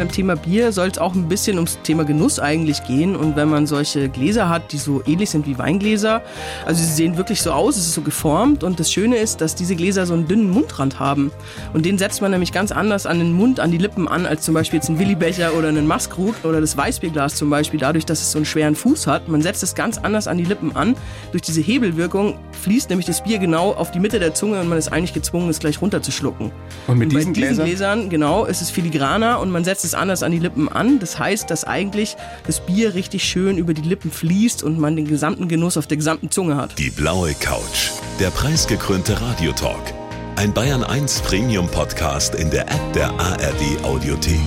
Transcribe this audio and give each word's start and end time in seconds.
Beim 0.00 0.10
Thema 0.10 0.34
Bier 0.34 0.72
soll 0.72 0.88
es 0.88 0.96
auch 0.96 1.14
ein 1.14 1.28
bisschen 1.28 1.56
ums 1.56 1.78
Thema 1.82 2.06
Genuss 2.06 2.38
eigentlich 2.40 2.82
gehen. 2.84 3.14
Und 3.14 3.36
wenn 3.36 3.50
man 3.50 3.66
solche 3.66 4.08
Gläser 4.08 4.48
hat, 4.48 4.72
die 4.72 4.78
so 4.78 5.02
ähnlich 5.06 5.28
sind 5.28 5.46
wie 5.46 5.58
Weingläser, 5.58 6.22
also 6.64 6.82
sie 6.82 6.90
sehen 6.90 7.18
wirklich 7.18 7.42
so 7.42 7.52
aus, 7.52 7.76
es 7.76 7.84
ist 7.84 7.92
so 7.92 8.00
geformt. 8.00 8.64
Und 8.64 8.80
das 8.80 8.90
Schöne 8.90 9.18
ist, 9.18 9.42
dass 9.42 9.54
diese 9.54 9.76
Gläser 9.76 10.06
so 10.06 10.14
einen 10.14 10.26
dünnen 10.26 10.48
Mundrand 10.48 10.98
haben. 10.98 11.30
Und 11.74 11.84
den 11.84 11.98
setzt 11.98 12.22
man 12.22 12.30
nämlich 12.30 12.50
ganz 12.50 12.72
anders 12.72 13.04
an 13.04 13.18
den 13.18 13.34
Mund, 13.34 13.60
an 13.60 13.72
die 13.72 13.76
Lippen 13.76 14.08
an, 14.08 14.24
als 14.24 14.40
zum 14.40 14.54
Beispiel 14.54 14.78
jetzt 14.78 14.88
ein 14.88 14.98
Willibecher 14.98 15.52
oder 15.52 15.68
einen 15.68 15.86
Maskrug 15.86 16.34
oder 16.44 16.62
das 16.62 16.78
Weißbierglas 16.78 17.34
zum 17.34 17.50
Beispiel, 17.50 17.78
dadurch, 17.78 18.06
dass 18.06 18.22
es 18.22 18.32
so 18.32 18.38
einen 18.38 18.46
schweren 18.46 18.76
Fuß 18.76 19.06
hat. 19.06 19.28
Man 19.28 19.42
setzt 19.42 19.62
es 19.62 19.74
ganz 19.74 19.98
anders 19.98 20.28
an 20.28 20.38
die 20.38 20.44
Lippen 20.44 20.74
an. 20.76 20.96
Durch 21.32 21.42
diese 21.42 21.60
Hebelwirkung 21.60 22.38
fließt 22.62 22.88
nämlich 22.88 23.04
das 23.04 23.22
Bier 23.22 23.36
genau 23.36 23.74
auf 23.74 23.90
die 23.90 24.00
Mitte 24.00 24.18
der 24.18 24.32
Zunge 24.32 24.60
und 24.60 24.68
man 24.70 24.78
ist 24.78 24.90
eigentlich 24.90 25.12
gezwungen, 25.12 25.50
es 25.50 25.58
gleich 25.58 25.82
runterzuschlucken. 25.82 26.52
Und 26.86 26.96
mit 26.96 27.08
Und 27.08 27.12
bei 27.12 27.18
diesen 27.18 27.34
diesen 27.34 27.34
Gläsern? 27.34 27.66
Gläsern, 27.66 28.08
genau, 28.08 28.46
ist 28.46 28.62
es 28.62 28.70
filigraner 28.70 29.40
und 29.40 29.50
man 29.50 29.62
setzt 29.62 29.84
es 29.84 29.89
anders 29.94 30.22
an 30.22 30.32
die 30.32 30.38
Lippen 30.38 30.68
an. 30.68 30.98
Das 30.98 31.18
heißt, 31.18 31.50
dass 31.50 31.64
eigentlich 31.64 32.16
das 32.46 32.60
Bier 32.60 32.94
richtig 32.94 33.24
schön 33.24 33.58
über 33.58 33.74
die 33.74 33.82
Lippen 33.82 34.10
fließt 34.10 34.62
und 34.62 34.78
man 34.78 34.96
den 34.96 35.06
gesamten 35.06 35.48
Genuss 35.48 35.76
auf 35.76 35.86
der 35.86 35.96
gesamten 35.96 36.30
Zunge 36.30 36.56
hat. 36.56 36.78
Die 36.78 36.90
blaue 36.90 37.34
Couch. 37.34 37.90
Der 38.18 38.30
preisgekrönte 38.30 39.20
Radiotalk. 39.20 39.94
Ein 40.36 40.52
Bayern 40.52 40.84
1 40.84 41.20
Premium 41.20 41.68
Podcast 41.68 42.34
in 42.34 42.50
der 42.50 42.62
App 42.62 42.92
der 42.94 43.10
ARD 43.18 43.84
Audiothek. 43.84 44.40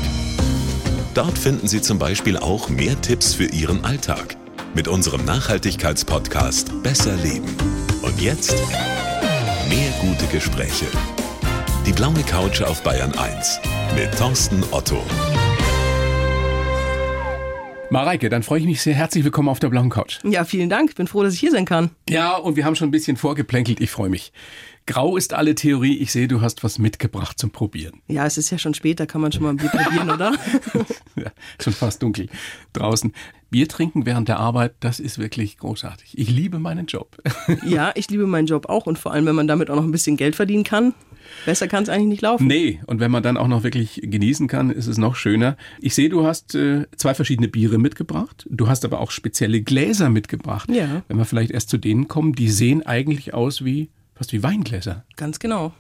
Dort 1.14 1.38
finden 1.38 1.68
Sie 1.68 1.82
zum 1.82 2.00
Beispiel 2.00 2.38
auch 2.38 2.70
mehr 2.70 3.00
Tipps 3.02 3.36
für 3.36 3.46
Ihren 3.46 3.86
Alltag 3.86 4.36
mit 4.74 4.88
unserem 4.88 5.24
Nachhaltigkeitspodcast 5.26 6.82
Besser 6.82 7.16
Leben. 7.18 7.56
Und 8.02 8.20
jetzt 8.20 8.56
mehr 9.70 9.92
gute 10.02 10.26
Gespräche. 10.28 10.88
Die 11.86 11.92
blaue 11.92 12.24
Couch 12.24 12.62
auf 12.62 12.82
Bayern 12.82 13.12
1 13.14 13.60
mit 13.96 14.18
Thorsten 14.18 14.64
Otto. 14.72 15.04
Mareike, 17.90 18.30
dann 18.30 18.42
freue 18.42 18.62
ich 18.62 18.66
mich 18.66 18.82
sehr. 18.82 18.94
Herzlich 18.96 19.24
willkommen 19.26 19.50
auf 19.50 19.60
der 19.60 19.68
blauen 19.68 19.90
Couch. 19.90 20.20
Ja, 20.24 20.46
vielen 20.46 20.70
Dank. 20.70 20.96
Bin 20.96 21.08
froh, 21.08 21.24
dass 21.24 21.34
ich 21.34 21.42
hier 21.42 21.52
sein 21.52 21.66
kann. 21.66 21.90
Ja, 22.10 22.38
und 22.38 22.56
wir 22.56 22.64
haben 22.66 22.76
schon 22.76 22.88
ein 22.88 22.92
bisschen 22.92 23.18
vorgeplänkelt. 23.18 23.82
Ich 23.82 23.92
freue 23.92 24.10
mich. 24.10 24.32
Grau 24.86 25.18
ist 25.18 25.34
alle 25.34 25.56
Theorie. 25.56 25.98
Ich 25.98 26.12
sehe, 26.12 26.28
du 26.28 26.42
hast 26.42 26.64
was 26.64 26.80
mitgebracht 26.80 27.38
zum 27.38 27.52
Probieren. 27.52 28.02
Ja, 28.08 28.26
es 28.26 28.38
ist 28.38 28.50
ja 28.50 28.58
schon 28.58 28.74
spät, 28.74 29.00
da 29.00 29.06
kann 29.06 29.22
man 29.22 29.32
schon 29.32 29.44
mal 29.44 29.50
ein 29.50 29.58
Bier 29.58 29.70
probieren, 29.70 30.10
oder? 30.10 30.34
Ja, 31.16 31.32
schon 31.62 31.74
fast 31.74 32.02
dunkel 32.02 32.28
draußen. 32.74 33.14
Bier 33.52 33.68
trinken 33.68 34.08
während 34.08 34.30
der 34.30 34.40
Arbeit, 34.40 34.74
das 34.80 35.00
ist 35.00 35.20
wirklich 35.20 35.60
großartig. 35.60 36.18
Ich 36.18 36.28
liebe 36.30 36.58
meinen 36.58 36.88
Job. 36.88 37.18
Ja, 37.64 37.92
ich 37.94 38.10
liebe 38.10 38.26
meinen 38.26 38.48
Job 38.48 38.68
auch 38.68 38.88
und 38.88 38.98
vor 38.98 39.14
allem, 39.14 39.28
wenn 39.28 39.36
man 39.36 39.48
damit 39.48 39.70
auch 39.70 39.76
noch 39.76 39.84
ein 39.84 39.92
bisschen 39.92 40.18
Geld 40.18 40.36
verdienen 40.36 40.64
kann. 40.64 40.96
Besser 41.46 41.68
kann 41.68 41.84
es 41.84 41.90
eigentlich 41.90 42.08
nicht 42.08 42.22
laufen. 42.22 42.48
Nee, 42.48 42.80
und 42.88 43.00
wenn 43.00 43.12
man 43.12 43.24
dann 43.24 43.38
auch 43.38 43.48
noch 43.48 43.64
wirklich 43.64 44.02
genießen 44.04 44.48
kann, 44.48 44.70
ist 44.70 44.88
es 44.88 44.98
noch 44.98 45.16
schöner. 45.16 45.58
Ich 45.80 45.96
sehe, 45.96 46.10
du 46.10 46.26
hast 46.26 46.56
äh, 46.56 46.86
zwei 46.96 47.14
verschiedene 47.14 47.48
Biere 47.48 47.78
mitgebracht. 47.78 48.48
Du 48.50 48.68
hast 48.68 48.86
aber 48.86 49.00
auch 49.00 49.12
spezielle 49.12 49.62
Gläser 49.62 50.10
mitgebracht. 50.10 50.70
Ja. 50.70 51.04
Wenn 51.08 51.18
wir 51.18 51.26
vielleicht 51.26 51.52
erst 51.52 51.70
zu 51.70 51.78
denen 51.78 52.08
kommen, 52.08 52.34
die 52.34 52.50
sehen 52.50 52.86
eigentlich 52.86 53.34
aus 53.34 53.64
wie 53.66 53.90
fast 54.16 54.34
wie 54.34 54.44
Weingläser. 54.44 55.06
Ganz 55.16 55.40
genau. 55.40 55.74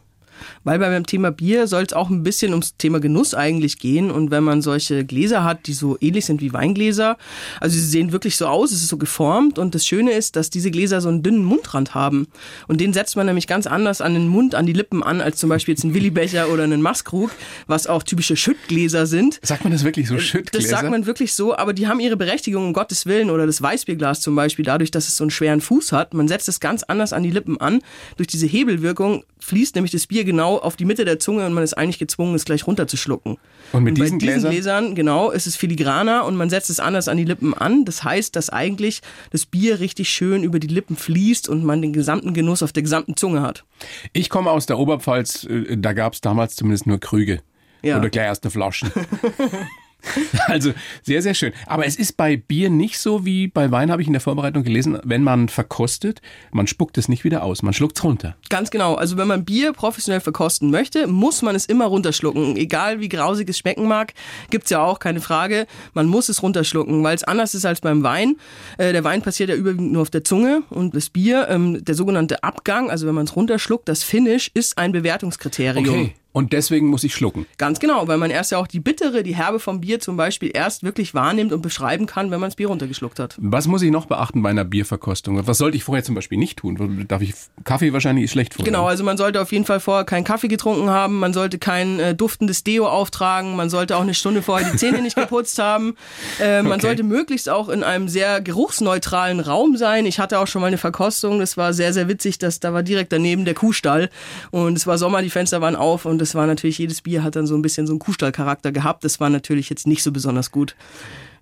Weil 0.63 0.79
beim 0.79 1.05
Thema 1.05 1.31
Bier 1.31 1.67
soll 1.67 1.83
es 1.83 1.93
auch 1.93 2.09
ein 2.09 2.23
bisschen 2.23 2.51
ums 2.51 2.77
Thema 2.77 2.99
Genuss 2.99 3.33
eigentlich 3.33 3.79
gehen. 3.79 4.11
Und 4.11 4.31
wenn 4.31 4.43
man 4.43 4.61
solche 4.61 5.05
Gläser 5.05 5.43
hat, 5.43 5.67
die 5.67 5.73
so 5.73 5.97
ähnlich 5.99 6.25
sind 6.25 6.41
wie 6.41 6.53
Weingläser, 6.53 7.17
also 7.59 7.75
sie 7.75 7.85
sehen 7.85 8.11
wirklich 8.11 8.37
so 8.37 8.47
aus, 8.47 8.71
es 8.71 8.81
ist 8.81 8.89
so 8.89 8.97
geformt. 8.97 9.59
Und 9.59 9.75
das 9.75 9.85
Schöne 9.85 10.11
ist, 10.11 10.35
dass 10.35 10.49
diese 10.49 10.71
Gläser 10.71 11.01
so 11.01 11.09
einen 11.09 11.23
dünnen 11.23 11.43
Mundrand 11.43 11.95
haben. 11.95 12.27
Und 12.67 12.81
den 12.81 12.93
setzt 12.93 13.15
man 13.15 13.25
nämlich 13.25 13.47
ganz 13.47 13.67
anders 13.67 14.01
an 14.01 14.13
den 14.13 14.27
Mund, 14.27 14.55
an 14.55 14.65
die 14.65 14.73
Lippen 14.73 15.03
an, 15.03 15.21
als 15.21 15.37
zum 15.37 15.49
Beispiel 15.49 15.73
jetzt 15.73 15.83
ein 15.83 15.93
Willibecher 15.93 16.49
oder 16.49 16.63
einen 16.63 16.81
Maskrug, 16.81 17.31
was 17.67 17.87
auch 17.87 18.03
typische 18.03 18.35
Schüttgläser 18.35 19.05
sind. 19.05 19.39
Sagt 19.41 19.63
man 19.63 19.73
das 19.73 19.83
wirklich 19.83 20.07
so 20.07 20.19
Schüttgläser? 20.19 20.69
Das 20.69 20.79
sagt 20.79 20.89
man 20.89 21.05
wirklich 21.05 21.33
so, 21.33 21.55
aber 21.55 21.73
die 21.73 21.87
haben 21.87 21.99
ihre 21.99 22.17
Berechtigung, 22.17 22.65
um 22.67 22.73
Gottes 22.73 23.05
Willen. 23.05 23.29
Oder 23.29 23.45
das 23.45 23.61
Weißbierglas 23.61 24.21
zum 24.21 24.35
Beispiel, 24.35 24.65
dadurch, 24.65 24.91
dass 24.91 25.07
es 25.07 25.17
so 25.17 25.23
einen 25.23 25.31
schweren 25.31 25.61
Fuß 25.61 25.91
hat. 25.91 26.13
Man 26.13 26.27
setzt 26.27 26.49
es 26.49 26.59
ganz 26.59 26.83
anders 26.83 27.13
an 27.13 27.23
die 27.23 27.31
Lippen 27.31 27.59
an. 27.59 27.81
Durch 28.17 28.27
diese 28.27 28.45
Hebelwirkung 28.45 29.23
fließt 29.43 29.75
nämlich 29.75 29.91
das 29.91 30.07
Bier 30.07 30.23
genau 30.23 30.57
auf 30.57 30.75
die 30.75 30.85
Mitte 30.85 31.05
der 31.05 31.19
Zunge 31.19 31.45
und 31.45 31.53
man 31.53 31.63
ist 31.63 31.73
eigentlich 31.73 31.99
gezwungen, 31.99 32.35
es 32.35 32.45
gleich 32.45 32.65
runterzuschlucken. 32.65 33.37
Und 33.71 33.83
mit 33.83 33.95
bei 33.95 34.05
diesen 34.05 34.19
diesen 34.19 34.39
Gläsern? 34.39 34.51
Gläsern, 34.51 34.95
genau, 34.95 35.31
ist 35.31 35.47
es 35.47 35.55
filigraner 35.55 36.25
und 36.25 36.35
man 36.35 36.49
setzt 36.49 36.69
es 36.69 36.79
anders 36.79 37.07
an 37.07 37.17
die 37.17 37.25
Lippen 37.25 37.53
an. 37.53 37.85
Das 37.85 38.03
heißt, 38.03 38.35
dass 38.35 38.49
eigentlich 38.49 39.01
das 39.31 39.45
Bier 39.45 39.79
richtig 39.79 40.09
schön 40.09 40.43
über 40.43 40.59
die 40.59 40.67
Lippen 40.67 40.95
fließt 40.95 41.49
und 41.49 41.63
man 41.63 41.81
den 41.81 41.93
gesamten 41.93 42.33
Genuss 42.33 42.63
auf 42.63 42.71
der 42.71 42.83
gesamten 42.83 43.17
Zunge 43.17 43.41
hat. 43.41 43.65
Ich 44.13 44.29
komme 44.29 44.49
aus 44.51 44.65
der 44.65 44.79
Oberpfalz, 44.79 45.43
äh, 45.45 45.77
da 45.77 45.93
gab 45.93 46.13
es 46.13 46.21
damals 46.21 46.55
zumindest 46.55 46.87
nur 46.87 46.99
Krüge. 46.99 47.41
Ja. 47.81 47.97
Oder 47.97 48.09
gleich 48.09 48.25
erste 48.25 48.49
Flaschen. 48.49 48.91
Also 50.47 50.73
sehr, 51.01 51.21
sehr 51.21 51.33
schön. 51.33 51.53
Aber 51.67 51.85
es 51.85 51.95
ist 51.95 52.17
bei 52.17 52.37
Bier 52.37 52.69
nicht 52.69 52.99
so 52.99 53.25
wie 53.25 53.47
bei 53.47 53.71
Wein, 53.71 53.91
habe 53.91 54.01
ich 54.01 54.07
in 54.07 54.13
der 54.13 54.21
Vorbereitung 54.21 54.63
gelesen, 54.63 54.99
wenn 55.03 55.23
man 55.23 55.49
verkostet, 55.49 56.21
man 56.51 56.67
spuckt 56.67 56.97
es 56.97 57.07
nicht 57.07 57.23
wieder 57.23 57.43
aus, 57.43 57.63
man 57.63 57.73
schluckt 57.73 57.97
es 57.97 58.03
runter. 58.03 58.35
Ganz 58.49 58.69
genau. 58.71 58.95
Also 58.95 59.17
wenn 59.17 59.27
man 59.27 59.45
Bier 59.45 59.73
professionell 59.73 60.19
verkosten 60.19 60.69
möchte, 60.69 61.07
muss 61.07 61.41
man 61.41 61.55
es 61.55 61.65
immer 61.65 61.85
runterschlucken. 61.85 62.57
Egal 62.57 62.99
wie 62.99 63.09
grausig 63.09 63.49
es 63.49 63.57
schmecken 63.57 63.87
mag, 63.87 64.13
gibt's 64.49 64.69
ja 64.69 64.83
auch 64.83 64.99
keine 64.99 65.21
Frage. 65.21 65.65
Man 65.93 66.07
muss 66.07 66.29
es 66.29 66.43
runterschlucken, 66.43 67.03
weil 67.03 67.15
es 67.15 67.23
anders 67.23 67.55
ist 67.55 67.65
als 67.65 67.81
beim 67.81 68.03
Wein. 68.03 68.35
Äh, 68.77 68.93
der 68.93 69.03
Wein 69.03 69.21
passiert 69.21 69.49
ja 69.49 69.55
überwiegend 69.55 69.93
nur 69.93 70.01
auf 70.01 70.09
der 70.09 70.23
Zunge 70.23 70.63
und 70.69 70.95
das 70.95 71.09
Bier, 71.09 71.47
ähm, 71.49 71.83
der 71.83 71.95
sogenannte 71.95 72.43
Abgang, 72.43 72.89
also 72.89 73.07
wenn 73.07 73.15
man 73.15 73.25
es 73.25 73.35
runterschluckt, 73.35 73.87
das 73.87 74.03
Finish 74.03 74.51
ist 74.53 74.77
ein 74.77 74.91
Bewertungskriterium. 74.91 76.11
Und 76.33 76.51
deswegen 76.51 76.87
muss 76.87 77.03
ich 77.03 77.13
schlucken. 77.13 77.45
Ganz 77.57 77.79
genau, 77.79 78.07
weil 78.07 78.17
man 78.17 78.31
erst 78.31 78.51
ja 78.51 78.57
auch 78.57 78.67
die 78.67 78.79
Bittere, 78.79 79.23
die 79.23 79.35
Herbe 79.35 79.59
vom 79.59 79.79
Bier 79.81 79.99
zum 79.99 80.17
Beispiel 80.17 80.51
erst 80.53 80.83
wirklich 80.83 81.13
wahrnimmt 81.13 81.53
und 81.53 81.61
beschreiben 81.61 82.07
kann, 82.07 82.31
wenn 82.31 82.39
man 82.39 82.49
das 82.49 82.55
Bier 82.55 82.67
runtergeschluckt 82.67 83.19
hat. 83.19 83.35
Was 83.39 83.67
muss 83.67 83.81
ich 83.83 83.91
noch 83.91 84.07
beachten 84.07 84.41
bei 84.41 84.49
einer 84.49 84.65
Bierverkostung? 84.65 85.45
Was 85.47 85.59
sollte 85.59 85.77
ich 85.77 85.83
vorher 85.83 86.03
zum 86.03 86.15
Beispiel 86.15 86.39
nicht 86.39 86.57
tun? 86.57 87.05
Darf 87.07 87.21
ich 87.21 87.33
Kaffee 87.63 87.93
wahrscheinlich 87.93 88.25
ist 88.25 88.31
schlecht 88.31 88.55
vorher? 88.55 88.65
Genau, 88.71 88.85
also 88.87 89.03
man 89.03 89.15
sollte 89.17 89.39
auf 89.41 89.51
jeden 89.51 89.65
Fall 89.65 89.79
vorher 89.79 90.05
keinen 90.05 90.23
Kaffee 90.23 90.47
getrunken 90.47 90.89
haben, 90.89 91.19
man 91.19 91.33
sollte 91.33 91.59
kein 91.59 91.99
äh, 91.99 92.15
duftendes 92.15 92.63
Deo 92.63 92.87
auftragen, 92.87 93.55
man 93.55 93.69
sollte 93.69 93.95
auch 93.95 94.01
eine 94.01 94.15
Stunde 94.15 94.41
vorher 94.41 94.69
die 94.71 94.77
Zähne 94.77 95.01
nicht 95.03 95.15
geputzt 95.23 95.59
haben. 95.59 95.95
Äh, 96.41 96.63
man 96.63 96.73
Okay. 96.73 96.87
sollte 96.87 97.03
möglichst 97.03 97.47
auch 97.49 97.69
in 97.69 97.83
einem 97.83 98.07
sehr 98.09 98.41
geruchsneutralen 98.41 99.39
Raum 99.39 99.77
sein. 99.77 100.05
Ich 100.07 100.19
hatte 100.19 100.39
auch 100.39 100.47
schon 100.47 100.61
mal 100.61 100.67
eine 100.67 100.77
Verkostung, 100.79 101.39
das 101.39 101.57
war 101.57 101.73
sehr, 101.73 101.93
sehr 101.93 102.07
witzig, 102.07 102.39
dass 102.39 102.59
da 102.59 102.73
war 102.73 102.81
direkt 102.81 103.11
daneben 103.13 103.45
der 103.45 103.53
Kuhstall 103.53 104.09
und 104.49 104.75
es 104.77 104.87
war 104.87 104.97
Sommer, 104.97 105.21
die 105.21 105.29
Fenster 105.29 105.61
waren 105.61 105.75
auf 105.75 106.05
und 106.05 106.22
es 106.23 106.35
war 106.35 106.47
natürlich, 106.47 106.77
jedes 106.79 107.01
Bier 107.01 107.23
hat 107.23 107.35
dann 107.35 107.45
so 107.45 107.55
ein 107.55 107.61
bisschen 107.61 107.85
so 107.85 107.93
einen 107.93 107.99
Kuhstallcharakter 107.99 108.71
gehabt. 108.71 109.03
Das 109.03 109.19
war 109.19 109.29
natürlich 109.29 109.69
jetzt 109.69 109.85
nicht 109.87 110.01
so 110.03 110.11
besonders 110.11 110.51
gut. 110.51 110.75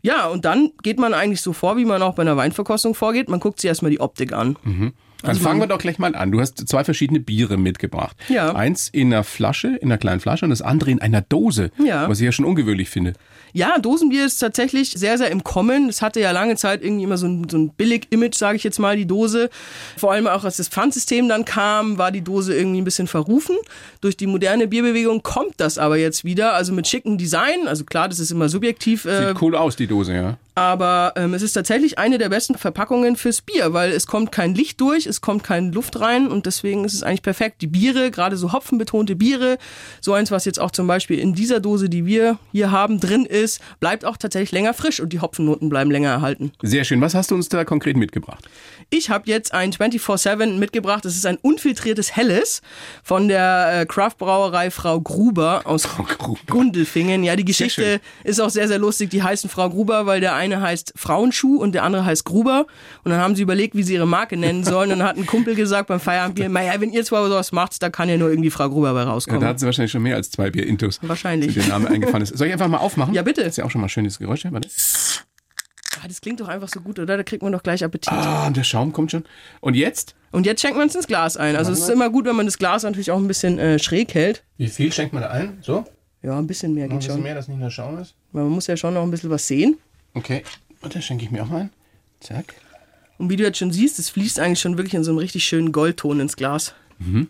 Ja, 0.01 0.27
und 0.27 0.45
dann 0.45 0.71
geht 0.81 0.99
man 0.99 1.13
eigentlich 1.13 1.41
so 1.41 1.53
vor, 1.53 1.77
wie 1.77 1.85
man 1.85 2.01
auch 2.01 2.15
bei 2.15 2.23
einer 2.23 2.35
Weinverkostung 2.35 2.95
vorgeht. 2.95 3.29
Man 3.29 3.39
guckt 3.39 3.61
sich 3.61 3.67
erstmal 3.67 3.91
die 3.91 3.99
Optik 3.99 4.33
an. 4.33 4.57
Dann 4.63 4.93
Also 5.21 5.41
fangen 5.41 5.59
wir 5.59 5.67
doch 5.67 5.77
gleich 5.77 5.99
mal 5.99 6.15
an. 6.15 6.31
Du 6.31 6.39
hast 6.41 6.67
zwei 6.67 6.83
verschiedene 6.83 7.19
Biere 7.19 7.55
mitgebracht. 7.57 8.17
Ja. 8.27 8.55
Eins 8.55 8.89
in 8.89 9.13
einer 9.13 9.23
Flasche, 9.23 9.67
in 9.67 9.89
einer 9.89 9.99
kleinen 9.99 10.19
Flasche 10.19 10.45
und 10.45 10.49
das 10.49 10.63
andere 10.63 10.89
in 10.89 10.99
einer 10.99 11.21
Dose. 11.21 11.69
Ja. 11.83 12.09
Was 12.09 12.19
ich 12.19 12.25
ja 12.25 12.31
schon 12.31 12.45
ungewöhnlich 12.45 12.89
finde. 12.89 13.13
Ja, 13.53 13.77
Dosenbier 13.79 14.25
ist 14.25 14.39
tatsächlich 14.39 14.91
sehr, 14.91 15.17
sehr 15.17 15.31
im 15.31 15.43
Kommen. 15.43 15.89
Es 15.89 16.01
hatte 16.01 16.19
ja 16.19 16.31
lange 16.31 16.55
Zeit 16.55 16.83
irgendwie 16.83 17.03
immer 17.03 17.17
so 17.17 17.27
ein, 17.27 17.47
so 17.49 17.57
ein 17.57 17.69
Billig-Image, 17.69 18.35
sage 18.35 18.55
ich 18.55 18.63
jetzt 18.63 18.79
mal, 18.79 18.95
die 18.95 19.05
Dose. 19.05 19.49
Vor 19.97 20.11
allem 20.11 20.27
auch, 20.27 20.43
als 20.43 20.57
das 20.57 20.67
Pfandsystem 20.67 21.27
dann 21.27 21.45
kam, 21.45 21.97
war 21.97 22.11
die 22.11 22.21
Dose 22.21 22.55
irgendwie 22.55 22.81
ein 22.81 22.85
bisschen 22.85 23.07
verrufen. 23.07 23.57
Durch 24.01 24.17
die 24.17 24.27
moderne 24.27 24.67
Bierbewegung 24.67 25.23
kommt 25.23 25.55
das 25.57 25.77
aber 25.77 25.97
jetzt 25.97 26.23
wieder, 26.23 26.53
also 26.53 26.73
mit 26.73 26.87
schicken 26.87 27.17
Design. 27.17 27.67
Also 27.67 27.83
klar, 27.83 28.09
das 28.09 28.19
ist 28.19 28.31
immer 28.31 28.49
subjektiv. 28.49 29.05
Äh, 29.05 29.27
Sieht 29.27 29.41
cool 29.41 29.55
aus, 29.55 29.75
die 29.75 29.87
Dose, 29.87 30.13
ja. 30.13 30.37
Aber 30.55 31.13
ähm, 31.15 31.33
es 31.33 31.41
ist 31.41 31.53
tatsächlich 31.53 31.97
eine 31.97 32.17
der 32.17 32.29
besten 32.29 32.55
Verpackungen 32.55 33.15
fürs 33.15 33.41
Bier, 33.41 33.73
weil 33.73 33.91
es 33.91 34.07
kommt 34.07 34.31
kein 34.31 34.53
Licht 34.53 34.81
durch, 34.81 35.05
es 35.05 35.21
kommt 35.21 35.43
keine 35.43 35.71
Luft 35.71 35.99
rein 35.99 36.27
und 36.27 36.45
deswegen 36.45 36.83
ist 36.83 36.93
es 36.93 37.03
eigentlich 37.03 37.21
perfekt. 37.21 37.61
Die 37.61 37.67
Biere, 37.67 38.11
gerade 38.11 38.35
so 38.37 38.51
hopfenbetonte 38.51 39.15
Biere, 39.15 39.57
so 40.01 40.13
eins, 40.13 40.31
was 40.31 40.45
jetzt 40.45 40.59
auch 40.59 40.71
zum 40.71 40.87
Beispiel 40.87 41.19
in 41.19 41.33
dieser 41.33 41.59
Dose, 41.59 41.89
die 41.89 42.05
wir 42.05 42.37
hier 42.51 42.71
haben, 42.71 42.99
drin 42.99 43.25
ist, 43.25 43.61
bleibt 43.79 44.03
auch 44.03 44.17
tatsächlich 44.17 44.51
länger 44.51 44.73
frisch 44.73 44.99
und 44.99 45.13
die 45.13 45.19
Hopfennoten 45.21 45.69
bleiben 45.69 45.89
länger 45.91 46.09
erhalten. 46.09 46.51
Sehr 46.61 46.83
schön. 46.83 46.99
Was 47.01 47.15
hast 47.15 47.31
du 47.31 47.35
uns 47.35 47.47
da 47.49 47.63
konkret 47.63 47.95
mitgebracht? 47.95 48.47
Ich 48.93 49.09
habe 49.09 49.23
jetzt 49.27 49.53
ein 49.53 49.71
24-7 49.71 50.57
mitgebracht. 50.57 51.05
Das 51.05 51.15
ist 51.15 51.25
ein 51.25 51.37
unfiltriertes 51.41 52.13
Helles 52.15 52.61
von 53.03 53.29
der 53.29 53.81
äh, 53.81 53.85
Craft-Brauerei 53.85 54.69
Frau 54.69 54.99
Gruber 54.99 55.61
aus 55.63 55.83
Gruber. 55.83 56.37
Gundelfingen. 56.47 57.23
Ja, 57.23 57.35
die. 57.37 57.45
Geschichte 57.45 58.01
ist 58.25 58.41
auch 58.41 58.49
sehr, 58.49 58.67
sehr 58.67 58.79
lustig. 58.79 59.09
Die 59.09 59.23
heißen 59.23 59.49
Frau 59.49 59.69
Gruber, 59.69 60.05
weil 60.07 60.19
der 60.19 60.35
eine 60.35 60.59
heißt 60.61 60.93
Frauenschuh 60.97 61.55
und 61.57 61.71
der 61.73 61.83
andere 61.83 62.03
heißt 62.05 62.25
Gruber. 62.25 62.65
Und 63.05 63.11
dann 63.11 63.19
haben 63.21 63.35
sie 63.35 63.41
überlegt, 63.43 63.75
wie 63.75 63.83
sie 63.83 63.93
ihre 63.93 64.07
Marke 64.07 64.35
nennen 64.35 64.63
sollen. 64.65 64.91
Und 64.91 64.99
dann 64.99 65.07
hat 65.07 65.15
ein 65.17 65.25
Kumpel 65.25 65.55
gesagt 65.55 65.87
beim 65.87 65.99
Feierabendbier, 66.01 66.49
naja, 66.49 66.73
wenn 66.79 66.91
ihr 66.91 67.05
zwei 67.05 67.25
sowas 67.27 67.51
macht, 67.53 67.81
da 67.81 67.89
kann 67.89 68.09
ja 68.09 68.17
nur 68.17 68.29
irgendwie 68.29 68.49
Frau 68.49 68.69
Gruber 68.69 68.93
bei 68.93 69.03
Ja, 69.03 69.09
rauskommen. 69.09 69.39
da 69.39 69.47
hat 69.47 69.59
sie 69.61 69.65
wahrscheinlich 69.65 69.91
schon 69.91 70.03
mehr 70.03 70.17
als 70.17 70.31
zwei 70.31 70.49
Bier-Intos. 70.49 70.99
Wahrscheinlich. 71.01 71.53
Der 71.53 71.67
Name 71.67 71.89
eingefallen 71.89 72.23
ist. 72.23 72.37
Soll 72.37 72.47
ich 72.47 72.53
einfach 72.53 72.67
mal 72.67 72.77
aufmachen? 72.79 73.13
Ja, 73.13 73.21
bitte. 73.21 73.41
ist 73.41 73.57
ja 73.57 73.63
auch 73.63 73.71
schon 73.71 73.79
mal 73.79 73.87
ein 73.87 73.89
schönes 73.89 74.19
Geräusch. 74.19 74.45
Warte. 74.49 74.67
Ah, 76.03 76.07
das 76.07 76.21
klingt 76.21 76.39
doch 76.39 76.47
einfach 76.47 76.67
so 76.69 76.79
gut, 76.81 76.97
oder? 76.99 77.17
Da 77.17 77.23
kriegt 77.23 77.43
man 77.43 77.51
doch 77.51 77.61
gleich 77.63 77.83
Appetit. 77.83 78.11
Ah, 78.11 78.47
und 78.47 78.57
der 78.57 78.63
Schaum 78.63 78.91
kommt 78.91 79.11
schon. 79.11 79.23
Und 79.59 79.75
jetzt? 79.75 80.15
Und 80.31 80.45
jetzt 80.45 80.61
schenkt 80.61 80.77
man 80.77 80.87
es 80.87 80.95
ins 80.95 81.07
Glas 81.07 81.37
ein. 81.37 81.55
Also 81.55 81.71
es 81.71 81.79
ist 81.79 81.89
immer 81.89 82.09
gut, 82.09 82.25
wenn 82.25 82.35
man 82.35 82.45
das 82.45 82.57
Glas 82.57 82.83
natürlich 82.83 83.11
auch 83.11 83.17
ein 83.17 83.27
bisschen 83.27 83.59
äh, 83.59 83.77
schräg 83.79 84.13
hält. 84.13 84.43
Wie 84.57 84.67
viel 84.67 84.91
schenkt 84.91 85.13
man 85.13 85.21
da 85.23 85.29
ein? 85.29 85.57
So? 85.61 85.85
Ja, 86.23 86.37
ein 86.37 86.47
bisschen 86.47 86.73
mehr 86.73 86.85
Noch 86.87 86.93
ein 86.93 86.99
geht 86.99 87.07
bisschen 87.07 87.15
schon. 87.17 87.23
mehr, 87.23 87.35
dass 87.35 87.47
nicht 87.47 87.59
nur 87.59 87.69
Schaum 87.71 87.97
ist. 87.99 88.15
Weil 88.31 88.43
man 88.43 88.51
muss 88.53 88.67
ja 88.67 88.77
schon 88.77 88.93
noch 88.93 89.03
ein 89.03 89.11
bisschen 89.11 89.29
was 89.29 89.47
sehen. 89.47 89.77
Okay, 90.13 90.43
und 90.81 90.95
das 90.95 91.03
schenke 91.03 91.25
ich 91.25 91.31
mir 91.31 91.43
auch 91.43 91.47
mal 91.49 91.61
ein. 91.61 91.69
Zack. 92.19 92.53
Und 93.17 93.29
wie 93.29 93.35
du 93.35 93.43
jetzt 93.43 93.57
schon 93.59 93.71
siehst, 93.71 93.99
es 93.99 94.09
fließt 94.09 94.39
eigentlich 94.39 94.59
schon 94.59 94.77
wirklich 94.77 94.93
in 94.95 95.03
so 95.03 95.11
einem 95.11 95.19
richtig 95.19 95.43
schönen 95.45 95.71
Goldton 95.71 96.19
ins 96.19 96.35
Glas. 96.35 96.73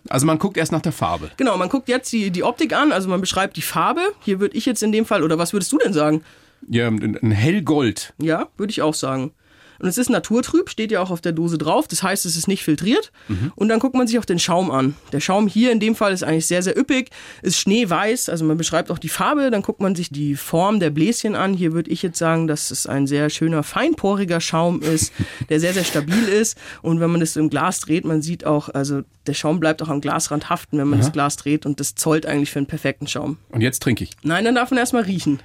Also 0.10 0.26
man 0.26 0.38
guckt 0.38 0.58
erst 0.58 0.74
nach 0.74 0.82
der 0.82 0.92
Farbe. 0.92 1.32
Genau, 1.38 1.56
man 1.58 1.70
guckt 1.70 1.88
jetzt 1.88 2.12
die, 2.12 2.30
die 2.30 2.44
Optik 2.44 2.74
an, 2.74 2.92
also 2.92 3.08
man 3.08 3.22
beschreibt 3.22 3.56
die 3.56 3.62
Farbe. 3.62 4.02
Hier 4.20 4.42
würde 4.42 4.58
ich 4.58 4.66
jetzt 4.66 4.84
in 4.84 4.92
dem 4.92 5.06
Fall, 5.06 5.24
oder 5.24 5.38
was 5.38 5.54
würdest 5.54 5.72
du 5.72 5.78
denn 5.78 5.94
sagen? 5.94 6.24
Ja, 6.68 6.88
ein 6.88 7.32
hellgold. 7.32 8.14
Ja, 8.20 8.50
würde 8.58 8.72
ich 8.72 8.82
auch 8.82 8.94
sagen. 8.94 9.34
Und 9.82 9.90
es 9.90 9.98
ist 9.98 10.10
naturtrüb, 10.10 10.70
steht 10.70 10.92
ja 10.92 11.02
auch 11.02 11.10
auf 11.10 11.22
der 11.22 11.32
Dose 11.32 11.58
drauf. 11.58 11.88
Das 11.88 12.04
heißt, 12.04 12.26
es 12.26 12.38
ist 12.38 12.48
nicht 12.48 12.64
filtriert. 12.64 13.12
Und 13.56 13.70
dann 13.70 13.80
guckt 13.80 13.96
man 13.96 14.08
sich 14.08 14.20
auch 14.20 14.26
den 14.26 14.40
Schaum 14.40 14.70
an. 14.70 14.96
Der 15.12 15.20
Schaum 15.20 15.48
hier 15.48 15.72
in 15.72 15.80
dem 15.80 15.96
Fall 15.96 16.14
ist 16.14 16.24
eigentlich 16.24 16.46
sehr, 16.46 16.62
sehr 16.62 16.78
üppig, 16.78 17.10
ist 17.42 17.58
schneeweiß. 17.58 18.30
Also 18.30 18.46
man 18.46 18.58
beschreibt 18.58 18.92
auch 18.92 19.00
die 19.00 19.10
Farbe. 19.10 19.50
Dann 19.50 19.64
guckt 19.64 19.82
man 19.82 19.96
sich 19.96 20.10
die 20.10 20.36
Form 20.36 20.80
der 20.80 20.92
Bläschen 20.92 21.36
an. 21.36 21.54
Hier 21.54 21.74
würde 21.74 21.90
ich 21.90 22.04
jetzt 22.04 22.20
sagen, 22.20 22.48
dass 22.48 22.70
es 22.70 22.86
ein 22.86 23.08
sehr 23.08 23.30
schöner, 23.30 23.64
feinporiger 23.64 24.40
Schaum 24.40 24.82
ist, 24.82 25.14
der 25.50 25.60
sehr, 25.60 25.74
sehr 25.74 25.84
stabil 25.84 26.28
ist. 26.28 26.58
Und 26.82 27.00
wenn 27.00 27.10
man 27.10 27.20
das 27.20 27.36
im 27.36 27.50
Glas 27.50 27.80
dreht, 27.80 28.06
man 28.06 28.22
sieht 28.22 28.46
auch, 28.46 28.70
also 28.70 29.02
der 29.28 29.34
Schaum 29.34 29.60
bleibt 29.60 29.82
auch 29.84 29.90
am 29.90 30.02
Glasrand 30.02 30.50
haften, 30.50 30.78
wenn 30.78 30.88
man 30.88 31.00
das 31.00 31.12
Glas 31.12 31.38
dreht. 31.38 31.66
Und 31.66 31.80
das 31.80 31.96
zollt 31.96 32.26
eigentlich 32.26 32.52
für 32.52 32.60
einen 32.60 32.68
perfekten 32.68 33.08
Schaum. 33.08 33.38
Und 33.50 33.62
jetzt 33.62 33.82
trinke 33.82 34.04
ich. 34.04 34.12
Nein, 34.24 34.46
dann 34.46 34.56
darf 34.56 34.72
man 34.72 34.80
erstmal 34.80 35.04
riechen. 35.04 35.40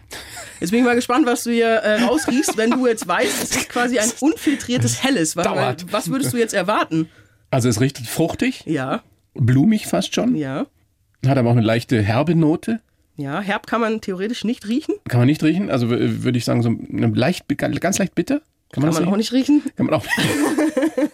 Jetzt 0.61 0.71
bin 0.71 0.81
ich 0.81 0.87
mal 0.87 0.95
gespannt, 0.95 1.27
was 1.27 1.45
du 1.45 1.51
hier 1.51 1.69
äh, 1.69 2.03
rausriechst, 2.03 2.57
wenn 2.57 2.71
du 2.71 2.87
jetzt 2.87 3.07
weißt, 3.07 3.43
es 3.43 3.57
ist 3.57 3.69
quasi 3.69 3.99
ein 3.99 4.11
unfiltriertes 4.33 5.03
Helles. 5.03 5.37
Was, 5.37 5.45
Dauert. 5.45 5.93
was 5.93 6.11
würdest 6.11 6.33
du 6.33 6.37
jetzt 6.37 6.55
erwarten? 6.55 7.09
Also 7.51 7.69
es 7.69 7.81
riecht 7.81 7.99
fruchtig, 7.99 8.63
Ja, 8.67 9.03
blumig 9.35 9.87
fast 9.87 10.15
schon. 10.15 10.35
ja, 10.35 10.67
Hat 11.27 11.39
aber 11.39 11.49
auch 11.51 11.57
eine 11.57 11.63
leichte 11.63 12.01
herbe 12.03 12.35
Note. 12.35 12.81
ja. 13.17 13.41
Herb 13.41 13.67
kann 13.67 13.81
man 13.81 14.01
theoretisch 14.01 14.45
nicht 14.45 14.67
riechen. 14.69 14.95
Kann 15.09 15.21
man 15.21 15.27
nicht 15.27 15.43
riechen. 15.43 15.71
Also 15.71 15.89
würde 15.91 16.39
ich 16.39 16.45
sagen, 16.45 16.63
so 16.63 16.69
eine 16.71 17.09
leicht, 17.09 17.45
ganz 17.57 17.99
leicht 17.99 18.15
bitter. 18.15 18.41
Kann 18.73 18.83
man, 18.83 18.93
Kann 18.93 19.05
man 19.05 19.13
auch 19.13 19.17
nicht 19.17 19.33
riechen. 19.33 19.63
Kann 19.77 19.87
man 19.87 19.95
auch 19.95 20.05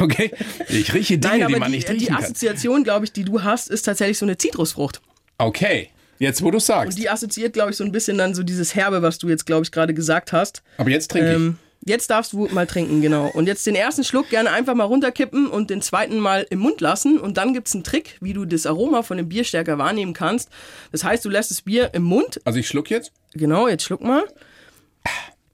Okay. 0.00 0.30
Ich 0.68 0.92
rieche 0.94 1.18
Dinge, 1.18 1.38
Nein, 1.38 1.48
die 1.48 1.56
man 1.58 1.70
die, 1.70 1.76
nicht 1.76 1.88
die 1.88 1.92
riechen 1.92 2.14
kann. 2.14 2.24
Assoziation, 2.24 2.84
glaube 2.84 3.04
ich, 3.04 3.12
die 3.12 3.24
du 3.24 3.42
hast, 3.42 3.68
ist 3.70 3.82
tatsächlich 3.82 4.18
so 4.18 4.26
eine 4.26 4.38
Zitrusfrucht. 4.38 5.00
Okay. 5.38 5.88
Jetzt, 6.18 6.42
wo 6.42 6.50
du 6.50 6.58
sagst. 6.58 6.96
Und 6.96 7.02
die 7.02 7.08
assoziiert, 7.08 7.52
glaube 7.52 7.70
ich, 7.70 7.76
so 7.76 7.84
ein 7.84 7.92
bisschen 7.92 8.18
dann 8.18 8.34
so 8.34 8.42
dieses 8.42 8.74
Herbe, 8.74 9.02
was 9.02 9.18
du 9.18 9.28
jetzt, 9.28 9.46
glaube 9.46 9.62
ich, 9.64 9.70
gerade 9.70 9.94
gesagt 9.94 10.32
hast. 10.32 10.62
aber 10.76 10.90
jetzt 10.90 11.10
trinke 11.12 11.30
Ähm, 11.32 11.58
jetzt 11.88 12.10
darfst 12.10 12.32
du 12.32 12.46
mal 12.52 12.66
trinken, 12.66 13.00
genau. 13.00 13.26
Und 13.34 13.46
jetzt 13.46 13.66
den 13.66 13.74
ersten 13.74 14.04
Schluck 14.04 14.28
gerne 14.30 14.50
einfach 14.50 14.74
mal 14.74 14.84
runterkippen 14.84 15.46
und 15.48 15.70
den 15.70 15.82
zweiten 15.82 16.18
mal 16.20 16.46
im 16.50 16.60
Mund 16.60 16.80
lassen. 16.80 17.18
Und 17.18 17.36
dann 17.36 17.52
gibt 17.54 17.68
es 17.68 17.74
einen 17.74 17.84
Trick, 17.84 18.16
wie 18.20 18.32
du 18.32 18.44
das 18.44 18.66
Aroma 18.66 19.02
von 19.02 19.16
dem 19.16 19.28
Bier 19.28 19.44
stärker 19.44 19.78
wahrnehmen 19.78 20.12
kannst. 20.12 20.50
Das 20.92 21.04
heißt, 21.04 21.24
du 21.24 21.28
lässt 21.30 21.50
das 21.50 21.62
Bier 21.62 21.90
im 21.94 22.04
Mund. 22.04 22.40
Also 22.44 22.58
ich 22.58 22.68
schluck 22.68 22.90
jetzt. 22.90 23.12
Genau, 23.34 23.66
jetzt 23.68 23.82
schluck 23.84 24.02
mal. 24.02 24.24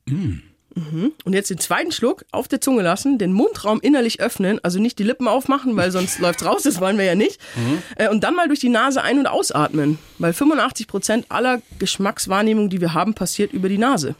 Mhm. 0.06 0.42
Und 1.25 1.32
jetzt 1.34 1.50
den 1.50 1.58
zweiten 1.58 1.92
Schluck 1.92 2.25
auf 2.32 2.48
der 2.48 2.60
Zunge 2.60 2.82
lassen, 2.82 3.16
den 3.19 3.32
Mundraum 3.32 3.80
innerlich 3.80 4.20
öffnen, 4.20 4.58
also 4.64 4.80
nicht 4.80 4.98
die 4.98 5.04
Lippen 5.04 5.28
aufmachen, 5.28 5.76
weil 5.76 5.92
sonst 5.92 6.19
läuft's 6.20 6.44
raus, 6.44 6.62
das 6.64 6.80
wollen 6.80 6.98
wir 6.98 7.04
ja 7.04 7.14
nicht. 7.14 7.40
Äh, 7.96 8.08
Und 8.08 8.25
dann 8.25 8.34
mal 8.34 8.48
durch 8.48 8.58
die 8.60 8.69
Nase 8.69 9.02
ein- 9.02 9.19
und 9.20 9.26
ausatmen, 9.28 9.98
weil 10.19 10.32
85% 10.32 11.26
aller 11.28 11.62
Geschmackswahrnehmung, 11.78 12.70
die 12.70 12.80
wir 12.80 12.92
haben, 12.92 13.14
passiert 13.14 13.52
über 13.52 13.69
die 13.69 13.78
Nase. 13.78 14.16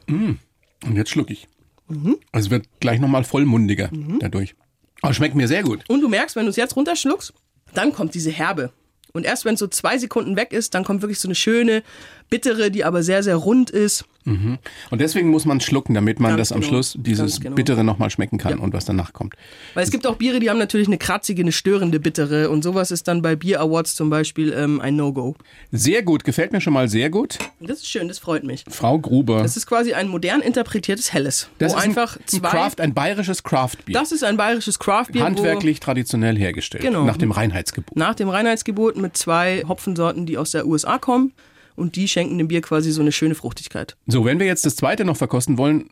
Und 0.87 0.96
jetzt 0.96 1.10
schluck 1.10 1.31
ich. 1.31 1.49
Mhm. 1.94 2.19
Also 2.32 2.46
es 2.46 2.50
wird 2.50 2.67
gleich 2.81 3.00
nochmal 3.00 3.25
vollmundiger 3.25 3.91
dadurch. 4.20 4.55
Aber 5.02 5.14
schmeckt 5.14 5.35
mir 5.35 5.49
sehr 5.49 5.62
gut. 5.62 5.85
Und 5.88 6.00
du 6.00 6.08
merkst, 6.08 6.35
wenn 6.37 6.44
du 6.44 6.50
es 6.50 6.56
jetzt 6.56 6.76
runterschluckst, 6.76 7.32
dann 7.75 7.93
kommt 7.93 8.14
diese 8.14 8.31
Herbe. 8.31 8.73
Und 9.12 9.25
erst 9.25 9.44
wenn 9.44 9.55
es 9.55 9.61
so 9.61 9.69
zwei 9.69 9.96
Sekunden 9.99 10.37
weg 10.37 10.52
ist, 10.52 10.75
dann 10.75 10.85
kommt 10.85 11.02
wirklich 11.02 11.20
so 11.20 11.29
eine 11.29 11.35
schöne, 11.35 11.82
bittere, 12.31 12.70
die 12.70 12.85
aber 12.85 13.02
sehr, 13.02 13.23
sehr 13.23 13.37
rund 13.37 13.70
ist. 13.70 14.05
Und 14.26 15.00
deswegen 15.00 15.29
muss 15.29 15.44
man 15.44 15.61
schlucken, 15.61 15.93
damit 15.94 16.19
man 16.19 16.31
Ganz 16.37 16.49
das 16.49 16.53
am 16.53 16.61
genau. 16.61 16.71
Schluss 16.73 16.97
dieses 16.99 17.41
genau. 17.41 17.55
Bittere 17.56 17.85
nochmal 17.85 18.09
schmecken 18.09 18.38
kann 18.38 18.56
Ja. 18.59 18.65
und 18.65 18.73
was 18.73 18.87
danach 18.87 19.12
kommt. 19.12 19.35
Weil 19.75 19.85
es 19.85 19.91
gibt 19.91 20.06
auch 20.06 20.17
Biere, 20.17 20.41
die 20.41 20.49
haben 20.49 20.59
natürlich 20.59 20.87
eine 20.87 20.97
kratzige, 20.97 21.43
eine 21.43 21.53
störende 21.53 22.00
Bittere. 22.00 22.49
Und 22.49 22.62
sowas 22.62 22.91
ist 22.91 23.06
dann 23.06 23.21
bei 23.21 23.37
Bier 23.37 23.61
Awards 23.61 23.94
zum 23.94 24.09
Beispiel 24.09 24.53
ähm, 24.53 24.81
ein 24.81 24.97
No-Go. 24.97 25.35
Sehr 25.73 26.03
gut, 26.03 26.25
gefällt 26.25 26.53
mir 26.53 26.61
schon 26.62 26.73
mal 26.73 26.88
sehr 26.88 27.11
gut. 27.11 27.38
Das 27.61 27.79
ist 27.79 27.88
schön, 27.88 28.09
das 28.09 28.19
freut 28.19 28.44
mich. 28.44 28.65
Frau 28.69 28.99
Gruber. 28.99 29.43
Das 29.43 29.56
ist 29.56 29.67
quasi 29.67 29.93
ein 29.93 30.09
modern 30.09 30.41
interpretiertes 30.41 31.12
Helles. 31.12 31.49
Das 31.59 31.73
ist 31.75 31.79
einfach 31.79 32.17
ein, 32.17 32.23
ein, 32.23 32.27
zwei. 32.29 32.49
Craft, 32.49 32.75
ein 32.79 32.94
bayerisches 32.94 33.43
Craftbier. 33.43 33.93
das 33.93 34.12
ist 34.12 34.25
ein 34.25 34.37
bayerisches 34.37 34.79
Craftbier. 34.79 35.23
Handwerklich 35.23 35.81
traditionell 35.81 36.37
hergestellt. 36.38 36.82
Genau. 36.82 37.05
Nach 37.05 37.17
dem 37.19 37.31
Reinheitsgebot. 37.31 37.97
Nach 37.97 38.15
dem 38.15 38.29
Reinheitsgebot 38.29 38.97
mit 38.97 39.17
zwei 39.17 39.65
Hopfensorten, 39.69 40.25
die 40.27 40.38
aus 40.38 40.53
der 40.53 40.67
USA 40.67 40.99
kommen. 40.99 41.32
Und 41.76 41.97
die 41.97 42.06
schenken 42.09 42.38
dem 42.38 42.49
Bier 42.49 42.61
quasi 42.62 42.93
so 42.93 43.00
eine 43.00 43.12
schöne 43.12 43.35
Fruchtigkeit. 43.35 43.97
So, 44.06 44.25
wenn 44.25 44.38
wir 44.38 44.47
jetzt 44.47 44.65
das 44.65 44.76
zweite 44.76 45.05
noch 45.05 45.17
verkosten 45.17 45.59
wollen, 45.59 45.88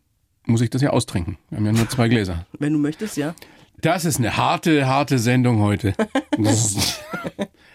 muss 0.46 0.60
ich 0.60 0.70
das 0.70 0.82
ja 0.82 0.90
austrinken. 0.90 1.38
Wir 1.50 1.58
haben 1.58 1.66
ja 1.66 1.72
nur 1.72 1.88
zwei 1.88 2.08
Gläser. 2.08 2.46
Wenn 2.58 2.72
du 2.72 2.78
möchtest, 2.78 3.16
ja. 3.16 3.34
Das 3.80 4.04
ist 4.04 4.18
eine 4.18 4.36
harte, 4.36 4.86
harte 4.86 5.18
Sendung 5.18 5.60
heute. 5.60 5.94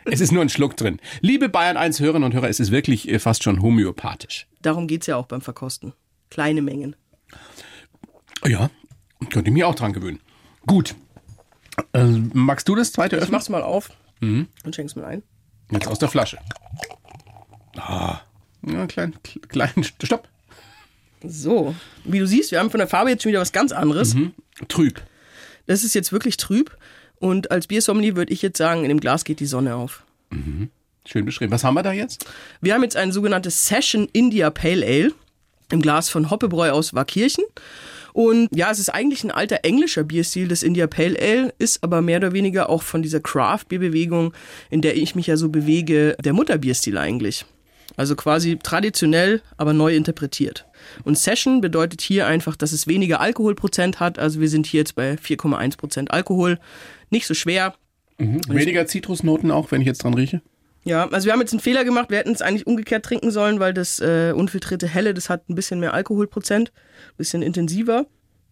es 0.06 0.22
ist 0.22 0.32
nur 0.32 0.42
ein 0.42 0.50
Schluck 0.50 0.78
drin. 0.78 1.00
Liebe 1.22 1.50
Bayern 1.50 1.78
1 1.78 2.00
Hörerinnen 2.00 2.26
und 2.26 2.34
Hörer, 2.34 2.50
es 2.50 2.60
ist 2.60 2.72
wirklich 2.72 3.10
äh, 3.10 3.20
fast 3.20 3.44
schon 3.44 3.62
homöopathisch. 3.62 4.48
Darum 4.62 4.88
geht's 4.88 5.08
ja 5.08 5.16
auch 5.18 5.26
beim 5.28 5.42
Verkosten. 5.42 5.94
Kleine 6.30 6.62
Mengen. 6.62 6.96
Ja, 8.46 8.70
könnte 9.30 9.50
ich 9.50 9.54
mich 9.54 9.64
auch 9.64 9.76
dran 9.76 9.94
gewöhnen. 9.94 10.20
Gut. 10.66 10.96
Äh, 11.94 12.04
magst 12.34 12.68
du 12.70 12.76
das 12.76 12.92
zweite 12.92 13.16
Ich 13.18 13.22
öffnen? 13.24 13.34
mach's 13.34 13.50
mal 13.50 13.64
auf 13.64 13.92
Mhm. 14.20 14.48
und 14.66 14.76
schenk's 14.76 14.96
mal 14.96 15.06
ein. 15.06 15.24
Jetzt 15.72 15.88
aus 15.88 16.00
der 16.00 16.10
Flasche. 16.10 16.38
Ah. 17.78 18.22
Ja, 18.66 18.88
klein, 18.88 19.16
klein, 19.48 19.72
stopp. 20.04 20.28
So, 21.24 21.76
wie 22.04 22.20
du 22.20 22.28
siehst, 22.28 22.52
wir 22.52 22.60
haben 22.60 22.70
von 22.70 22.80
der 22.80 22.88
Farbe 22.88 23.10
jetzt 23.10 23.24
schon 23.24 23.32
wieder 23.32 23.42
was 23.42 23.52
ganz 23.52 23.72
anderes. 23.72 24.14
Mhm. 24.14 24.34
Trüb. 24.68 25.02
Das 25.66 25.84
ist 25.84 25.96
jetzt 25.96 26.12
wirklich 26.12 26.38
trüb. 26.38 26.76
Und 27.20 27.52
als 27.52 27.68
Biersommelier 27.68 28.16
würde 28.16 28.34
ich 28.34 28.42
jetzt 28.42 28.58
sagen, 28.58 28.84
in 28.84 28.90
dem 28.90 29.00
Glas 29.00 29.24
geht 29.24 29.40
die 29.40 29.46
Sonne 29.46 29.76
auf. 29.76 30.04
Schön 31.06 31.26
beschrieben. 31.26 31.52
Was 31.52 31.64
haben 31.64 31.74
wir 31.74 31.84
da 31.84 31.92
jetzt? 31.92 32.26
Wir 32.62 32.74
haben 32.74 32.84
jetzt 32.84 32.96
ein 32.96 33.12
sogenanntes 33.12 33.68
Session 33.68 34.08
India 34.14 34.50
Pale 34.50 34.86
Ale 34.86 35.14
im 35.72 35.82
Glas 35.82 36.10
von 36.10 36.30
Hoppebräu 36.30 36.72
aus 36.72 36.94
Warkirchen. 36.94 37.44
Und 38.14 38.50
ja, 38.56 38.72
es 38.72 38.80
ist 38.80 38.90
eigentlich 38.90 39.24
ein 39.24 39.32
alter 39.32 39.60
englischer 39.64 40.04
Bierstil, 40.04 40.48
das 40.48 40.64
India 40.64 40.88
Pale 40.88 41.18
Ale, 41.20 41.54
ist 41.60 41.84
aber 41.84 42.02
mehr 42.02 42.18
oder 42.18 42.34
weniger 42.34 42.70
auch 42.70 42.82
von 42.82 43.02
dieser 43.04 43.20
Craft-Bier-Bewegung, 43.20 44.34
in 44.70 44.82
der 44.82 44.98
ich 44.98 45.14
mich 45.16 45.28
ja 45.28 45.38
so 45.38 45.50
bewege, 45.50 46.16
der 46.24 46.34
Mutterbierstil 46.34 46.98
eigentlich. 46.98 47.46
Also 47.98 48.16
quasi 48.16 48.58
traditionell, 48.58 49.42
aber 49.58 49.74
neu 49.74 49.94
interpretiert. 49.94 50.66
Und 51.04 51.18
Session 51.18 51.60
bedeutet 51.60 52.00
hier 52.00 52.28
einfach, 52.28 52.56
dass 52.56 52.72
es 52.72 52.88
weniger 52.88 53.20
Alkoholprozent 53.20 54.00
hat. 54.00 54.18
Also 54.18 54.40
wir 54.40 54.48
sind 54.48 54.66
hier 54.66 54.80
jetzt 54.80 54.96
bei 54.96 55.16
4,1 55.16 55.78
Prozent 55.78 56.12
Alkohol. 56.12 56.60
Nicht 57.10 57.28
so 57.28 57.34
schwer, 57.34 57.74
Weniger 58.20 58.88
Zitrusnoten 58.88 59.52
auch, 59.52 59.72
wenn 59.72 59.82
ich 59.82 59.86
jetzt 59.88 60.04
dran 60.04 60.16
rieche? 60.16 60.42
ja, 60.88 61.08
also 61.10 61.26
wir 61.26 61.34
haben 61.34 61.42
jetzt 61.42 61.52
einen 61.52 61.60
Fehler 61.60 61.84
gemacht. 61.84 62.10
Wir 62.10 62.18
hätten 62.18 62.32
es 62.32 62.42
eigentlich 62.42 62.66
umgekehrt 62.66 63.04
trinken 63.04 63.30
sollen, 63.30 63.60
weil 63.60 63.74
das 63.74 64.00
äh, 64.00 64.32
unfiltrierte 64.34 64.88
Helle, 64.88 65.14
das 65.14 65.30
hat 65.30 65.50
ein 65.50 65.56
bisschen 65.56 65.80
mehr 65.80 65.94
Alkoholprozent, 65.94 66.72
ein 66.74 67.18
bisschen 67.18 67.42
intensiver. 67.42 68.08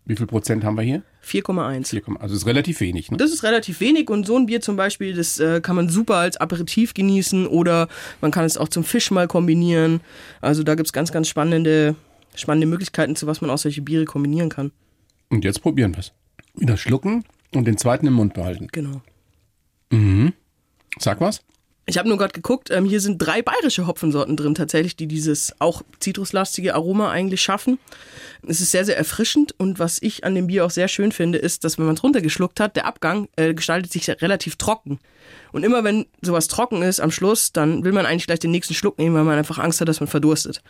Wie 0.06 0.16
viel 0.16 0.28
Prozent 0.28 0.64
haben 0.64 0.76
wir 0.76 0.84
hier? 0.84 1.02
4,1. 1.24 1.88
4, 1.88 2.22
also 2.22 2.36
ist 2.36 2.46
relativ 2.46 2.80
wenig. 2.80 3.10
Ne? 3.10 3.18
Das 3.18 3.32
ist 3.32 3.44
relativ 3.44 3.80
wenig 3.80 4.10
und 4.10 4.26
so 4.26 4.38
ein 4.38 4.46
Bier 4.46 4.62
zum 4.62 4.76
Beispiel, 4.76 5.16
das 5.16 5.40
äh, 5.40 5.62
kann 5.62 5.76
man 5.76 5.90
super 5.90 6.16
als 6.18 6.38
Aperitif 6.38 6.94
genießen 6.94 7.48
oder 7.48 7.88
man 8.22 8.30
kann 8.30 8.46
es 8.46 8.58
auch 8.58 8.70
zum 8.70 8.84
Fisch 8.84 9.10
mal 9.10 9.28
kombinieren. 9.28 10.02
Also 10.42 10.64
da 10.64 10.76
gibt's 10.76 10.94
ganz, 10.94 11.12
ganz 11.12 11.28
spannende, 11.28 11.96
spannende 12.36 12.68
Möglichkeiten, 12.68 13.16
zu 13.16 13.26
was 13.26 13.42
man 13.42 13.50
auch 13.50 13.58
solche 13.58 13.82
Biere 13.82 14.06
kombinieren 14.06 14.50
kann. 14.50 14.72
Und 15.30 15.44
jetzt 15.44 15.62
probieren 15.62 15.94
wir 15.96 16.00
es. 16.00 16.14
Wieder 16.54 16.78
schlucken 16.78 17.24
und 17.54 17.66
den 17.66 17.78
zweiten 17.78 18.06
im 18.06 18.14
Mund 18.14 18.36
behalten. 18.36 18.68
Genau. 18.72 19.02
Sag 21.00 21.22
was? 21.22 21.42
Ich 21.88 22.00
habe 22.00 22.10
nur 22.10 22.18
gerade 22.18 22.34
geguckt, 22.34 22.72
ähm, 22.72 22.86
hier 22.86 23.00
sind 23.00 23.20
drei 23.20 23.44
bayerische 23.44 23.86
Hopfensorten 23.86 24.36
drin 24.36 24.56
tatsächlich, 24.56 24.96
die 24.96 25.08
dieses 25.08 25.54
auch 25.60 25.84
zitruslastige 26.00 26.74
Aroma 26.74 27.12
eigentlich 27.12 27.42
schaffen. 27.42 27.78
Es 28.48 28.60
ist 28.60 28.72
sehr, 28.72 28.86
sehr 28.86 28.98
erfrischend 28.98 29.54
und 29.60 29.78
was 29.78 30.02
ich 30.02 30.24
an 30.24 30.34
dem 30.34 30.48
Bier 30.48 30.66
auch 30.66 30.72
sehr 30.72 30.88
schön 30.88 31.12
finde, 31.12 31.38
ist, 31.38 31.64
dass 31.64 31.78
wenn 31.78 31.86
man 31.86 31.96
es 31.96 32.04
runtergeschluckt 32.04 32.60
hat, 32.60 32.76
der 32.76 32.88
Abgang 32.88 33.28
äh, 33.36 33.54
gestaltet 33.54 33.92
sich 33.92 34.10
relativ 34.10 34.56
trocken. 34.56 35.00
Und 35.52 35.64
immer 35.64 35.84
wenn 35.84 36.08
sowas 36.22 36.48
trocken 36.48 36.82
ist 36.82 37.00
am 37.00 37.12
Schluss, 37.12 37.52
dann 37.52 37.84
will 37.84 37.92
man 37.92 38.08
eigentlich 38.08 38.26
gleich 38.26 38.40
den 38.40 38.52
nächsten 38.52 38.74
Schluck 38.74 38.98
nehmen, 38.98 39.16
weil 39.16 39.24
man 39.24 39.38
einfach 39.38 39.60
Angst 39.60 39.80
hat, 39.80 39.88
dass 39.88 40.00
man 40.00 40.08
verdurstet. 40.08 40.64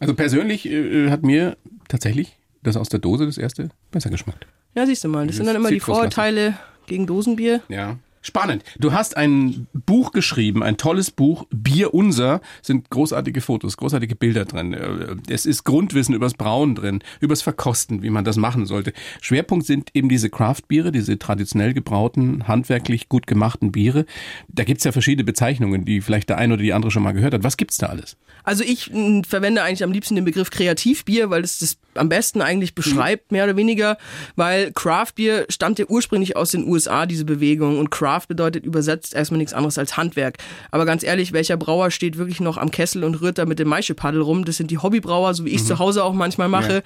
Also 0.00 0.14
persönlich 0.14 0.66
äh, 0.66 1.08
hat 1.10 1.22
mir 1.22 1.56
tatsächlich 1.88 2.36
das 2.62 2.76
aus 2.76 2.90
der 2.90 3.00
Dose 3.00 3.24
das 3.24 3.38
erste 3.38 3.70
besser 3.90 4.10
geschmeckt. 4.10 4.46
Ja, 4.74 4.86
siehst 4.86 5.02
du 5.02 5.08
mal, 5.08 5.26
das 5.26 5.36
sind 5.36 5.46
dann 5.46 5.56
immer 5.56 5.70
die. 5.70 5.80
Vorurteile 5.80 6.58
gegen 6.86 7.06
Dosenbier. 7.06 7.62
Ja. 7.68 7.98
Spannend. 8.22 8.64
Du 8.78 8.92
hast 8.92 9.16
ein 9.16 9.66
Buch 9.72 10.12
geschrieben, 10.12 10.62
ein 10.62 10.76
tolles 10.76 11.10
Buch, 11.10 11.46
Bier 11.50 11.94
unser, 11.94 12.42
sind 12.60 12.90
großartige 12.90 13.40
Fotos, 13.40 13.78
großartige 13.78 14.14
Bilder 14.14 14.44
drin. 14.44 14.74
Äh, 14.74 15.16
es 15.32 15.46
ist 15.46 15.64
Grundwissen 15.64 16.14
übers 16.14 16.34
Brauen 16.34 16.74
drin, 16.74 17.02
übers 17.20 17.40
Verkosten, 17.40 18.02
wie 18.02 18.10
man 18.10 18.24
das 18.24 18.36
machen 18.36 18.66
sollte. 18.66 18.92
Schwerpunkt 19.22 19.64
sind 19.64 19.90
eben 19.94 20.10
diese 20.10 20.28
Craft-Biere, 20.28 20.92
diese 20.92 21.18
traditionell 21.18 21.72
gebrauten, 21.72 22.46
handwerklich 22.46 23.08
gut 23.08 23.26
gemachten 23.26 23.72
Biere. 23.72 24.04
Da 24.48 24.64
gibt's 24.64 24.84
ja 24.84 24.92
verschiedene 24.92 25.24
Bezeichnungen, 25.24 25.86
die 25.86 26.02
vielleicht 26.02 26.28
der 26.28 26.36
eine 26.36 26.54
oder 26.54 26.62
die 26.62 26.74
andere 26.74 26.90
schon 26.90 27.02
mal 27.02 27.12
gehört 27.12 27.32
hat. 27.32 27.42
Was 27.42 27.56
gibt's 27.56 27.78
da 27.78 27.86
alles? 27.86 28.18
Also 28.44 28.64
ich 28.64 28.92
m, 28.92 29.24
verwende 29.24 29.62
eigentlich 29.62 29.84
am 29.84 29.92
liebsten 29.92 30.14
den 30.14 30.24
Begriff 30.26 30.50
Kreativbier, 30.50 31.30
weil 31.30 31.42
es 31.42 31.58
das 31.58 31.78
am 31.94 32.08
besten 32.08 32.42
eigentlich 32.42 32.74
beschreibt, 32.74 33.32
mehr 33.32 33.44
oder 33.44 33.56
weniger, 33.56 33.98
weil 34.36 34.72
Craft-Bier 34.72 35.46
stammt 35.48 35.78
ja 35.78 35.86
ursprünglich 35.88 36.36
aus 36.36 36.50
den 36.50 36.66
USA, 36.66 37.06
diese 37.06 37.24
Bewegung. 37.24 37.78
Und 37.78 37.90
Craft 37.90 38.09
bedeutet 38.28 38.64
übersetzt 38.64 39.14
erstmal 39.14 39.38
nichts 39.38 39.52
anderes 39.52 39.78
als 39.78 39.96
Handwerk. 39.96 40.38
Aber 40.70 40.84
ganz 40.84 41.02
ehrlich, 41.02 41.32
welcher 41.32 41.56
Brauer 41.56 41.90
steht 41.90 42.18
wirklich 42.18 42.40
noch 42.40 42.56
am 42.56 42.70
Kessel 42.70 43.04
und 43.04 43.20
rührt 43.20 43.38
da 43.38 43.46
mit 43.46 43.58
dem 43.58 43.68
Maischepaddel 43.68 44.20
rum? 44.20 44.44
Das 44.44 44.56
sind 44.56 44.70
die 44.70 44.78
Hobbybrauer, 44.78 45.34
so 45.34 45.44
wie 45.44 45.50
ich 45.50 45.62
mhm. 45.62 45.66
zu 45.66 45.78
Hause 45.78 46.04
auch 46.04 46.12
manchmal 46.12 46.48
mache. 46.48 46.74
Ja. 46.74 46.80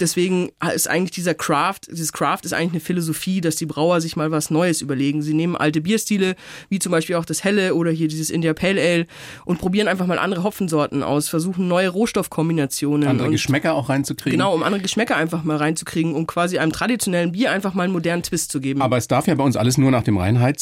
Deswegen 0.00 0.50
ist 0.74 0.88
eigentlich 0.88 1.10
dieser 1.10 1.34
Craft, 1.34 1.80
dieses 1.90 2.12
Craft 2.12 2.40
ist 2.44 2.52
eigentlich 2.52 2.72
eine 2.72 2.80
Philosophie, 2.80 3.40
dass 3.40 3.56
die 3.56 3.66
Brauer 3.66 4.00
sich 4.00 4.16
mal 4.16 4.30
was 4.30 4.50
Neues 4.50 4.80
überlegen. 4.80 5.22
Sie 5.22 5.34
nehmen 5.34 5.56
alte 5.56 5.80
Bierstile, 5.80 6.36
wie 6.68 6.78
zum 6.78 6.92
Beispiel 6.92 7.16
auch 7.16 7.24
das 7.24 7.44
Helle 7.44 7.74
oder 7.74 7.90
hier 7.90 8.08
dieses 8.08 8.30
India 8.30 8.54
Pale 8.54 8.80
Ale 8.80 9.06
und 9.44 9.58
probieren 9.58 9.88
einfach 9.88 10.06
mal 10.06 10.18
andere 10.18 10.42
Hopfensorten 10.42 11.02
aus, 11.02 11.28
versuchen 11.28 11.68
neue 11.68 11.88
Rohstoffkombinationen. 11.88 13.08
Andere 13.08 13.30
Geschmäcker 13.30 13.74
auch 13.74 13.88
reinzukriegen. 13.88 14.38
Genau, 14.38 14.54
um 14.54 14.62
andere 14.62 14.80
Geschmäcker 14.80 15.16
einfach 15.16 15.44
mal 15.44 15.56
reinzukriegen, 15.56 16.14
um 16.14 16.26
quasi 16.26 16.58
einem 16.58 16.72
traditionellen 16.72 17.32
Bier 17.32 17.52
einfach 17.52 17.74
mal 17.74 17.84
einen 17.84 17.92
modernen 17.92 18.22
Twist 18.22 18.52
zu 18.52 18.60
geben. 18.60 18.82
Aber 18.82 18.96
es 18.96 19.08
darf 19.08 19.26
ja 19.26 19.34
bei 19.34 19.44
uns 19.44 19.56
alles 19.56 19.78
nur 19.78 19.90
nach 19.90 20.02
dem 20.02 20.16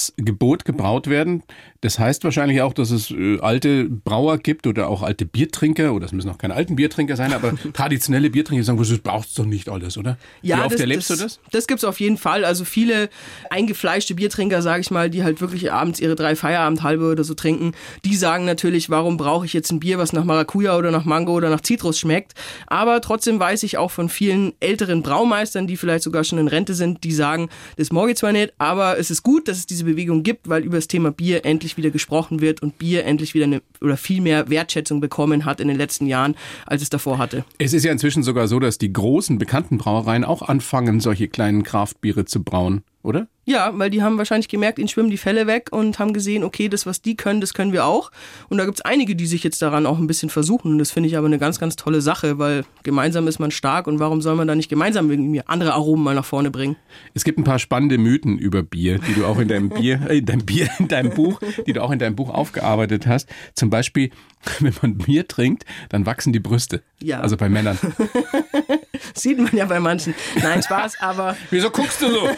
Reinheitsgebot 0.08 0.64
gebraut 0.64 1.06
werden. 1.06 1.42
Das 1.80 2.00
heißt 2.00 2.24
wahrscheinlich 2.24 2.60
auch, 2.60 2.72
dass 2.72 2.90
es 2.90 3.12
äh, 3.12 3.38
alte 3.40 3.84
Brauer 3.84 4.38
gibt 4.38 4.66
oder 4.66 4.88
auch 4.88 5.02
alte 5.02 5.24
Biertrinker, 5.24 5.94
oder 5.94 6.06
es 6.06 6.12
müssen 6.12 6.28
auch 6.28 6.38
keine 6.38 6.54
alten 6.54 6.74
Biertrinker 6.74 7.14
sein, 7.14 7.32
aber 7.32 7.52
traditionelle 7.72 8.30
Biertrinker 8.30 8.64
sagen, 8.64 8.78
das 8.78 8.98
braucht 8.98 9.38
doch 9.38 9.44
nicht 9.44 9.68
alles, 9.68 9.96
oder? 9.96 10.18
Ja, 10.42 10.56
Wie 10.56 10.60
oft 10.62 10.72
das, 10.72 10.80
erlebst 10.80 11.10
das, 11.10 11.18
du 11.18 11.24
das? 11.24 11.40
Das 11.52 11.66
gibt's 11.68 11.84
auf 11.84 12.00
jeden 12.00 12.16
Fall. 12.16 12.44
Also 12.44 12.64
viele 12.64 13.08
eingefleischte 13.50 14.16
Biertrinker, 14.16 14.60
sage 14.60 14.80
ich 14.80 14.90
mal, 14.90 15.08
die 15.08 15.22
halt 15.22 15.40
wirklich 15.40 15.70
abends 15.70 16.00
ihre 16.00 16.16
drei 16.16 16.34
Feierabendhalbe 16.34 17.12
oder 17.12 17.22
so 17.22 17.34
trinken, 17.34 17.72
die 18.04 18.16
sagen 18.16 18.44
natürlich, 18.44 18.90
warum 18.90 19.16
brauche 19.16 19.46
ich 19.46 19.52
jetzt 19.52 19.70
ein 19.70 19.78
Bier, 19.78 19.98
was 19.98 20.12
nach 20.12 20.24
Maracuja 20.24 20.76
oder 20.76 20.90
nach 20.90 21.04
Mango 21.04 21.32
oder 21.32 21.48
nach 21.48 21.60
Zitrus 21.60 21.98
schmeckt. 22.00 22.34
Aber 22.66 23.00
trotzdem 23.00 23.38
weiß 23.38 23.62
ich 23.62 23.78
auch 23.78 23.92
von 23.92 24.08
vielen 24.08 24.52
älteren 24.58 25.04
Braumeistern, 25.04 25.68
die 25.68 25.76
vielleicht 25.76 26.02
sogar 26.02 26.24
schon 26.24 26.38
in 26.38 26.48
Rente 26.48 26.74
sind, 26.74 27.04
die 27.04 27.12
sagen, 27.12 27.48
das 27.76 27.92
morgen 27.92 28.16
zwar 28.16 28.32
nicht, 28.32 28.52
aber 28.58 28.98
es 28.98 29.12
ist 29.12 29.22
gut, 29.22 29.46
dass 29.46 29.58
es 29.58 29.66
diese 29.66 29.84
Bewegung 29.84 30.24
gibt, 30.24 30.48
weil 30.48 30.64
über 30.64 30.76
das 30.76 30.88
Thema 30.88 31.12
Bier 31.12 31.44
endlich 31.44 31.67
wieder 31.76 31.90
gesprochen 31.90 32.40
wird 32.40 32.62
und 32.62 32.78
Bier 32.78 33.04
endlich 33.04 33.34
wieder 33.34 33.44
eine 33.44 33.62
oder 33.80 33.96
viel 33.96 34.20
mehr 34.20 34.48
Wertschätzung 34.48 35.00
bekommen 35.00 35.44
hat 35.44 35.60
in 35.60 35.68
den 35.68 35.76
letzten 35.76 36.06
Jahren, 36.06 36.34
als 36.66 36.82
es 36.82 36.90
davor 36.90 37.18
hatte. 37.18 37.44
Es 37.58 37.72
ist 37.72 37.84
ja 37.84 37.92
inzwischen 37.92 38.22
sogar 38.22 38.48
so, 38.48 38.58
dass 38.58 38.78
die 38.78 38.92
großen 38.92 39.38
bekannten 39.38 39.78
Brauereien 39.78 40.24
auch 40.24 40.42
anfangen, 40.42 41.00
solche 41.00 41.28
kleinen 41.28 41.62
Kraftbiere 41.62 42.24
zu 42.24 42.42
brauen, 42.42 42.82
oder? 43.08 43.26
Ja, 43.46 43.72
weil 43.74 43.88
die 43.88 44.02
haben 44.02 44.18
wahrscheinlich 44.18 44.48
gemerkt, 44.48 44.78
ihnen 44.78 44.88
schwimmen 44.88 45.08
die 45.08 45.16
Fälle 45.16 45.46
weg 45.46 45.68
und 45.72 45.98
haben 45.98 46.12
gesehen, 46.12 46.44
okay, 46.44 46.68
das, 46.68 46.84
was 46.84 47.00
die 47.00 47.16
können, 47.16 47.40
das 47.40 47.54
können 47.54 47.72
wir 47.72 47.86
auch. 47.86 48.12
Und 48.50 48.58
da 48.58 48.66
gibt's 48.66 48.82
einige, 48.82 49.16
die 49.16 49.26
sich 49.26 49.42
jetzt 49.42 49.62
daran 49.62 49.86
auch 49.86 49.98
ein 49.98 50.06
bisschen 50.06 50.28
versuchen. 50.28 50.72
Und 50.72 50.78
das 50.78 50.90
finde 50.90 51.08
ich 51.08 51.16
aber 51.16 51.26
eine 51.26 51.38
ganz, 51.38 51.58
ganz 51.58 51.74
tolle 51.74 52.02
Sache, 52.02 52.38
weil 52.38 52.64
gemeinsam 52.82 53.26
ist 53.26 53.38
man 53.38 53.50
stark 53.50 53.86
und 53.86 53.98
warum 54.00 54.20
soll 54.20 54.36
man 54.36 54.46
da 54.46 54.54
nicht 54.54 54.68
gemeinsam 54.68 55.10
irgendwie 55.10 55.40
andere 55.46 55.72
Aromen 55.72 56.04
mal 56.04 56.14
nach 56.14 56.26
vorne 56.26 56.50
bringen? 56.50 56.76
Es 57.14 57.24
gibt 57.24 57.38
ein 57.38 57.44
paar 57.44 57.58
spannende 57.58 57.96
Mythen 57.96 58.38
über 58.38 58.62
Bier, 58.62 58.98
die 58.98 59.14
du 59.14 59.24
auch 59.24 59.38
in 59.38 59.48
deinem 59.48 59.70
Bier, 59.70 60.02
äh, 60.08 60.18
in 60.18 60.26
deinem 60.26 60.44
Bier, 60.44 60.68
in 60.78 60.88
deinem 60.88 61.14
Buch, 61.14 61.40
die 61.66 61.72
du 61.72 61.82
auch 61.82 61.90
in 61.90 61.98
deinem 61.98 62.16
Buch 62.16 62.28
aufgearbeitet 62.28 63.06
hast. 63.06 63.30
Zum 63.54 63.70
Beispiel, 63.70 64.10
wenn 64.60 64.74
man 64.82 64.98
Bier 64.98 65.26
trinkt, 65.26 65.64
dann 65.88 66.04
wachsen 66.04 66.34
die 66.34 66.40
Brüste. 66.40 66.82
Ja. 67.02 67.20
Also 67.20 67.38
bei 67.38 67.48
Männern. 67.48 67.78
Sieht 69.14 69.38
man 69.38 69.54
ja 69.56 69.64
bei 69.66 69.80
manchen. 69.80 70.14
Nein, 70.42 70.62
Spaß, 70.62 71.00
aber. 71.00 71.36
Wieso 71.50 71.70
guckst 71.70 72.02
du 72.02 72.10
so? 72.10 72.28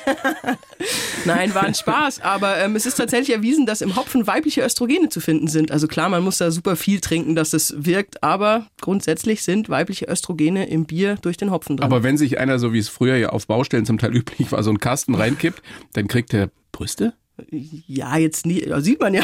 Nein, 1.24 1.54
war 1.54 1.64
ein 1.64 1.74
Spaß. 1.74 2.20
Aber 2.20 2.58
ähm, 2.58 2.76
es 2.76 2.86
ist 2.86 2.96
tatsächlich 2.96 3.36
erwiesen, 3.36 3.66
dass 3.66 3.80
im 3.80 3.96
Hopfen 3.96 4.26
weibliche 4.26 4.62
Östrogene 4.62 5.08
zu 5.08 5.20
finden 5.20 5.48
sind. 5.48 5.70
Also 5.70 5.88
klar, 5.88 6.08
man 6.08 6.22
muss 6.22 6.38
da 6.38 6.50
super 6.50 6.76
viel 6.76 7.00
trinken, 7.00 7.34
dass 7.34 7.52
es 7.52 7.74
wirkt. 7.76 8.22
Aber 8.22 8.66
grundsätzlich 8.80 9.42
sind 9.42 9.68
weibliche 9.68 10.06
Östrogene 10.06 10.68
im 10.68 10.86
Bier 10.86 11.16
durch 11.22 11.36
den 11.36 11.50
Hopfen 11.50 11.76
drin. 11.76 11.84
Aber 11.84 12.02
wenn 12.02 12.16
sich 12.16 12.38
einer, 12.38 12.58
so 12.58 12.72
wie 12.72 12.78
es 12.78 12.88
früher 12.88 13.16
ja 13.16 13.30
auf 13.30 13.46
Baustellen 13.46 13.86
zum 13.86 13.98
Teil 13.98 14.14
üblich 14.14 14.52
war, 14.52 14.62
so 14.62 14.70
einen 14.70 14.80
Kasten 14.80 15.14
reinkippt, 15.14 15.62
dann 15.92 16.08
kriegt 16.08 16.32
er 16.34 16.50
Brüste? 16.72 17.14
Ja, 17.50 18.16
jetzt 18.18 18.44
nie, 18.46 18.66
sieht 18.80 19.00
man 19.00 19.14
ja. 19.14 19.22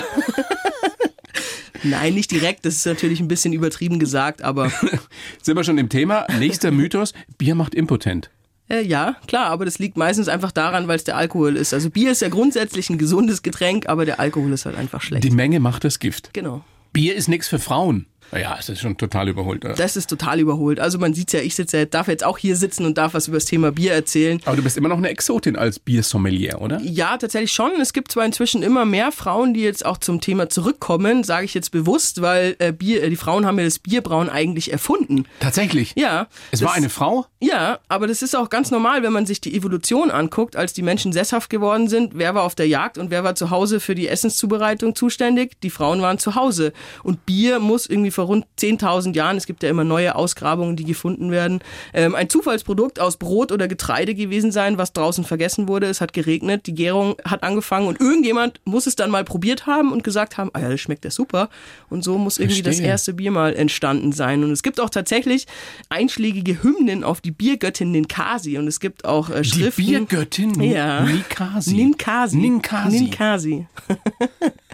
Nein, 1.82 2.14
nicht 2.14 2.30
direkt. 2.30 2.64
Das 2.64 2.74
ist 2.74 2.86
natürlich 2.86 3.20
ein 3.20 3.28
bisschen 3.28 3.52
übertrieben 3.52 3.98
gesagt, 3.98 4.42
aber. 4.42 4.70
Sind 5.42 5.56
wir 5.56 5.64
schon 5.64 5.78
im 5.78 5.88
Thema? 5.88 6.26
Nächster 6.38 6.70
Mythos: 6.70 7.12
Bier 7.38 7.54
macht 7.54 7.74
impotent. 7.74 8.30
Äh, 8.68 8.82
ja, 8.82 9.16
klar, 9.28 9.46
aber 9.46 9.64
das 9.64 9.78
liegt 9.78 9.96
meistens 9.96 10.28
einfach 10.28 10.50
daran, 10.50 10.88
weil 10.88 10.96
es 10.96 11.04
der 11.04 11.16
Alkohol 11.16 11.56
ist. 11.56 11.72
Also 11.72 11.88
Bier 11.90 12.10
ist 12.10 12.22
ja 12.22 12.28
grundsätzlich 12.28 12.90
ein 12.90 12.98
gesundes 12.98 13.42
Getränk, 13.42 13.88
aber 13.88 14.04
der 14.04 14.18
Alkohol 14.18 14.52
ist 14.52 14.66
halt 14.66 14.76
einfach 14.76 15.02
schlecht. 15.02 15.22
Die 15.24 15.30
Menge 15.30 15.60
macht 15.60 15.84
das 15.84 16.00
Gift. 16.00 16.30
Genau. 16.32 16.64
Bier 16.92 17.14
ist 17.14 17.28
nichts 17.28 17.46
für 17.46 17.58
Frauen. 17.58 18.06
Ja, 18.32 18.56
es 18.58 18.68
ist 18.68 18.80
schon 18.80 18.96
total 18.96 19.28
überholt. 19.28 19.64
Oder? 19.64 19.74
Das 19.74 19.96
ist 19.96 20.08
total 20.08 20.40
überholt. 20.40 20.80
Also 20.80 20.98
man 20.98 21.14
sieht 21.14 21.32
ja, 21.32 21.40
ich 21.40 21.54
sitze, 21.54 21.78
ja, 21.78 21.84
darf 21.84 22.08
jetzt 22.08 22.24
auch 22.24 22.38
hier 22.38 22.56
sitzen 22.56 22.84
und 22.84 22.98
darf 22.98 23.14
was 23.14 23.28
über 23.28 23.36
das 23.36 23.44
Thema 23.44 23.72
Bier 23.72 23.92
erzählen. 23.92 24.40
Aber 24.44 24.56
du 24.56 24.62
bist 24.62 24.76
immer 24.76 24.88
noch 24.88 24.98
eine 24.98 25.08
Exotin 25.08 25.56
als 25.56 25.78
Biersommelier, 25.78 26.60
oder? 26.60 26.80
Ja, 26.82 27.16
tatsächlich 27.16 27.52
schon. 27.52 27.72
Es 27.80 27.92
gibt 27.92 28.12
zwar 28.12 28.24
inzwischen 28.24 28.62
immer 28.62 28.84
mehr 28.84 29.12
Frauen, 29.12 29.54
die 29.54 29.60
jetzt 29.60 29.86
auch 29.86 29.98
zum 29.98 30.20
Thema 30.20 30.48
zurückkommen, 30.48 31.24
sage 31.24 31.44
ich 31.44 31.54
jetzt 31.54 31.70
bewusst, 31.70 32.22
weil 32.22 32.56
äh, 32.58 32.72
Bier, 32.72 33.02
äh, 33.02 33.10
die 33.10 33.16
Frauen 33.16 33.46
haben 33.46 33.58
ja 33.58 33.64
das 33.64 33.78
Bierbrauen 33.78 34.28
eigentlich 34.28 34.72
erfunden. 34.72 35.26
Tatsächlich? 35.40 35.92
Ja. 35.96 36.28
Es 36.50 36.62
war 36.62 36.74
eine 36.74 36.88
Frau? 36.88 37.26
Ja, 37.40 37.78
aber 37.88 38.06
das 38.06 38.22
ist 38.22 38.34
auch 38.34 38.50
ganz 38.50 38.70
normal, 38.70 39.02
wenn 39.02 39.12
man 39.12 39.26
sich 39.26 39.40
die 39.40 39.54
Evolution 39.54 40.10
anguckt, 40.10 40.56
als 40.56 40.72
die 40.72 40.82
Menschen 40.82 41.12
sesshaft 41.12 41.50
geworden 41.50 41.88
sind. 41.88 42.12
Wer 42.14 42.34
war 42.34 42.42
auf 42.42 42.54
der 42.54 42.66
Jagd 42.66 42.98
und 42.98 43.10
wer 43.10 43.24
war 43.24 43.34
zu 43.34 43.50
Hause 43.50 43.80
für 43.80 43.94
die 43.94 44.08
Essenszubereitung 44.08 44.94
zuständig? 44.94 45.60
Die 45.62 45.70
Frauen 45.70 46.00
waren 46.02 46.18
zu 46.18 46.34
Hause. 46.34 46.72
Und 47.02 47.26
Bier 47.26 47.60
muss 47.60 47.86
irgendwie 47.86 48.10
vor 48.16 48.26
rund 48.26 48.44
10.000 48.58 49.06
10.000 49.06 49.14
Jahren, 49.14 49.36
es 49.36 49.46
gibt 49.46 49.62
ja 49.62 49.70
immer 49.70 49.84
neue 49.84 50.14
Ausgrabungen, 50.14 50.76
die 50.76 50.84
gefunden 50.84 51.30
werden, 51.30 51.60
ähm, 51.92 52.14
ein 52.14 52.28
Zufallsprodukt 52.28 53.00
aus 53.00 53.16
Brot 53.16 53.52
oder 53.52 53.68
Getreide 53.68 54.14
gewesen 54.14 54.52
sein, 54.52 54.78
was 54.78 54.92
draußen 54.92 55.24
vergessen 55.24 55.68
wurde. 55.68 55.86
Es 55.86 56.00
hat 56.00 56.12
geregnet, 56.12 56.66
die 56.66 56.74
Gärung 56.74 57.16
hat 57.24 57.42
angefangen 57.42 57.88
und 57.88 58.00
irgendjemand 58.00 58.60
muss 58.64 58.86
es 58.86 58.96
dann 58.96 59.10
mal 59.10 59.24
probiert 59.24 59.66
haben 59.66 59.92
und 59.92 60.04
gesagt 60.04 60.38
haben, 60.38 60.50
ah 60.52 60.60
ja, 60.60 60.68
das 60.68 60.80
schmeckt 60.80 61.04
ja 61.04 61.10
super. 61.10 61.48
Und 61.88 62.04
so 62.04 62.18
muss 62.18 62.38
irgendwie 62.38 62.62
Verstehe. 62.62 62.82
das 62.82 62.90
erste 62.90 63.14
Bier 63.14 63.30
mal 63.30 63.54
entstanden 63.54 64.12
sein. 64.12 64.44
Und 64.44 64.50
es 64.50 64.62
gibt 64.62 64.80
auch 64.80 64.90
tatsächlich 64.90 65.46
einschlägige 65.88 66.62
Hymnen 66.62 67.04
auf 67.04 67.20
die 67.20 67.30
Biergöttin 67.30 67.90
Ninkasi 67.90 68.58
und 68.58 68.66
es 68.66 68.80
gibt 68.80 69.04
auch 69.04 69.30
äh, 69.30 69.44
Schriften. 69.44 69.82
Die 69.82 69.90
Biergöttin 69.90 70.60
ja. 70.62 71.02
Ninkasi. 71.02 71.74
Ninkasi. 71.74 72.36
Ninkasi. 72.36 72.98
Ninkasi. 72.98 73.66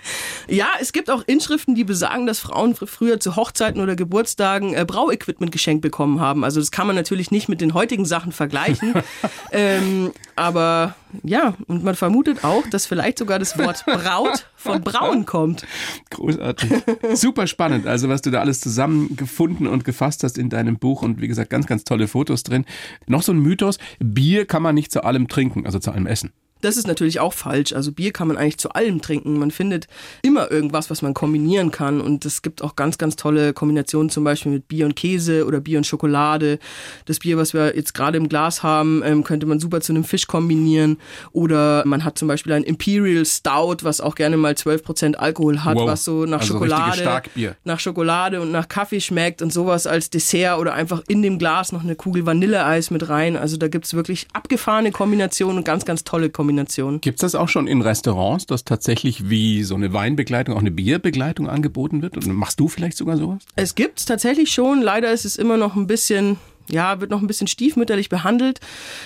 ja, 0.48 0.68
es 0.80 0.92
gibt 0.92 1.10
auch 1.10 1.22
Inschriften, 1.26 1.74
die 1.74 1.84
besagen, 1.84 2.26
dass 2.26 2.40
Frauen 2.40 2.74
früher 2.74 3.20
zu 3.20 3.36
Hochzeiten 3.36 3.80
oder 3.80 3.96
Geburtstagen 3.96 4.74
äh, 4.74 4.84
Brauequipment 4.86 5.52
geschenkt 5.52 5.82
bekommen 5.82 6.20
haben. 6.20 6.44
Also 6.44 6.60
das 6.60 6.70
kann 6.70 6.86
man 6.86 6.96
natürlich 6.96 7.30
nicht 7.30 7.48
mit 7.48 7.60
den 7.60 7.74
heutigen 7.74 8.04
Sachen 8.04 8.32
vergleichen. 8.32 8.94
ähm, 9.52 10.12
aber 10.36 10.94
ja, 11.22 11.54
und 11.66 11.84
man 11.84 11.94
vermutet 11.94 12.44
auch, 12.44 12.66
dass 12.68 12.86
vielleicht 12.86 13.18
sogar 13.18 13.38
das 13.38 13.58
Wort 13.58 13.84
Braut 13.86 14.46
von 14.56 14.82
Braun 14.82 15.26
kommt. 15.26 15.66
Großartig. 16.10 16.70
Super 17.14 17.46
spannend. 17.46 17.86
Also 17.86 18.08
was 18.08 18.22
du 18.22 18.30
da 18.30 18.40
alles 18.40 18.60
zusammengefunden 18.60 19.66
und 19.66 19.84
gefasst 19.84 20.24
hast 20.24 20.38
in 20.38 20.48
deinem 20.48 20.78
Buch 20.78 21.02
und 21.02 21.20
wie 21.20 21.28
gesagt, 21.28 21.50
ganz, 21.50 21.66
ganz 21.66 21.84
tolle 21.84 22.08
Fotos 22.08 22.42
drin. 22.42 22.64
Noch 23.06 23.22
so 23.22 23.32
ein 23.32 23.38
Mythos. 23.38 23.78
Bier 23.98 24.46
kann 24.46 24.62
man 24.62 24.74
nicht 24.74 24.90
zu 24.92 25.04
allem 25.04 25.28
trinken, 25.28 25.66
also 25.66 25.78
zu 25.78 25.90
allem 25.90 26.06
essen. 26.06 26.32
Das 26.62 26.76
ist 26.76 26.86
natürlich 26.86 27.20
auch 27.20 27.32
falsch. 27.32 27.72
Also 27.72 27.92
Bier 27.92 28.12
kann 28.12 28.28
man 28.28 28.36
eigentlich 28.36 28.58
zu 28.58 28.70
allem 28.70 29.02
trinken. 29.02 29.38
Man 29.38 29.50
findet 29.50 29.88
immer 30.22 30.50
irgendwas, 30.50 30.90
was 30.90 31.02
man 31.02 31.12
kombinieren 31.12 31.72
kann. 31.72 32.00
Und 32.00 32.24
es 32.24 32.40
gibt 32.40 32.62
auch 32.62 32.76
ganz, 32.76 32.98
ganz 32.98 33.16
tolle 33.16 33.52
Kombinationen, 33.52 34.10
zum 34.10 34.24
Beispiel 34.24 34.52
mit 34.52 34.68
Bier 34.68 34.86
und 34.86 34.94
Käse 34.94 35.44
oder 35.44 35.60
Bier 35.60 35.78
und 35.78 35.84
Schokolade. 35.86 36.60
Das 37.06 37.18
Bier, 37.18 37.36
was 37.36 37.52
wir 37.52 37.74
jetzt 37.76 37.94
gerade 37.94 38.16
im 38.16 38.28
Glas 38.28 38.62
haben, 38.62 39.02
ähm, 39.04 39.24
könnte 39.24 39.46
man 39.46 39.58
super 39.58 39.80
zu 39.80 39.92
einem 39.92 40.04
Fisch 40.04 40.28
kombinieren. 40.28 40.98
Oder 41.32 41.82
man 41.84 42.04
hat 42.04 42.16
zum 42.16 42.28
Beispiel 42.28 42.52
ein 42.52 42.62
Imperial 42.62 43.26
Stout, 43.26 43.78
was 43.82 44.00
auch 44.00 44.14
gerne 44.14 44.36
mal 44.36 44.54
12% 44.54 45.16
Alkohol 45.16 45.64
hat, 45.64 45.76
wow. 45.76 45.88
was 45.88 46.04
so 46.04 46.26
nach 46.26 46.40
also 46.40 46.54
Schokolade, 46.54 47.22
nach 47.64 47.80
Schokolade 47.80 48.40
und 48.40 48.52
nach 48.52 48.68
Kaffee 48.68 49.00
schmeckt 49.00 49.42
und 49.42 49.52
sowas 49.52 49.88
als 49.88 50.10
Dessert 50.10 50.60
oder 50.60 50.74
einfach 50.74 51.02
in 51.08 51.22
dem 51.22 51.38
Glas 51.38 51.72
noch 51.72 51.82
eine 51.82 51.96
Kugel 51.96 52.24
Vanilleeis 52.24 52.92
mit 52.92 53.08
rein. 53.08 53.36
Also 53.36 53.56
da 53.56 53.66
gibt's 53.66 53.94
wirklich 53.94 54.28
abgefahrene 54.32 54.92
Kombinationen 54.92 55.58
und 55.58 55.64
ganz, 55.64 55.84
ganz 55.84 56.04
tolle 56.04 56.30
Kombinationen. 56.30 56.51
Kombination. 56.52 57.00
Gibt 57.00 57.18
es 57.18 57.32
das 57.32 57.34
auch 57.34 57.48
schon 57.48 57.66
in 57.66 57.80
Restaurants, 57.80 58.46
dass 58.46 58.64
tatsächlich 58.64 59.28
wie 59.30 59.62
so 59.62 59.74
eine 59.74 59.92
Weinbegleitung 59.92 60.54
auch 60.54 60.60
eine 60.60 60.70
Bierbegleitung 60.70 61.48
angeboten 61.48 62.02
wird? 62.02 62.16
Und 62.16 62.26
machst 62.28 62.60
du 62.60 62.68
vielleicht 62.68 62.96
sogar 62.96 63.16
sowas? 63.16 63.42
Es 63.56 63.74
gibt 63.74 64.00
es 64.00 64.04
tatsächlich 64.04 64.52
schon. 64.52 64.82
Leider 64.82 65.10
ist 65.12 65.24
es 65.24 65.36
immer 65.36 65.56
noch 65.56 65.76
ein 65.76 65.86
bisschen, 65.86 66.36
ja, 66.68 67.00
wird 67.00 67.10
noch 67.10 67.20
ein 67.20 67.26
bisschen 67.26 67.46
stiefmütterlich 67.46 68.08
behandelt. 68.08 68.60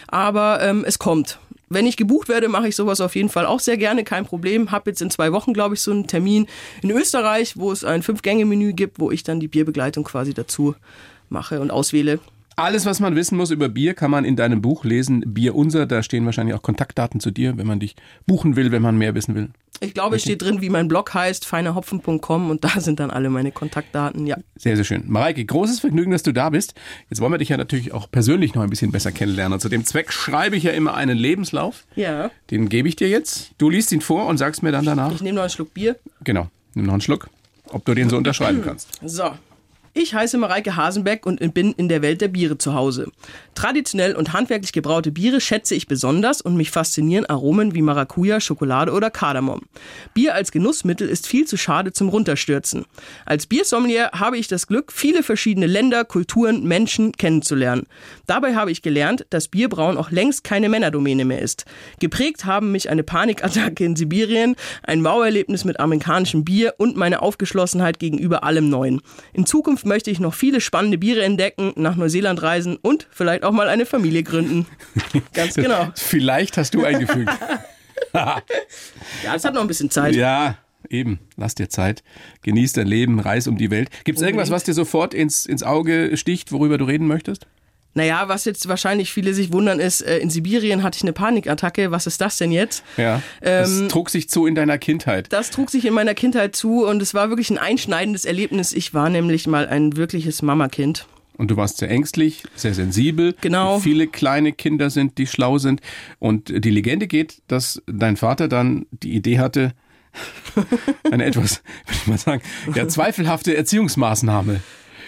Aber 0.09 0.61
ähm, 0.63 0.85
es 0.87 0.99
kommt. 0.99 1.39
Wenn 1.69 1.87
ich 1.87 1.97
gebucht 1.97 2.29
werde, 2.29 2.49
mache 2.49 2.69
ich 2.69 2.77
sowas 2.77 3.01
auf 3.01 3.17
jeden 3.17 3.29
Fall 3.29 3.45
auch 3.45 3.59
sehr 3.59 3.77
gerne, 3.77 4.05
kein 4.05 4.25
Problem. 4.25 4.71
Hab 4.71 4.87
jetzt 4.87 5.03
in 5.03 5.11
zwei 5.11 5.33
Wochen, 5.33 5.53
glaube 5.53 5.75
ich, 5.75 5.81
so 5.81 5.91
einen 5.91 6.07
Termin 6.07 6.47
in 6.83 6.91
Österreich, 6.91 7.57
wo 7.57 7.73
es 7.73 7.83
ein 7.83 8.03
Fünf-Gänge-Menü 8.03 8.73
gibt, 8.73 9.01
wo 9.01 9.11
ich 9.11 9.25
dann 9.25 9.41
die 9.41 9.49
Bierbegleitung 9.49 10.05
quasi 10.05 10.33
dazu 10.33 10.77
mache 11.29 11.61
und 11.61 11.73
auswähle. 11.73 12.21
Alles, 12.59 12.87
was 12.87 13.01
man 13.01 13.15
wissen 13.15 13.37
muss 13.37 13.51
über 13.51 13.69
Bier, 13.69 13.93
kann 13.93 14.11
man 14.11 14.25
in 14.25 14.35
deinem 14.35 14.63
Buch 14.63 14.87
lesen. 14.87 15.35
Bier 15.35 15.55
unser, 15.55 15.85
da 15.85 16.03
stehen 16.03 16.25
wahrscheinlich 16.25 16.55
auch 16.55 16.63
Kontaktdaten 16.63 17.21
zu 17.21 17.31
dir, 17.31 17.59
wenn 17.59 17.67
man 17.67 17.81
dich 17.81 17.97
buchen 18.27 18.57
will, 18.57 18.73
wenn 18.73 18.81
man 18.81 18.97
mehr 18.97 19.15
wissen 19.15 19.35
will. 19.35 19.51
Ich 19.81 19.93
glaube, 19.93 20.17
es 20.17 20.23
steht 20.23 20.41
drin, 20.41 20.63
wie 20.63 20.71
mein 20.71 20.89
Blog 20.89 21.13
heißt, 21.13 21.45
feinerhopfen.com 21.45 22.49
und 22.49 22.65
da 22.65 22.81
sind 22.81 22.99
dann 22.99 23.11
alle 23.11 23.29
meine 23.29 23.53
Kontaktdaten, 23.53 24.27
ja. 24.27 24.39
Sehr, 24.57 24.75
sehr 24.75 24.87
schön. 24.87 25.03
Mareike, 25.07 25.45
großes 25.45 25.81
Vergnügen, 25.81 26.13
dass 26.13 26.23
du 26.23 26.33
da 26.33 26.49
bist. 26.49 26.73
Jetzt 27.11 27.21
wollen 27.21 27.31
wir 27.31 27.37
dich 27.37 27.51
ja 27.51 27.59
natürlich 27.59 27.93
auch 27.93 28.11
persönlich 28.11 28.55
noch 28.55 28.63
ein 28.63 28.71
bisschen 28.71 28.91
besser 28.91 29.13
kennenlernen. 29.13 29.53
Und 29.53 29.61
zu 29.61 29.69
dem 29.69 29.85
Zweck 29.85 30.11
schreibe 30.11 30.57
ich 30.57 30.63
ja 30.63 30.71
immer 30.71 30.95
einen 30.95 31.19
Lebenslauf. 31.19 31.85
Ja. 31.95 32.31
Den 32.51 32.71
gebe 32.71 32.89
ich 32.89 32.97
dir 32.97 33.11
jetzt. 33.11 33.51
Du 33.59 33.69
liest 33.69 33.93
ihn 33.93 34.01
vor 34.01 34.25
und 34.25 34.39
sagst 34.39 34.63
mir 34.63 34.73
dann 34.73 34.87
danach. 34.87 35.13
Ich 35.13 35.21
nehme 35.21 35.35
noch 35.35 35.43
einen 35.43 35.51
Schluck 35.51 35.75
Bier. 35.75 35.97
Genau. 36.25 36.49
Nimm 36.73 36.87
noch 36.87 36.95
einen 36.95 37.03
Schluck. 37.03 37.29
Ob 37.69 37.85
du 37.85 37.93
den 37.93 38.09
so 38.09 38.17
unterschreiben 38.17 38.63
kannst. 38.65 38.89
So. 39.05 39.33
Ich 39.99 40.13
heiße 40.13 40.37
Mareike 40.37 40.77
Hasenbeck 40.77 41.25
und 41.25 41.55
bin 41.55 41.73
in 41.73 41.89
der 41.89 42.03
Welt 42.03 42.21
der 42.21 42.29
Biere 42.29 42.59
zu 42.59 42.75
Hause. 42.75 43.11
Traditionell 43.55 44.15
und 44.15 44.35
handwerklich 44.35 44.75
gebraute 44.75 45.11
Biere 45.11 45.41
schätze 45.41 45.75
ich 45.75 45.89
besonders 45.89 46.43
und 46.43 46.55
mich 46.55 46.71
faszinieren 46.71 47.25
Aromen 47.25 47.75
wie 47.75 47.81
Maracuja, 47.81 48.39
Schokolade 48.39 48.93
oder 48.93 49.09
Kardamom. 49.09 49.63
Bier 50.13 50.35
als 50.35 50.53
Genussmittel 50.53 51.09
ist 51.09 51.27
viel 51.27 51.47
zu 51.47 51.57
schade 51.57 51.95
zum 51.95 52.11
Runterstürzen. 52.11 52.85
Als 53.25 53.47
Biersommelier 53.47 54.11
habe 54.13 54.37
ich 54.37 54.49
das 54.49 54.67
Glück, 54.67 54.93
viele 54.93 55.23
verschiedene 55.23 55.67
Länder, 55.67 56.05
Kulturen, 56.05 56.65
Menschen 56.65 57.13
kennenzulernen. 57.13 57.87
Dabei 58.27 58.55
habe 58.55 58.71
ich 58.71 58.83
gelernt, 58.83 59.25
dass 59.31 59.49
Bierbrauen 59.49 59.97
auch 59.97 60.11
längst 60.11 60.45
keine 60.45 60.69
Männerdomäne 60.69 61.25
mehr 61.25 61.41
ist. 61.41 61.65
Geprägt 62.01 62.45
haben 62.45 62.71
mich 62.71 62.91
eine 62.91 63.03
Panikattacke 63.03 63.83
in 63.83 63.97
Sibirien, 63.97 64.57
ein 64.83 65.01
Mauerlebnis 65.01 65.65
mit 65.65 65.81
amerikanischem 65.81 66.45
Bier 66.45 66.75
und 66.77 66.99
meine 66.99 67.23
Aufgeschlossenheit 67.23 67.99
gegenüber 67.99 68.45
allem 68.45 68.69
Neuen. 68.69 69.01
In 69.33 69.47
Zukunft 69.47 69.86
möchte 69.87 70.11
ich 70.11 70.21
noch 70.21 70.35
viele 70.35 70.61
spannende 70.61 70.99
Biere 70.99 71.23
entdecken, 71.25 71.73
nach 71.77 71.97
Neuseeland 71.97 72.43
reisen 72.43 72.77
und 72.77 73.07
vielleicht 73.11 73.45
auch 73.45 73.53
mal 73.53 73.69
eine 73.69 73.87
Familie 73.87 74.23
gründen. 74.23 74.67
Ganz 75.33 75.55
genau. 75.55 75.91
Vielleicht 75.95 76.57
hast 76.59 76.75
du 76.75 76.85
eingefügt. 76.85 77.31
ja, 78.15 78.43
es 79.35 79.45
hat 79.45 79.55
noch 79.55 79.63
ein 79.63 79.67
bisschen 79.67 79.91
Zeit. 79.91 80.15
Ja, 80.15 80.59
eben. 80.91 81.21
Lass 81.37 81.55
dir 81.55 81.69
Zeit. 81.69 82.03
Genieß 82.43 82.75
dein 82.75 82.87
Leben, 82.87 83.21
reis 83.21 83.47
um 83.47 83.57
die 83.57 83.71
Welt. 83.71 83.91
Gibt 84.05 84.19
es 84.19 84.25
irgendwas, 84.25 84.51
was 84.51 84.65
dir 84.65 84.75
sofort 84.75 85.15
ins, 85.15 85.47
ins 85.47 85.63
Auge 85.63 86.17
sticht, 86.17 86.53
worüber 86.53 86.79
du 86.79 86.85
reden 86.85 87.07
möchtest? 87.07 87.47
Naja, 87.97 88.29
was 88.29 88.45
jetzt 88.45 88.69
wahrscheinlich 88.69 89.11
viele 89.11 89.33
sich 89.33 89.53
wundern 89.53 89.81
ist, 89.81 90.03
äh, 90.03 90.19
in 90.19 90.29
Sibirien 90.29 90.83
hatte 90.83 90.97
ich 90.99 91.03
eine 91.03 91.15
Panikattacke. 91.15 91.91
Was 91.91 92.07
ist 92.07 92.21
das 92.21 92.37
denn 92.37 92.53
jetzt? 92.53 92.85
Ja. 92.99 93.23
Das 93.41 93.81
ähm, 93.81 93.89
trug 93.89 94.11
sich 94.11 94.29
zu 94.29 94.47
in 94.47 94.55
deiner 94.55 94.77
Kindheit. 94.77 95.33
Das 95.33 95.51
trug 95.51 95.71
sich 95.71 95.87
in 95.87 95.95
meiner 95.95 96.13
Kindheit 96.13 96.55
zu 96.55 96.85
und 96.85 97.01
es 97.01 97.15
war 97.15 97.31
wirklich 97.31 97.49
ein 97.49 97.57
einschneidendes 97.57 98.27
Erlebnis. 98.27 98.75
Ich 98.75 98.93
war 98.93 99.09
nämlich 99.09 99.47
mal 99.47 99.67
ein 99.67 99.97
wirkliches 99.97 100.43
Mamakind. 100.43 101.07
Und 101.39 101.51
du 101.51 101.57
warst 101.57 101.79
sehr 101.79 101.89
ängstlich, 101.89 102.43
sehr 102.55 102.75
sensibel. 102.75 103.35
Genau. 103.41 103.79
Viele 103.79 104.09
kleine 104.09 104.53
Kinder 104.53 104.91
sind, 104.91 105.17
die 105.17 105.27
schlau 105.27 105.57
sind. 105.57 105.81
Und 106.19 106.53
die 106.65 106.71
Legende 106.71 107.07
geht, 107.07 107.41
dass 107.49 107.83
dein 107.87 108.19
Vater 108.19 108.49
dann 108.49 108.85
die 108.91 109.15
Idee 109.15 109.39
hatte, 109.39 109.73
eine 111.11 111.25
etwas, 111.25 111.63
würde 111.87 111.99
ich 111.99 112.07
mal 112.07 112.19
sagen, 112.19 112.43
ja, 112.75 112.87
zweifelhafte 112.89 113.57
Erziehungsmaßnahme 113.57 114.61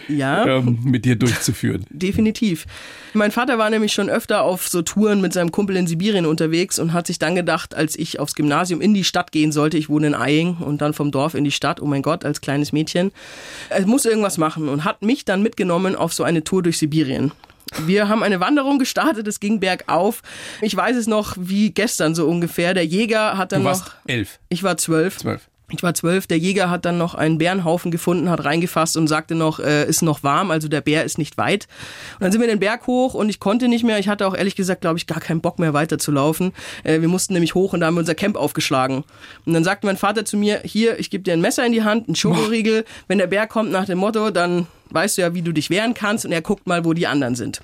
ja. 0.08 0.46
ähm, 0.46 0.78
mit 0.84 1.04
dir 1.04 1.16
durchzuführen. 1.16 1.84
Definitiv. 1.90 2.66
Mein 3.14 3.30
Vater 3.30 3.58
war 3.58 3.70
nämlich 3.70 3.92
schon 3.92 4.10
öfter 4.10 4.42
auf 4.42 4.68
so 4.68 4.82
Touren 4.82 5.20
mit 5.20 5.32
seinem 5.32 5.52
Kumpel 5.52 5.76
in 5.76 5.86
Sibirien 5.86 6.26
unterwegs 6.26 6.78
und 6.78 6.92
hat 6.92 7.06
sich 7.06 7.18
dann 7.18 7.34
gedacht, 7.34 7.74
als 7.74 7.98
ich 7.98 8.20
aufs 8.20 8.34
Gymnasium 8.34 8.80
in 8.80 8.94
die 8.94 9.04
Stadt 9.04 9.32
gehen 9.32 9.52
sollte, 9.52 9.78
ich 9.78 9.88
wohne 9.88 10.08
in 10.08 10.14
Eying 10.14 10.56
und 10.58 10.80
dann 10.80 10.94
vom 10.94 11.10
Dorf 11.10 11.34
in 11.34 11.44
die 11.44 11.52
Stadt, 11.52 11.80
oh 11.80 11.86
mein 11.86 12.02
Gott, 12.02 12.24
als 12.24 12.40
kleines 12.40 12.72
Mädchen, 12.72 13.12
er 13.70 13.86
muss 13.86 14.04
irgendwas 14.04 14.38
machen 14.38 14.68
und 14.68 14.84
hat 14.84 15.02
mich 15.02 15.24
dann 15.24 15.42
mitgenommen 15.42 15.96
auf 15.96 16.12
so 16.12 16.24
eine 16.24 16.44
Tour 16.44 16.62
durch 16.62 16.78
Sibirien. 16.78 17.32
Wir 17.84 18.08
haben 18.08 18.22
eine 18.22 18.40
Wanderung 18.40 18.78
gestartet, 18.78 19.26
es 19.28 19.40
ging 19.40 19.60
bergauf. 19.60 20.22
Ich 20.62 20.74
weiß 20.74 20.96
es 20.96 21.06
noch 21.06 21.34
wie 21.38 21.70
gestern 21.70 22.14
so 22.14 22.26
ungefähr. 22.26 22.72
Der 22.74 22.86
Jäger 22.86 23.36
hat 23.36 23.52
dann 23.52 23.62
du 23.62 23.68
warst 23.68 23.86
noch. 23.86 23.94
elf. 24.06 24.38
Ich 24.48 24.62
war 24.62 24.76
zwölf. 24.78 25.18
Zwölf. 25.18 25.48
Ich 25.70 25.82
war 25.82 25.92
zwölf, 25.92 26.26
der 26.26 26.38
Jäger 26.38 26.70
hat 26.70 26.86
dann 26.86 26.96
noch 26.96 27.14
einen 27.14 27.36
Bärenhaufen 27.36 27.90
gefunden, 27.90 28.30
hat 28.30 28.42
reingefasst 28.42 28.96
und 28.96 29.06
sagte 29.06 29.34
noch, 29.34 29.60
äh, 29.60 29.86
ist 29.86 30.00
noch 30.00 30.22
warm, 30.22 30.50
also 30.50 30.66
der 30.66 30.80
Bär 30.80 31.04
ist 31.04 31.18
nicht 31.18 31.36
weit. 31.36 31.68
Und 32.14 32.22
dann 32.22 32.32
sind 32.32 32.40
wir 32.40 32.48
den 32.48 32.58
Berg 32.58 32.86
hoch 32.86 33.12
und 33.12 33.28
ich 33.28 33.38
konnte 33.38 33.68
nicht 33.68 33.84
mehr. 33.84 33.98
Ich 33.98 34.08
hatte 34.08 34.26
auch 34.26 34.34
ehrlich 34.34 34.56
gesagt, 34.56 34.80
glaube 34.80 34.96
ich, 34.96 35.06
gar 35.06 35.20
keinen 35.20 35.42
Bock 35.42 35.58
mehr 35.58 35.74
weiterzulaufen. 35.74 36.52
Äh, 36.84 37.02
wir 37.02 37.08
mussten 37.08 37.34
nämlich 37.34 37.54
hoch 37.54 37.74
und 37.74 37.80
da 37.80 37.86
haben 37.86 37.96
wir 37.96 38.00
unser 38.00 38.14
Camp 38.14 38.36
aufgeschlagen. 38.36 39.04
Und 39.44 39.52
dann 39.52 39.62
sagte 39.62 39.86
mein 39.86 39.98
Vater 39.98 40.24
zu 40.24 40.38
mir, 40.38 40.62
hier, 40.64 40.98
ich 40.98 41.10
gebe 41.10 41.22
dir 41.22 41.34
ein 41.34 41.42
Messer 41.42 41.66
in 41.66 41.72
die 41.72 41.82
Hand, 41.82 42.08
einen 42.08 42.16
Schokoriegel. 42.16 42.86
Wenn 43.06 43.18
der 43.18 43.26
Bär 43.26 43.46
kommt 43.46 43.70
nach 43.70 43.84
dem 43.84 43.98
Motto, 43.98 44.30
dann 44.30 44.66
weißt 44.88 45.18
du 45.18 45.22
ja, 45.22 45.34
wie 45.34 45.42
du 45.42 45.52
dich 45.52 45.68
wehren 45.68 45.92
kannst 45.92 46.24
und 46.24 46.32
er 46.32 46.40
guckt 46.40 46.66
mal, 46.66 46.86
wo 46.86 46.94
die 46.94 47.06
anderen 47.06 47.34
sind. 47.34 47.60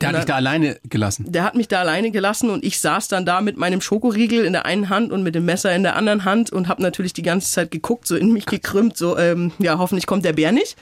Der 0.00 0.08
hat 0.08 0.16
dich 0.16 0.24
da 0.24 0.34
alleine 0.34 0.78
gelassen. 0.88 1.30
Der 1.30 1.44
hat 1.44 1.54
mich 1.54 1.68
da 1.68 1.80
alleine 1.80 2.10
gelassen 2.10 2.50
und 2.50 2.64
ich 2.64 2.80
saß 2.80 3.08
dann 3.08 3.26
da 3.26 3.40
mit 3.40 3.56
meinem 3.56 3.80
Schokoriegel 3.80 4.44
in 4.44 4.52
der 4.52 4.66
einen 4.66 4.88
Hand 4.88 5.12
und 5.12 5.22
mit 5.22 5.34
dem 5.34 5.44
Messer 5.44 5.74
in 5.74 5.82
der 5.82 5.96
anderen 5.96 6.24
Hand 6.24 6.50
und 6.50 6.68
habe 6.68 6.82
natürlich 6.82 7.12
die 7.12 7.22
ganze 7.22 7.50
Zeit 7.50 7.70
geguckt, 7.70 8.06
so 8.06 8.16
in 8.16 8.32
mich 8.32 8.46
gekrümmt, 8.46 8.96
so 8.96 9.16
ähm, 9.18 9.52
ja, 9.58 9.78
hoffentlich 9.78 10.06
kommt 10.06 10.24
der 10.24 10.32
Bär 10.32 10.52
nicht. 10.52 10.76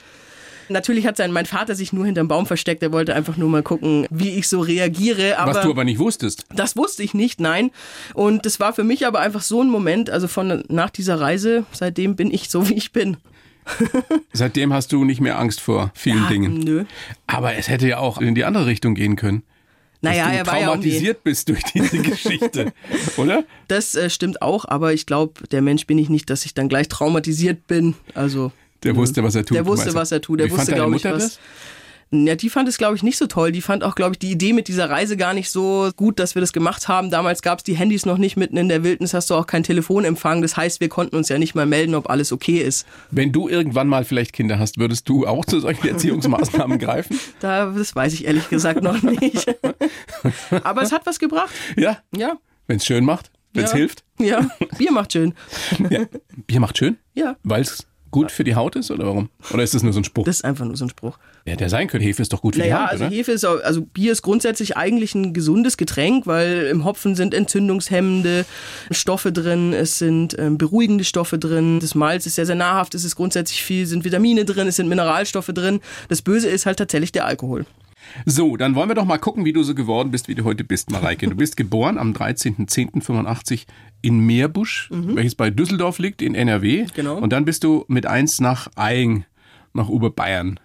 Natürlich 0.69 1.05
hat 1.05 1.17
sein, 1.17 1.31
mein 1.31 1.45
Vater 1.45 1.75
sich 1.75 1.93
nur 1.93 2.05
hinterm 2.05 2.27
Baum 2.27 2.45
versteckt. 2.45 2.81
Er 2.83 2.91
wollte 2.91 3.13
einfach 3.13 3.37
nur 3.37 3.49
mal 3.49 3.63
gucken, 3.63 4.07
wie 4.09 4.29
ich 4.29 4.47
so 4.47 4.61
reagiere. 4.61 5.37
Aber 5.37 5.53
Was 5.53 5.61
du 5.61 5.69
aber 5.69 5.83
nicht 5.83 5.99
wusstest. 5.99 6.45
Das 6.55 6.75
wusste 6.77 7.03
ich 7.03 7.13
nicht, 7.13 7.39
nein. 7.39 7.71
Und 8.13 8.45
das 8.45 8.59
war 8.59 8.73
für 8.73 8.83
mich 8.83 9.05
aber 9.05 9.19
einfach 9.19 9.41
so 9.41 9.61
ein 9.61 9.69
Moment, 9.69 10.09
also 10.09 10.27
von 10.27 10.63
nach 10.69 10.89
dieser 10.89 11.19
Reise, 11.19 11.65
seitdem 11.71 12.15
bin 12.15 12.31
ich 12.31 12.49
so, 12.49 12.69
wie 12.69 12.75
ich 12.75 12.91
bin. 12.91 13.17
Seitdem 14.33 14.73
hast 14.73 14.91
du 14.91 15.03
nicht 15.05 15.21
mehr 15.21 15.39
Angst 15.39 15.61
vor 15.61 15.91
vielen 15.93 16.23
Ja, 16.23 16.29
Dingen. 16.29 16.59
nö. 16.59 16.85
Aber 17.27 17.55
es 17.55 17.67
hätte 17.69 17.87
ja 17.87 17.97
auch 17.99 18.19
in 18.19 18.35
die 18.35 18.45
andere 18.45 18.65
Richtung 18.65 18.95
gehen 18.95 19.15
können. 19.15 19.43
Naja, 20.01 20.25
dass 20.27 20.35
er 20.37 20.43
du 20.43 20.51
war 20.51 20.59
ja 20.59 20.65
traumatisiert 20.67 21.23
bist 21.23 21.47
durch 21.49 21.63
diese 21.63 21.97
Geschichte, 22.01 22.73
oder? 23.15 23.45
Das 23.69 23.95
äh, 23.95 24.09
stimmt 24.09 24.41
auch, 24.41 24.65
aber 24.65 24.93
ich 24.93 25.05
glaube, 25.05 25.47
der 25.47 25.61
Mensch 25.61 25.87
bin 25.87 25.97
ich 25.97 26.09
nicht, 26.09 26.29
dass 26.29 26.45
ich 26.45 26.53
dann 26.53 26.67
gleich 26.67 26.89
traumatisiert 26.89 27.67
bin. 27.67 27.95
Also 28.13 28.51
Der 28.83 28.95
wusste, 28.97 29.23
was 29.23 29.35
er 29.35 29.45
tut. 29.45 29.55
der 29.55 29.65
wusste, 29.65 29.93
was 29.95 30.11
er 30.11 30.21
tut. 30.21 30.41
Der 30.41 30.47
Wie 30.47 30.51
wusste, 30.51 30.73
glaube 30.73 30.95
ich, 30.97 31.05
was. 31.05 31.23
das? 31.23 31.39
Ja, 32.13 32.35
die 32.35 32.49
fand 32.49 32.69
es, 32.69 32.77
glaube 32.77 32.95
ich, 32.95 33.01
nicht 33.01 33.17
so 33.17 33.25
toll. 33.25 33.51
Die 33.51 33.61
fand 33.61 33.83
auch, 33.83 33.95
glaube 33.95 34.11
ich, 34.13 34.19
die 34.19 34.29
Idee 34.31 34.53
mit 34.53 34.67
dieser 34.67 34.89
Reise 34.89 35.17
gar 35.17 35.33
nicht 35.33 35.49
so 35.49 35.89
gut, 35.95 36.19
dass 36.19 36.35
wir 36.35 36.41
das 36.41 36.53
gemacht 36.53 36.87
haben. 36.87 37.09
Damals 37.09 37.41
gab 37.41 37.57
es 37.57 37.63
die 37.63 37.73
Handys 37.75 38.05
noch 38.05 38.19
nicht 38.19 38.37
mitten 38.37 38.55
in 38.57 38.69
der 38.69 38.83
Wildnis, 38.83 39.13
hast 39.15 39.29
du 39.31 39.35
auch 39.35 39.47
kein 39.47 39.63
Telefonempfang. 39.63 40.41
Das 40.43 40.55
heißt, 40.55 40.79
wir 40.79 40.89
konnten 40.89 41.15
uns 41.15 41.29
ja 41.29 41.39
nicht 41.39 41.55
mal 41.55 41.65
melden, 41.65 41.95
ob 41.95 42.09
alles 42.09 42.31
okay 42.31 42.59
ist. 42.59 42.85
Wenn 43.09 43.31
du 43.31 43.49
irgendwann 43.49 43.87
mal 43.87 44.05
vielleicht 44.05 44.31
Kinder 44.33 44.59
hast, 44.59 44.77
würdest 44.77 45.09
du 45.09 45.25
auch 45.25 45.43
zu 45.45 45.59
solchen 45.59 45.87
Erziehungsmaßnahmen 45.87 46.77
greifen? 46.79 47.19
Da, 47.39 47.71
das 47.71 47.95
weiß 47.95 48.13
ich 48.13 48.25
ehrlich 48.25 48.47
gesagt 48.49 48.83
noch 48.83 49.01
nicht. 49.01 49.53
Aber 50.63 50.81
es 50.83 50.91
hat 50.91 51.05
was 51.05 51.19
gebracht. 51.19 51.51
Ja, 51.75 51.97
Ja. 52.15 52.37
wenn 52.67 52.77
es 52.77 52.85
schön 52.85 53.03
macht, 53.05 53.31
wenn 53.53 53.65
es 53.65 53.71
ja. 53.71 53.77
hilft. 53.77 54.03
Ja, 54.19 54.47
Bier 54.77 54.91
macht 54.91 55.13
schön. 55.13 55.33
Ja. 55.89 56.01
Bier 56.47 56.59
macht 56.59 56.77
schön, 56.77 56.97
Ja, 57.15 57.35
weil 57.43 57.61
es 57.61 57.85
gut 58.11 58.31
für 58.31 58.43
die 58.43 58.55
Haut 58.55 58.75
ist 58.75 58.91
oder 58.91 59.05
warum? 59.05 59.29
Oder 59.51 59.63
ist 59.63 59.73
das 59.73 59.83
nur 59.83 59.91
so 59.93 59.99
ein 59.99 60.03
Spruch? 60.03 60.25
das 60.25 60.37
ist 60.37 60.45
einfach 60.45 60.65
nur 60.65 60.77
so 60.77 60.85
ein 60.85 60.89
Spruch. 60.89 61.17
Ja, 61.45 61.57
der 61.57 61.69
sein 61.69 61.87
könnte. 61.87 62.05
Hefe 62.07 62.21
ist 62.21 62.31
doch 62.31 62.41
gut 62.41 62.55
für 62.55 62.61
die 62.61 62.69
Naja, 62.69 62.83
Haut, 62.83 62.91
also 62.91 63.05
oder? 63.05 63.13
Hefe 63.13 63.31
ist, 63.33 63.43
also 63.43 63.81
Bier 63.81 64.13
ist 64.13 64.21
grundsätzlich 64.21 64.77
eigentlich 64.77 65.13
ein 65.13 65.33
gesundes 65.33 65.75
Getränk, 65.75 66.25
weil 66.25 66.67
im 66.71 66.85
Hopfen 66.85 67.15
sind 67.15 67.33
entzündungshemmende 67.33 68.45
Stoffe 68.91 69.33
drin, 69.33 69.73
es 69.73 69.99
sind 69.99 70.37
ähm, 70.39 70.57
beruhigende 70.57 71.03
Stoffe 71.03 71.37
drin, 71.37 71.81
das 71.81 71.95
Malz 71.95 72.25
ist 72.25 72.35
sehr, 72.35 72.45
sehr 72.45 72.55
nahrhaft, 72.55 72.95
es 72.95 73.03
ist 73.03 73.17
grundsätzlich 73.17 73.61
viel, 73.61 73.85
sind 73.85 74.05
Vitamine 74.05 74.45
drin, 74.45 74.67
es 74.67 74.77
sind 74.77 74.87
Mineralstoffe 74.87 75.51
drin. 75.53 75.81
Das 76.07 76.21
Böse 76.21 76.47
ist 76.47 76.65
halt 76.65 76.77
tatsächlich 76.77 77.11
der 77.11 77.25
Alkohol. 77.25 77.65
So, 78.25 78.55
dann 78.55 78.75
wollen 78.75 78.89
wir 78.89 78.95
doch 78.95 79.05
mal 79.05 79.17
gucken, 79.17 79.43
wie 79.43 79.53
du 79.53 79.63
so 79.63 79.75
geworden 79.75 80.11
bist, 80.11 80.27
wie 80.29 80.35
du 80.35 80.43
heute 80.45 80.63
bist, 80.63 80.91
Mareike. 80.91 81.27
Du 81.27 81.35
bist 81.35 81.57
geboren 81.57 81.97
am 81.97 82.13
13.10.85 82.13 83.65
in 84.01 84.19
Meerbusch, 84.19 84.89
welches 84.91 85.35
bei 85.35 85.49
Düsseldorf 85.49 85.99
liegt, 85.99 86.21
in 86.21 86.35
NRW. 86.35 86.83
Mhm. 86.83 86.87
Genau. 86.93 87.17
Und 87.17 87.31
dann 87.31 87.45
bist 87.45 87.63
du 87.63 87.85
mit 87.87 88.05
eins 88.05 88.39
nach 88.39 88.67
Eying, 88.77 89.25
nach 89.73 89.89
Oberbayern 89.89 90.59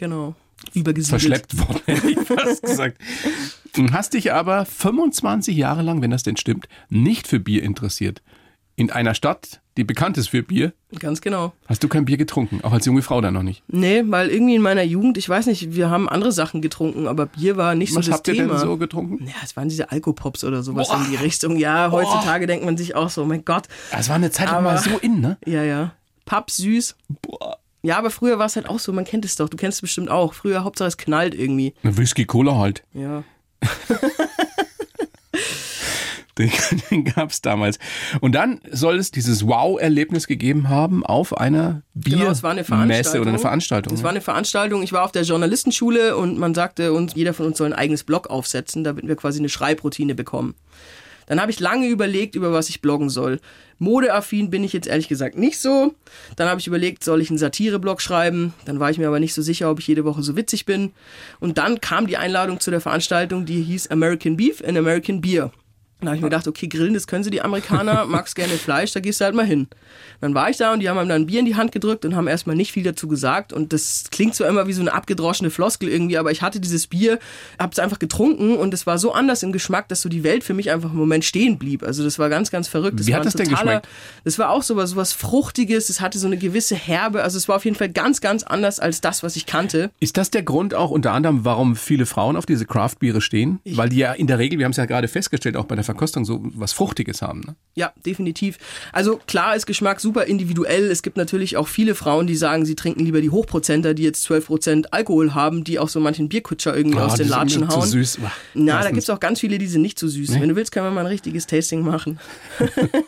Genau. 0.00 0.34
Übergesiedelt. 0.74 1.20
verschleppt 1.22 1.58
worden, 1.58 1.80
hätte 1.86 2.10
ich 2.10 2.18
fast 2.18 2.62
gesagt. 2.62 2.98
Du 3.74 3.90
hast 3.92 4.12
dich 4.14 4.32
aber 4.32 4.66
25 4.66 5.56
Jahre 5.56 5.82
lang, 5.82 6.02
wenn 6.02 6.10
das 6.10 6.22
denn 6.22 6.36
stimmt, 6.36 6.68
nicht 6.90 7.26
für 7.28 7.38
Bier 7.40 7.62
interessiert. 7.62 8.20
In 8.76 8.90
einer 8.90 9.14
Stadt, 9.14 9.60
die 9.76 9.84
bekannt 9.84 10.16
ist 10.18 10.28
für 10.28 10.42
Bier, 10.42 10.72
Ganz 10.98 11.20
genau. 11.20 11.52
hast 11.66 11.82
du 11.82 11.88
kein 11.88 12.04
Bier 12.06 12.16
getrunken, 12.16 12.60
auch 12.62 12.72
als 12.72 12.84
junge 12.86 13.00
Frau 13.02 13.20
dann 13.20 13.34
noch 13.34 13.42
nicht. 13.42 13.62
Nee, 13.68 14.02
weil 14.06 14.28
irgendwie 14.30 14.54
in 14.54 14.62
meiner 14.62 14.82
Jugend, 14.82 15.16
ich 15.18 15.28
weiß 15.28 15.46
nicht, 15.46 15.74
wir 15.74 15.88
haben 15.90 16.08
andere 16.08 16.32
Sachen 16.32 16.60
getrunken, 16.62 17.06
aber 17.06 17.26
Bier 17.26 17.56
war 17.56 17.74
nicht 17.74 17.94
Was 17.94 18.06
so 18.06 18.10
das 18.10 18.18
habt 18.18 18.28
ihr 18.28 18.34
Thema. 18.34 18.54
denn 18.54 18.58
so 18.62 18.76
getrunken? 18.78 19.26
ja, 19.26 19.34
es 19.44 19.56
waren 19.56 19.68
diese 19.68 19.90
Alkopops 19.90 20.44
oder 20.44 20.62
sowas 20.62 20.88
Boah. 20.88 20.96
in 21.04 21.10
die 21.10 21.16
Richtung. 21.16 21.56
Ja, 21.56 21.90
heutzutage 21.90 22.46
denkt 22.46 22.64
man 22.64 22.76
sich 22.76 22.94
auch 22.94 23.08
so, 23.10 23.24
mein 23.26 23.44
Gott. 23.44 23.64
Es 23.96 24.08
war 24.08 24.16
eine 24.16 24.30
Zeit 24.30 24.48
Aber- 24.48 24.62
mal 24.62 24.78
so 24.78 24.96
in, 24.98 25.20
ne? 25.20 25.36
Ja, 25.46 25.62
ja. 25.62 25.92
Papp 26.26 26.50
süß. 26.50 26.96
Boah. 27.22 27.56
Ja, 27.82 27.96
aber 27.98 28.10
früher 28.10 28.38
war 28.38 28.46
es 28.46 28.56
halt 28.56 28.68
auch 28.68 28.78
so, 28.78 28.92
man 28.92 29.04
kennt 29.04 29.24
es 29.24 29.36
doch, 29.36 29.48
du 29.48 29.56
kennst 29.56 29.76
es 29.76 29.82
bestimmt 29.82 30.10
auch. 30.10 30.34
Früher 30.34 30.64
Hauptsache 30.64 30.88
es 30.88 30.96
knallt 30.96 31.34
irgendwie. 31.34 31.74
Eine 31.82 31.96
Whisky 31.96 32.24
Cola 32.26 32.56
halt. 32.56 32.84
Ja. 32.92 33.24
Den, 36.38 36.50
den 36.90 37.04
gab 37.04 37.30
es 37.30 37.42
damals. 37.42 37.78
Und 38.20 38.34
dann 38.34 38.60
soll 38.70 38.98
es 38.98 39.10
dieses 39.10 39.46
Wow-Erlebnis 39.46 40.26
gegeben 40.26 40.70
haben 40.70 41.04
auf 41.04 41.36
einer 41.36 41.82
Genau, 41.94 42.30
es 42.30 42.42
war 42.42 42.52
eine 42.52 42.64
Biermesse 42.64 43.20
oder 43.20 43.28
eine 43.28 43.38
Veranstaltung. 43.38 43.92
Es 43.92 44.02
war 44.02 44.10
eine 44.10 44.22
Veranstaltung. 44.22 44.82
Ich 44.82 44.92
war 44.92 45.04
auf 45.04 45.12
der 45.12 45.22
Journalistenschule 45.22 46.16
und 46.16 46.38
man 46.38 46.54
sagte 46.54 46.94
uns, 46.94 47.14
jeder 47.14 47.34
von 47.34 47.46
uns 47.46 47.58
soll 47.58 47.66
ein 47.66 47.78
eigenes 47.78 48.04
Blog 48.04 48.30
aufsetzen, 48.30 48.84
damit 48.84 49.06
wir 49.06 49.16
quasi 49.16 49.38
eine 49.38 49.50
Schreibroutine 49.50 50.14
bekommen. 50.14 50.54
Dann 51.30 51.40
habe 51.40 51.52
ich 51.52 51.60
lange 51.60 51.86
überlegt, 51.86 52.34
über 52.34 52.52
was 52.52 52.70
ich 52.70 52.80
bloggen 52.80 53.08
soll. 53.08 53.38
Modeaffin 53.78 54.50
bin 54.50 54.64
ich 54.64 54.72
jetzt 54.72 54.88
ehrlich 54.88 55.06
gesagt 55.06 55.38
nicht 55.38 55.60
so. 55.60 55.94
Dann 56.34 56.48
habe 56.48 56.58
ich 56.58 56.66
überlegt, 56.66 57.04
soll 57.04 57.20
ich 57.20 57.30
einen 57.30 57.38
Satireblog 57.38 58.02
schreiben? 58.02 58.52
Dann 58.64 58.80
war 58.80 58.90
ich 58.90 58.98
mir 58.98 59.06
aber 59.06 59.20
nicht 59.20 59.32
so 59.32 59.40
sicher, 59.40 59.70
ob 59.70 59.78
ich 59.78 59.86
jede 59.86 60.04
Woche 60.04 60.24
so 60.24 60.34
witzig 60.34 60.66
bin. 60.66 60.90
Und 61.38 61.56
dann 61.56 61.80
kam 61.80 62.08
die 62.08 62.16
Einladung 62.16 62.58
zu 62.58 62.72
der 62.72 62.80
Veranstaltung, 62.80 63.46
die 63.46 63.62
hieß 63.62 63.92
American 63.92 64.36
Beef 64.36 64.60
and 64.66 64.76
American 64.76 65.20
Beer. 65.20 65.52
Dann 66.00 66.08
habe 66.08 66.16
ich 66.16 66.22
mir 66.22 66.28
gedacht, 66.28 66.48
okay, 66.48 66.66
grillen, 66.66 66.94
das 66.94 67.06
können 67.06 67.24
sie 67.24 67.30
die 67.30 67.42
Amerikaner, 67.42 68.04
magst 68.06 68.34
gerne 68.34 68.54
Fleisch, 68.54 68.92
da 68.92 69.00
gehst 69.00 69.20
du 69.20 69.24
halt 69.24 69.34
mal 69.34 69.46
hin. 69.46 69.68
Dann 70.20 70.34
war 70.34 70.50
ich 70.50 70.56
da 70.56 70.72
und 70.72 70.80
die 70.80 70.88
haben 70.88 70.98
einem 70.98 71.08
dann 71.08 71.22
ein 71.22 71.26
Bier 71.26 71.40
in 71.40 71.46
die 71.46 71.56
Hand 71.56 71.72
gedrückt 71.72 72.04
und 72.04 72.14
haben 72.14 72.26
erstmal 72.26 72.56
nicht 72.56 72.72
viel 72.72 72.82
dazu 72.82 73.08
gesagt. 73.08 73.52
Und 73.52 73.72
das 73.72 74.04
klingt 74.10 74.34
zwar 74.34 74.48
immer 74.48 74.66
wie 74.66 74.72
so 74.72 74.80
eine 74.80 74.92
abgedroschene 74.92 75.50
Floskel 75.50 75.88
irgendwie, 75.88 76.18
aber 76.18 76.30
ich 76.30 76.42
hatte 76.42 76.60
dieses 76.60 76.86
Bier, 76.86 77.18
habe 77.58 77.72
es 77.72 77.78
einfach 77.78 77.98
getrunken 77.98 78.56
und 78.56 78.74
es 78.74 78.86
war 78.86 78.98
so 78.98 79.12
anders 79.12 79.42
im 79.42 79.52
Geschmack, 79.52 79.88
dass 79.88 80.02
so 80.02 80.08
die 80.08 80.24
Welt 80.24 80.44
für 80.44 80.54
mich 80.54 80.70
einfach 80.70 80.90
im 80.90 80.98
Moment 80.98 81.24
stehen 81.24 81.58
blieb. 81.58 81.82
Also 81.82 82.04
das 82.04 82.18
war 82.18 82.28
ganz, 82.28 82.50
ganz 82.50 82.68
verrückt. 82.68 83.00
Das 83.00 83.06
Wie 83.06 83.14
hat 83.14 83.24
das 83.24 83.34
denn 83.34 83.48
geschmeckt? 83.48 83.88
Das 84.24 84.38
war 84.38 84.50
auch 84.50 84.62
sowas, 84.62 84.90
sowas 84.90 85.12
Fruchtiges, 85.12 85.88
es 85.88 86.00
hatte 86.00 86.18
so 86.18 86.26
eine 86.26 86.36
gewisse 86.36 86.74
Herbe. 86.74 87.22
Also 87.22 87.38
es 87.38 87.48
war 87.48 87.56
auf 87.56 87.64
jeden 87.64 87.76
Fall 87.76 87.88
ganz, 87.88 88.20
ganz 88.20 88.42
anders 88.42 88.80
als 88.80 89.00
das, 89.00 89.22
was 89.22 89.36
ich 89.36 89.46
kannte. 89.46 89.90
Ist 90.00 90.16
das 90.16 90.30
der 90.30 90.42
Grund 90.42 90.74
auch 90.74 90.90
unter 90.90 91.12
anderem, 91.12 91.44
warum 91.44 91.76
viele 91.76 92.06
Frauen 92.06 92.36
auf 92.36 92.46
diese 92.46 92.66
Craft-Biere 92.66 93.20
stehen? 93.20 93.60
Weil 93.64 93.88
die 93.88 93.98
ja 93.98 94.12
in 94.12 94.26
der 94.26 94.38
Regel, 94.38 94.58
wir 94.58 94.64
haben 94.64 94.72
es 94.72 94.76
ja 94.76 94.86
gerade 94.86 95.08
festgestellt, 95.08 95.56
auch 95.56 95.64
bei 95.64 95.74
der 95.74 95.84
Verkostung 95.92 96.24
so 96.24 96.40
was 96.54 96.72
Fruchtiges 96.72 97.22
haben. 97.22 97.40
Ne? 97.40 97.54
Ja, 97.74 97.92
definitiv. 98.04 98.58
Also 98.92 99.18
klar 99.26 99.54
ist 99.56 99.66
Geschmack 99.66 100.00
super 100.00 100.24
individuell. 100.24 100.90
Es 100.90 101.02
gibt 101.02 101.16
natürlich 101.16 101.56
auch 101.56 101.68
viele 101.68 101.94
Frauen, 101.94 102.26
die 102.26 102.36
sagen, 102.36 102.64
sie 102.66 102.74
trinken 102.74 103.04
lieber 103.04 103.20
die 103.20 103.30
Hochprozenter, 103.30 103.94
die 103.94 104.02
jetzt 104.02 104.28
12% 104.30 104.86
Alkohol 104.90 105.34
haben, 105.34 105.64
die 105.64 105.78
auch 105.78 105.88
so 105.88 106.00
manchen 106.00 106.28
Bierkutscher 106.28 106.76
irgendwie 106.76 106.98
Ah, 106.98 107.06
aus 107.06 107.14
den 107.14 107.28
Latschen 107.28 107.62
mir 107.62 107.68
zu 107.68 107.76
hauen. 107.78 107.86
süß. 107.88 108.18
Na, 108.54 108.72
da 108.72 108.78
erstens. 108.78 108.94
gibt's 108.94 109.10
auch 109.10 109.20
ganz 109.20 109.40
viele, 109.40 109.58
die 109.58 109.66
sind 109.66 109.82
nicht 109.82 109.98
so 109.98 110.08
süß. 110.08 110.40
Wenn 110.40 110.48
du 110.48 110.56
willst, 110.56 110.72
können 110.72 110.86
wir 110.86 110.90
mal 110.90 111.00
ein 111.00 111.06
richtiges 111.06 111.46
Tasting 111.46 111.82
machen. 111.82 112.18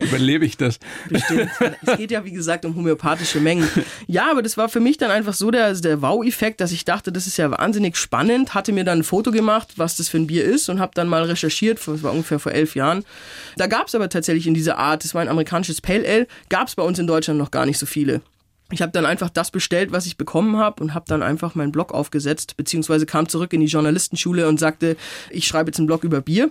Überlebe 0.00 0.44
ich 0.46 0.56
das? 0.56 0.78
Bestimmt. 1.08 1.50
es 1.86 1.96
geht 1.98 2.10
ja, 2.10 2.24
wie 2.24 2.32
gesagt, 2.32 2.64
um 2.64 2.74
homöopathische 2.74 3.38
Mengen. 3.40 3.68
Ja, 4.06 4.30
aber 4.30 4.42
das 4.42 4.56
war 4.56 4.68
für 4.68 4.80
mich 4.80 4.96
dann 4.96 5.10
einfach 5.10 5.34
so 5.34 5.50
der, 5.50 5.74
der 5.74 6.00
Wow-Effekt, 6.00 6.60
dass 6.60 6.72
ich 6.72 6.84
dachte, 6.84 7.12
das 7.12 7.26
ist 7.26 7.36
ja 7.36 7.50
wahnsinnig 7.50 7.96
spannend. 7.96 8.54
Hatte 8.54 8.72
mir 8.72 8.84
dann 8.84 9.00
ein 9.00 9.04
Foto 9.04 9.30
gemacht, 9.30 9.74
was 9.76 9.96
das 9.96 10.08
für 10.08 10.16
ein 10.16 10.26
Bier 10.26 10.44
ist 10.44 10.68
und 10.70 10.80
habe 10.80 10.92
dann 10.94 11.06
mal 11.08 11.22
recherchiert, 11.24 11.80
das 11.86 12.02
war 12.10 12.14
ungefähr 12.14 12.38
vor 12.38 12.52
elf 12.52 12.74
Jahren. 12.74 13.04
Da 13.56 13.66
gab's 13.66 13.94
aber 13.94 14.08
tatsächlich 14.08 14.46
in 14.46 14.54
dieser 14.54 14.78
Art, 14.78 15.04
das 15.04 15.14
war 15.14 15.22
ein 15.22 15.28
amerikanisches 15.28 15.80
Pale 15.80 16.06
Ale, 16.06 16.26
gab's 16.48 16.74
bei 16.74 16.82
uns 16.82 16.98
in 16.98 17.06
Deutschland 17.06 17.38
noch 17.38 17.50
gar 17.50 17.66
nicht 17.66 17.78
so 17.78 17.86
viele. 17.86 18.20
Ich 18.72 18.82
habe 18.82 18.92
dann 18.92 19.06
einfach 19.06 19.30
das 19.30 19.50
bestellt, 19.50 19.90
was 19.90 20.06
ich 20.06 20.16
bekommen 20.16 20.56
habe 20.56 20.82
und 20.82 20.94
habe 20.94 21.04
dann 21.08 21.22
einfach 21.22 21.54
meinen 21.54 21.72
Blog 21.72 21.92
aufgesetzt, 21.92 22.56
beziehungsweise 22.56 23.04
kam 23.04 23.28
zurück 23.28 23.52
in 23.52 23.60
die 23.60 23.66
Journalistenschule 23.66 24.48
und 24.48 24.60
sagte, 24.60 24.96
ich 25.30 25.46
schreibe 25.46 25.70
jetzt 25.70 25.78
einen 25.78 25.88
Blog 25.88 26.04
über 26.04 26.20
Bier. 26.20 26.50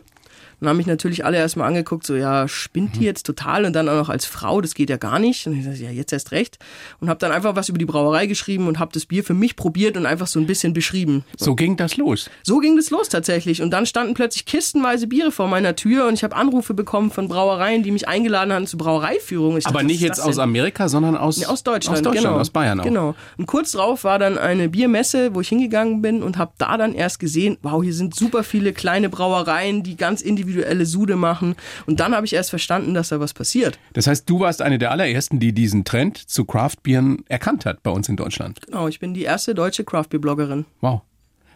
Dann 0.60 0.70
haben 0.70 0.78
mich 0.78 0.88
natürlich 0.88 1.26
alle 1.26 1.38
erstmal 1.38 1.68
angeguckt, 1.68 2.06
so, 2.06 2.16
ja, 2.16 2.48
spinnt 2.48 2.96
die 2.98 3.04
jetzt 3.04 3.26
total 3.26 3.66
und 3.66 3.74
dann 3.74 3.88
auch 3.88 3.96
noch 3.96 4.10
als 4.10 4.26
Frau, 4.26 4.62
das 4.62 4.74
geht 4.74 4.90
ja 4.90 4.98
gar 4.98 5.20
nicht. 5.20 5.48
Und 5.48 5.58
ich 5.58 5.66
dachte, 5.66 5.84
ja, 5.84 5.90
jetzt 5.90 6.12
erst 6.12 6.32
recht. 6.32 6.58
Und 7.00 7.10
habe 7.10 7.20
dann 7.20 7.32
einfach 7.32 7.56
was 7.56 7.70
über 7.70 7.78
die 7.78 7.86
Brauerei 7.86 8.26
geschrieben 8.28 8.68
und 8.68 8.80
habe 8.80 8.92
das 8.94 9.06
Bier 9.06 9.24
für 9.24 9.34
mich 9.34 9.56
probiert 9.56 9.98
und 9.98 10.06
einfach 10.06 10.28
so 10.28 10.40
ein 10.40 10.48
bisschen 10.48 10.74
beschrieben. 10.74 11.24
So 11.38 11.56
ging 11.56 11.78
das 11.78 11.98
los. 11.98 12.30
So 12.44 12.60
ging 12.60 12.76
das 12.76 12.90
los 12.90 13.10
tatsächlich. 13.10 13.62
Und 13.62 13.72
dann 13.72 13.86
standen 13.86 14.14
plötzlich 14.14 14.46
kistenweise 14.46 15.08
Biere 15.08 15.32
vor 15.32 15.48
meiner 15.48 15.76
Tür 15.76 16.08
und 16.08 16.14
ich 16.14 16.24
habe 16.24 16.36
Anrufe 16.36 16.74
bekommen 16.74 17.12
von 17.12 17.28
Brauereien, 17.28 17.84
die 17.84 17.92
mich 17.92 18.08
eingeladen 18.08 18.52
haben 18.54 18.68
zur 18.68 18.80
Brauereiführung. 18.80 19.58
Ich 19.58 19.66
Aber 19.66 19.76
dachte, 19.76 19.88
nicht 19.88 20.02
jetzt 20.02 20.20
aus 20.20 20.36
denn? 20.36 20.44
Amerika, 20.44 20.90
sondern 20.90 21.16
aus, 21.16 21.38
Nee, 21.38 21.46
aus 21.46 21.64
Deutschland, 21.64 21.98
aus, 22.00 22.04
Deutschland 22.04 22.28
genau. 22.28 22.40
aus 22.40 22.50
Bayern 22.50 22.80
auch. 22.80 22.84
Genau. 22.84 23.16
Und 23.38 23.46
kurz 23.46 23.72
drauf 23.72 24.04
war 24.04 24.20
dann 24.20 24.38
eine 24.38 24.70
Biermesse, 24.70 25.34
wo 25.34 25.42
ich 25.42 25.50
hingegangen 25.50 26.02
bin 26.02 26.22
und 26.24 26.38
habe 26.38 26.52
da 26.58 26.78
dann 26.78 26.94
erst 26.94 27.20
gesehen, 27.20 27.58
wow, 27.62 27.84
hier 27.84 27.94
sind 27.94 28.16
super 28.16 28.44
viele 28.44 28.74
kleine 28.74 29.10
Brauereien, 29.10 29.84
die 29.84 29.96
ganz 29.96 30.22
individuelle 30.50 30.86
Sude 30.86 31.16
machen. 31.16 31.56
Und 31.86 32.00
dann 32.00 32.16
habe 32.16 32.26
ich 32.26 32.34
erst 32.34 32.50
verstanden, 32.50 32.94
dass 32.94 33.10
da 33.10 33.20
was 33.20 33.34
passiert. 33.34 33.80
Das 33.94 34.08
heißt, 34.08 34.30
du 34.30 34.40
warst 34.40 34.62
eine 34.62 34.78
der 34.78 34.92
allerersten, 34.92 35.40
die 35.40 35.54
diesen 35.54 35.86
Trend 35.86 36.18
zu 36.18 36.46
Craft-Bieren 36.46 37.24
erkannt 37.28 37.66
hat 37.66 37.84
bei 37.84 37.92
uns 37.92 38.10
in 38.10 38.16
Deutschland. 38.16 38.62
Genau, 38.66 38.88
ich 38.88 39.00
bin 39.00 39.14
die 39.14 39.24
erste 39.24 39.54
deutsche 39.56 39.84
Craftbeer-Bloggerin. 39.84 40.66
Wow. 40.82 41.02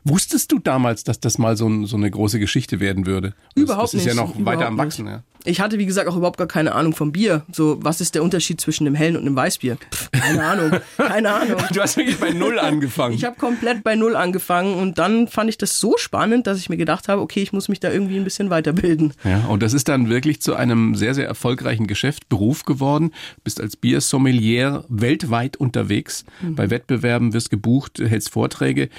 Wusstest 0.05 0.51
du 0.51 0.59
damals, 0.59 1.05
dass 1.05 1.21
das 1.21 1.37
mal 1.37 1.55
so, 1.55 1.67
ein, 1.67 1.85
so 1.85 1.95
eine 1.95 2.11
große 2.11 2.37
Geschichte 2.37 2.81
werden 2.81 3.05
würde? 3.05 3.33
Das, 3.55 3.63
Überhaupt 3.63 3.93
Das 3.93 3.93
ist 3.93 4.05
ja 4.05 4.13
nicht, 4.13 4.37
noch 4.37 4.45
weiter 4.45 4.67
am 4.67 4.75
nicht. 4.75 4.83
Wachsen. 4.83 5.07
Ja. 5.07 5.23
Ich 5.45 5.59
hatte, 5.59 5.77
wie 5.77 5.85
gesagt, 5.85 6.07
auch 6.07 6.15
überhaupt 6.15 6.37
gar 6.37 6.47
keine 6.47 6.73
Ahnung 6.73 6.93
vom 6.95 7.11
Bier. 7.11 7.43
So, 7.51 7.77
was 7.81 7.99
ist 8.01 8.15
der 8.15 8.23
Unterschied 8.23 8.61
zwischen 8.61 8.87
einem 8.87 8.95
hellen 8.95 9.15
und 9.17 9.23
einem 9.23 9.35
Weißbier? 9.35 9.75
Pff, 9.91 10.09
keine 10.11 10.43
Ahnung, 10.43 10.71
keine 10.97 11.33
Ahnung. 11.33 11.57
Du 11.73 11.81
hast 11.81 11.97
wirklich 11.97 12.17
bei 12.19 12.31
Null 12.31 12.59
angefangen. 12.59 13.15
Ich 13.15 13.25
habe 13.25 13.35
komplett 13.37 13.83
bei 13.83 13.95
Null 13.95 14.15
angefangen 14.15 14.75
und 14.75 14.97
dann 14.99 15.27
fand 15.27 15.49
ich 15.49 15.57
das 15.57 15.79
so 15.79 15.97
spannend, 15.97 16.47
dass 16.47 16.59
ich 16.59 16.69
mir 16.69 16.77
gedacht 16.77 17.07
habe, 17.07 17.21
okay, 17.21 17.41
ich 17.41 17.51
muss 17.51 17.67
mich 17.67 17.79
da 17.79 17.91
irgendwie 17.91 18.15
ein 18.17 18.23
bisschen 18.23 18.49
weiterbilden. 18.49 19.13
Ja, 19.23 19.45
und 19.47 19.61
das 19.63 19.73
ist 19.73 19.89
dann 19.89 20.09
wirklich 20.09 20.41
zu 20.41 20.55
einem 20.55 20.95
sehr, 20.95 21.13
sehr 21.13 21.27
erfolgreichen 21.27 21.87
Geschäft, 21.87 22.29
Beruf 22.29 22.63
geworden. 22.63 23.11
Bist 23.43 23.59
als 23.59 23.75
Biersommelier 23.75 24.85
weltweit 24.89 25.57
unterwegs, 25.57 26.23
Mhm. 26.41 26.55
bei 26.55 26.69
Wettbewerben 26.69 27.33
wirst 27.33 27.49
gebucht, 27.49 27.99
hältst 27.99 28.29
Vorträge. 28.31 28.89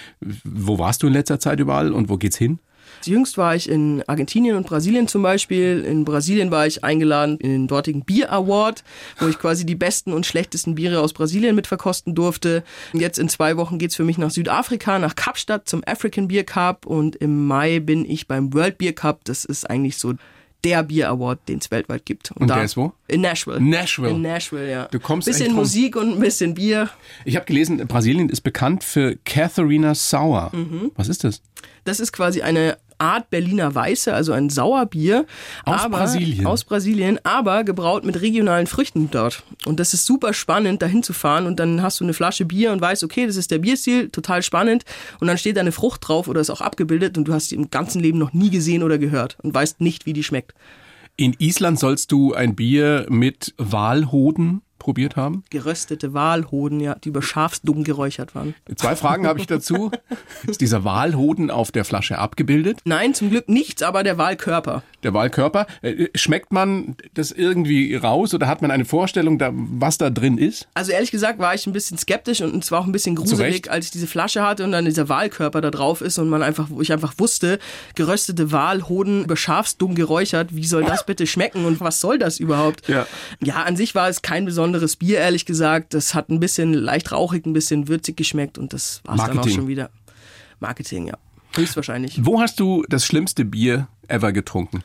Wo 0.45 0.79
warst 0.79 1.03
du 1.03 1.07
in 1.07 1.13
letzter 1.13 1.39
Zeit 1.41 1.61
überall 1.61 1.93
und 1.93 2.09
wo 2.09 2.17
geht's 2.17 2.37
hin? 2.37 2.59
Jüngst 3.07 3.38
war 3.38 3.55
ich 3.55 3.69
in 3.69 4.03
Argentinien 4.07 4.57
und 4.57 4.67
Brasilien 4.67 5.09
zum 5.09 5.23
Beispiel. 5.23 5.85
In 5.85 6.05
Brasilien 6.05 6.51
war 6.51 6.67
ich 6.67 6.85
eingeladen 6.85 7.38
in 7.38 7.51
den 7.51 7.67
dortigen 7.67 8.05
Bier 8.05 8.33
Award, 8.33 8.85
wo 9.19 9.27
ich 9.27 9.38
quasi 9.38 9.67
die 9.67 9.75
besten 9.75 10.12
und 10.12 10.27
schlechtesten 10.27 10.75
Biere 10.75 11.01
aus 11.01 11.12
Brasilien 11.12 11.55
mitverkosten 11.55 12.14
durfte. 12.14 12.64
Jetzt 12.93 13.19
in 13.19 13.29
zwei 13.29 13.57
Wochen 13.57 13.79
geht's 13.79 13.97
für 13.97 14.05
mich 14.05 14.19
nach 14.19 14.31
Südafrika, 14.31 14.99
nach 14.99 15.17
Kapstadt 15.17 15.69
zum 15.69 15.83
African 15.87 16.29
Beer 16.29 16.45
Cup 16.45 16.87
und 16.87 17.17
im 17.17 17.47
Mai 17.47 17.81
bin 17.81 18.09
ich 18.09 18.27
beim 18.27 18.53
World 18.55 18.79
Beer 18.79 18.93
Cup. 18.93 19.25
Das 19.25 19.45
ist 19.45 19.69
eigentlich 19.69 19.99
so 19.99 20.14
der 20.64 20.83
Bier 20.83 21.11
Award, 21.11 21.40
den 21.49 21.59
es 21.59 21.71
weltweit 21.71 22.07
gibt. 22.07 22.33
Und 22.33 22.49
der 22.49 22.64
ist 22.64 22.77
wo? 22.77 22.93
In 23.07 23.21
Nashville. 23.21 23.61
Nashville. 23.61 24.11
In 24.11 24.23
Nashville, 24.23 24.71
ja. 24.71 24.88
Du 24.90 24.99
kommst 24.99 25.27
bisschen 25.27 25.55
Musik 25.55 25.95
und 25.95 26.14
ein 26.14 26.21
bisschen 26.21 26.55
Bier. 26.55 26.88
Ich 27.25 27.37
habe 27.37 27.45
gelesen, 27.45 27.87
Brasilien 27.87 28.29
ist 28.31 28.40
bekannt 28.40 28.83
für 28.83 29.17
Katharina 29.25 29.95
Sour. 29.95 30.51
Mhm. 30.53 30.90
Was 30.97 31.09
ist 31.09 31.25
das? 31.25 31.43
Das 31.85 32.01
ist 32.01 32.12
quasi 32.12 32.40
eine 32.40 32.79
Art 33.05 33.31
Berliner 33.31 33.75
Weiße, 33.75 34.12
also 34.12 34.33
ein 34.33 34.49
Sauerbier. 34.49 35.27
Aus 35.64 35.83
aber, 35.83 35.99
Brasilien. 35.99 36.47
Aus 36.47 36.64
Brasilien, 36.64 37.19
aber 37.23 37.62
gebraut 37.62 38.05
mit 38.05 38.21
regionalen 38.21 38.67
Früchten 38.67 39.11
dort. 39.11 39.43
Und 39.67 39.79
das 39.79 39.93
ist 39.93 40.07
super 40.07 40.33
spannend, 40.33 40.81
dahin 40.81 41.03
zu 41.03 41.12
fahren 41.12 41.47
und 41.47 41.61
dann 41.61 41.83
hast 41.83 42.01
du 42.01 42.05
eine 42.05 42.14
Flasche 42.14 42.45
Bier 42.47 42.73
und 42.73 42.81
weißt, 42.81 43.05
okay, 43.05 43.27
das 43.27 43.37
ist 43.37 43.51
der 43.51 43.59
Bierstil, 43.59 44.09
total 44.09 44.43
spannend. 44.43 44.85
Und 45.21 45.27
dann 45.27 45.38
steht 45.38 45.57
da 45.57 45.61
eine 45.61 45.73
Frucht 45.73 46.09
drauf 46.09 46.29
oder 46.29 46.40
ist 46.40 46.51
auch 46.51 46.62
abgebildet 46.62 47.19
und 47.19 47.29
du 47.29 47.35
hast 47.35 47.51
die 47.51 47.57
im 47.57 47.71
ganzen 47.71 48.01
Leben 48.01 48.19
noch 48.19 48.33
nie 48.33 48.51
gesehen 48.51 48.83
oder 48.83 48.99
gehört 48.99 49.37
und 49.43 49.53
weißt 49.53 49.81
nicht, 49.81 50.07
wie 50.07 50.14
die 50.14 50.25
schmeckt. 50.25 50.55
In 51.17 51.37
Island 51.38 51.79
sollst 51.79 52.11
du 52.11 52.35
ein 52.35 52.57
Bier 52.57 53.07
mit 53.09 53.55
Walhoden 53.57 54.62
probiert 54.85 55.16
haben. 55.16 55.44
Geröstete 55.49 56.12
Walhoden, 56.12 56.79
ja, 56.79 56.94
die 56.97 57.09
über 57.09 57.23
Schafsdumm 57.23 57.85
geräuchert 57.85 58.35
waren. 58.35 58.55
Zwei 58.77 58.94
Fragen 58.97 59.27
habe 59.27 59.40
ich 59.40 59.47
dazu. 59.47 59.90
Ist 60.47 60.61
dieser 60.61 60.85
Walhoden 60.85 61.51
auf 61.51 61.73
der 61.73 61.87
Flasche 61.87 62.18
abgebildet? 62.18 62.81
Nein, 62.85 63.14
zum 63.14 63.31
Glück 63.31 63.49
nichts, 63.49 63.83
aber 63.83 64.03
der 64.03 64.18
Wahlkörper. 64.18 64.83
Der 65.03 65.14
Wahlkörper. 65.14 65.66
Äh, 65.81 66.09
Schmeckt 66.14 66.53
man 66.53 66.97
das 67.14 67.33
irgendwie 67.33 67.94
raus 67.94 68.35
oder 68.35 68.47
hat 68.47 68.61
man 68.61 68.70
eine 68.70 68.85
Vorstellung, 68.85 69.40
was 69.81 69.97
da 69.97 70.11
drin 70.11 70.37
ist? 70.37 70.68
Also 70.75 70.92
ehrlich 70.92 71.11
gesagt 71.11 71.38
war 71.38 71.55
ich 71.55 71.66
ein 71.66 71.73
bisschen 71.73 71.97
skeptisch 71.97 72.42
und 72.42 72.62
es 72.62 72.70
war 72.70 72.81
auch 72.81 72.87
ein 72.87 72.92
bisschen 72.92 73.16
gruselig, 73.16 73.70
als 73.70 73.87
ich 73.87 73.90
diese 73.90 74.07
Flasche 74.07 74.42
hatte 74.42 74.64
und 74.64 74.73
dann 74.73 74.85
dieser 74.85 75.09
Wahlkörper 75.09 75.62
da 75.62 75.70
drauf 75.70 76.03
ist 76.03 76.18
und 76.18 76.29
man 76.29 76.42
einfach, 76.42 76.68
ich 76.79 76.92
einfach 76.92 77.14
wusste, 77.16 77.59
geröstete 77.94 78.53
Walhoden 78.53 79.25
über 79.25 79.37
Schafsdumm 79.37 79.94
geräuchert, 79.94 80.55
wie 80.55 80.66
soll 80.66 80.85
das 80.85 81.07
bitte 81.07 81.27
schmecken 81.27 81.64
und 81.64 81.81
was 81.81 82.01
soll 82.01 82.18
das 82.18 82.38
überhaupt? 82.38 82.87
Ja. 82.87 83.07
Ja, 83.42 83.62
an 83.62 83.77
sich 83.77 83.94
war 83.94 84.11
es 84.11 84.20
kein 84.20 84.44
besonderes 84.44 84.74
Bier, 84.97 85.19
ehrlich 85.19 85.47
gesagt. 85.47 85.95
Das 85.95 86.15
hat 86.15 86.29
ein 86.29 86.41
bisschen 86.41 86.73
leicht 86.73 87.13
rauchig, 87.13 87.47
ein 87.47 87.53
bisschen 87.53 87.89
würzig 87.89 88.17
geschmeckt 88.17 88.59
und 88.59 88.73
das 88.73 89.01
war 89.05 89.17
es 89.17 89.25
dann 89.25 89.39
auch 89.39 89.49
schon 89.49 89.69
wieder. 89.69 89.91
Marketing, 90.61 91.07
ja. 91.07 91.19
Höchstwahrscheinlich. 91.55 92.25
Wo 92.25 92.41
hast 92.41 92.59
du 92.59 92.85
das 92.89 93.07
schlimmste 93.07 93.45
Bier 93.45 93.89
ever 94.09 94.33
getrunken? 94.33 94.83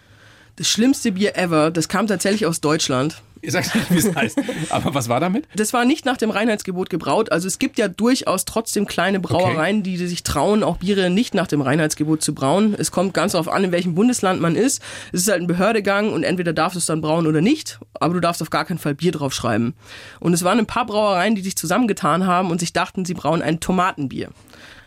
Das 0.56 0.68
schlimmste 0.68 1.14
Bier 1.14 1.38
ever, 1.38 1.72
das 1.72 1.88
kam 1.88 2.08
tatsächlich 2.08 2.46
aus 2.46 2.62
Deutschland. 2.62 3.22
Ich 3.42 3.52
sag's 3.52 3.74
nicht, 3.74 3.92
wie 3.92 3.98
es 3.98 4.16
heißt. 4.16 4.40
Aber 4.70 4.94
was 4.94 5.10
war 5.10 5.20
damit? 5.20 5.48
Das 5.56 5.74
war 5.74 5.86
nicht 5.86 6.06
nach 6.06 6.18
dem 6.18 6.30
Reinheitsgebot 6.30 6.90
gebraut. 6.90 7.32
Also 7.32 7.48
es 7.48 7.60
gibt 7.60 7.78
ja 7.78 7.88
durchaus 7.88 8.46
trotzdem 8.46 8.86
kleine 8.86 9.20
Brauereien, 9.20 9.84
die 9.84 9.98
sich 9.98 10.24
trauen, 10.24 10.64
auch 10.64 10.78
Biere 10.78 11.10
nicht 11.10 11.34
nach 11.34 11.48
dem 11.48 11.62
Reinheitsgebot 11.62 12.22
zu 12.22 12.34
brauen. 12.34 12.76
Es 12.78 12.92
kommt 12.92 13.14
ganz 13.14 13.34
darauf 13.34 13.48
an, 13.48 13.64
in 13.64 13.72
welchem 13.72 13.96
Bundesland 13.96 14.42
man 14.42 14.56
ist. 14.56 14.82
Es 15.12 15.22
ist 15.22 15.30
halt 15.30 15.42
ein 15.42 15.48
Behördegang 15.48 16.12
und 16.12 16.24
entweder 16.24 16.54
darfst 16.54 16.76
du 16.76 16.80
es 16.80 16.86
dann 16.86 17.02
brauen 17.02 17.28
oder 17.28 17.42
nicht, 17.42 17.80
aber 18.00 18.14
du 18.14 18.20
darfst 18.20 18.42
auf 18.42 18.50
gar 18.50 18.66
keinen 18.66 18.80
Fall 18.80 18.96
Bier 18.96 19.12
draufschreiben. 19.12 19.74
Und 20.20 20.34
es 20.34 20.44
waren 20.44 20.60
ein 20.60 20.66
paar 20.66 20.86
Brauereien, 20.86 21.36
die 21.36 21.42
sich 21.42 21.56
zusammengetan 21.56 22.28
haben 22.28 22.52
und 22.52 22.60
sich 22.60 22.74
dachten, 22.74 23.06
sie 23.06 23.14
brauen 23.14 23.42
ein 23.42 23.60
Tomatenbier. 23.60 24.30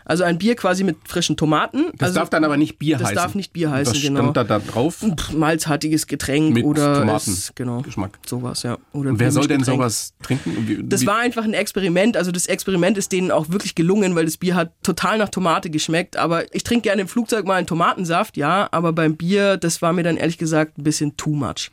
Also 0.05 0.23
ein 0.23 0.37
Bier 0.37 0.55
quasi 0.55 0.83
mit 0.83 0.97
frischen 1.07 1.37
Tomaten. 1.37 1.85
Das 1.97 2.09
also, 2.09 2.19
darf 2.19 2.29
dann 2.29 2.43
aber 2.43 2.57
nicht 2.57 2.77
Bier 2.79 2.97
das 2.97 3.07
heißen. 3.09 3.15
darf 3.15 3.35
nicht 3.35 3.53
Bier 3.53 3.71
heißen, 3.71 3.93
Was 3.95 4.01
genau. 4.01 4.19
stand 4.31 4.37
da, 4.37 4.43
da 4.43 4.59
drauf? 4.59 4.97
Pff, 4.97 5.31
malzhaltiges 5.33 6.07
Getränk 6.07 6.53
Mit 6.53 6.65
oder 6.65 6.99
Tomaten- 6.99 7.31
es, 7.31 7.51
genau, 7.55 7.81
Geschmack. 7.81 8.19
sowas, 8.25 8.63
ja. 8.63 8.77
Oder 8.93 9.11
Und 9.11 9.19
wer 9.19 9.31
soll 9.31 9.47
denn 9.47 9.63
sowas 9.63 10.13
trinken? 10.21 10.67
Wie- 10.67 10.83
Das 10.83 11.01
wie- 11.01 11.07
war 11.07 11.19
einfach 11.19 11.43
ein 11.43 11.53
Experiment. 11.53 12.17
Also 12.17 12.31
das 12.31 12.47
Experiment 12.47 12.97
ist 12.97 13.11
denen 13.11 13.31
auch 13.31 13.49
wirklich 13.49 13.75
gelungen, 13.75 14.15
weil 14.15 14.25
das 14.25 14.37
Bier 14.37 14.55
hat 14.55 14.71
total 14.83 15.17
nach 15.17 15.29
Tomate 15.29 15.69
geschmeckt. 15.69 16.17
Aber 16.17 16.53
ich 16.55 16.63
trinke 16.63 16.83
gerne 16.83 17.03
im 17.03 17.07
Flugzeug 17.07 17.45
mal 17.45 17.55
einen 17.55 17.67
Tomatensaft, 17.67 18.37
ja. 18.37 18.67
Aber 18.71 18.93
beim 18.93 19.15
Bier, 19.15 19.57
das 19.57 19.81
war 19.81 19.93
mir 19.93 20.03
dann 20.03 20.17
ehrlich 20.17 20.37
gesagt 20.37 20.77
ein 20.77 20.83
bisschen 20.83 21.15
too 21.17 21.31
much. 21.33 21.71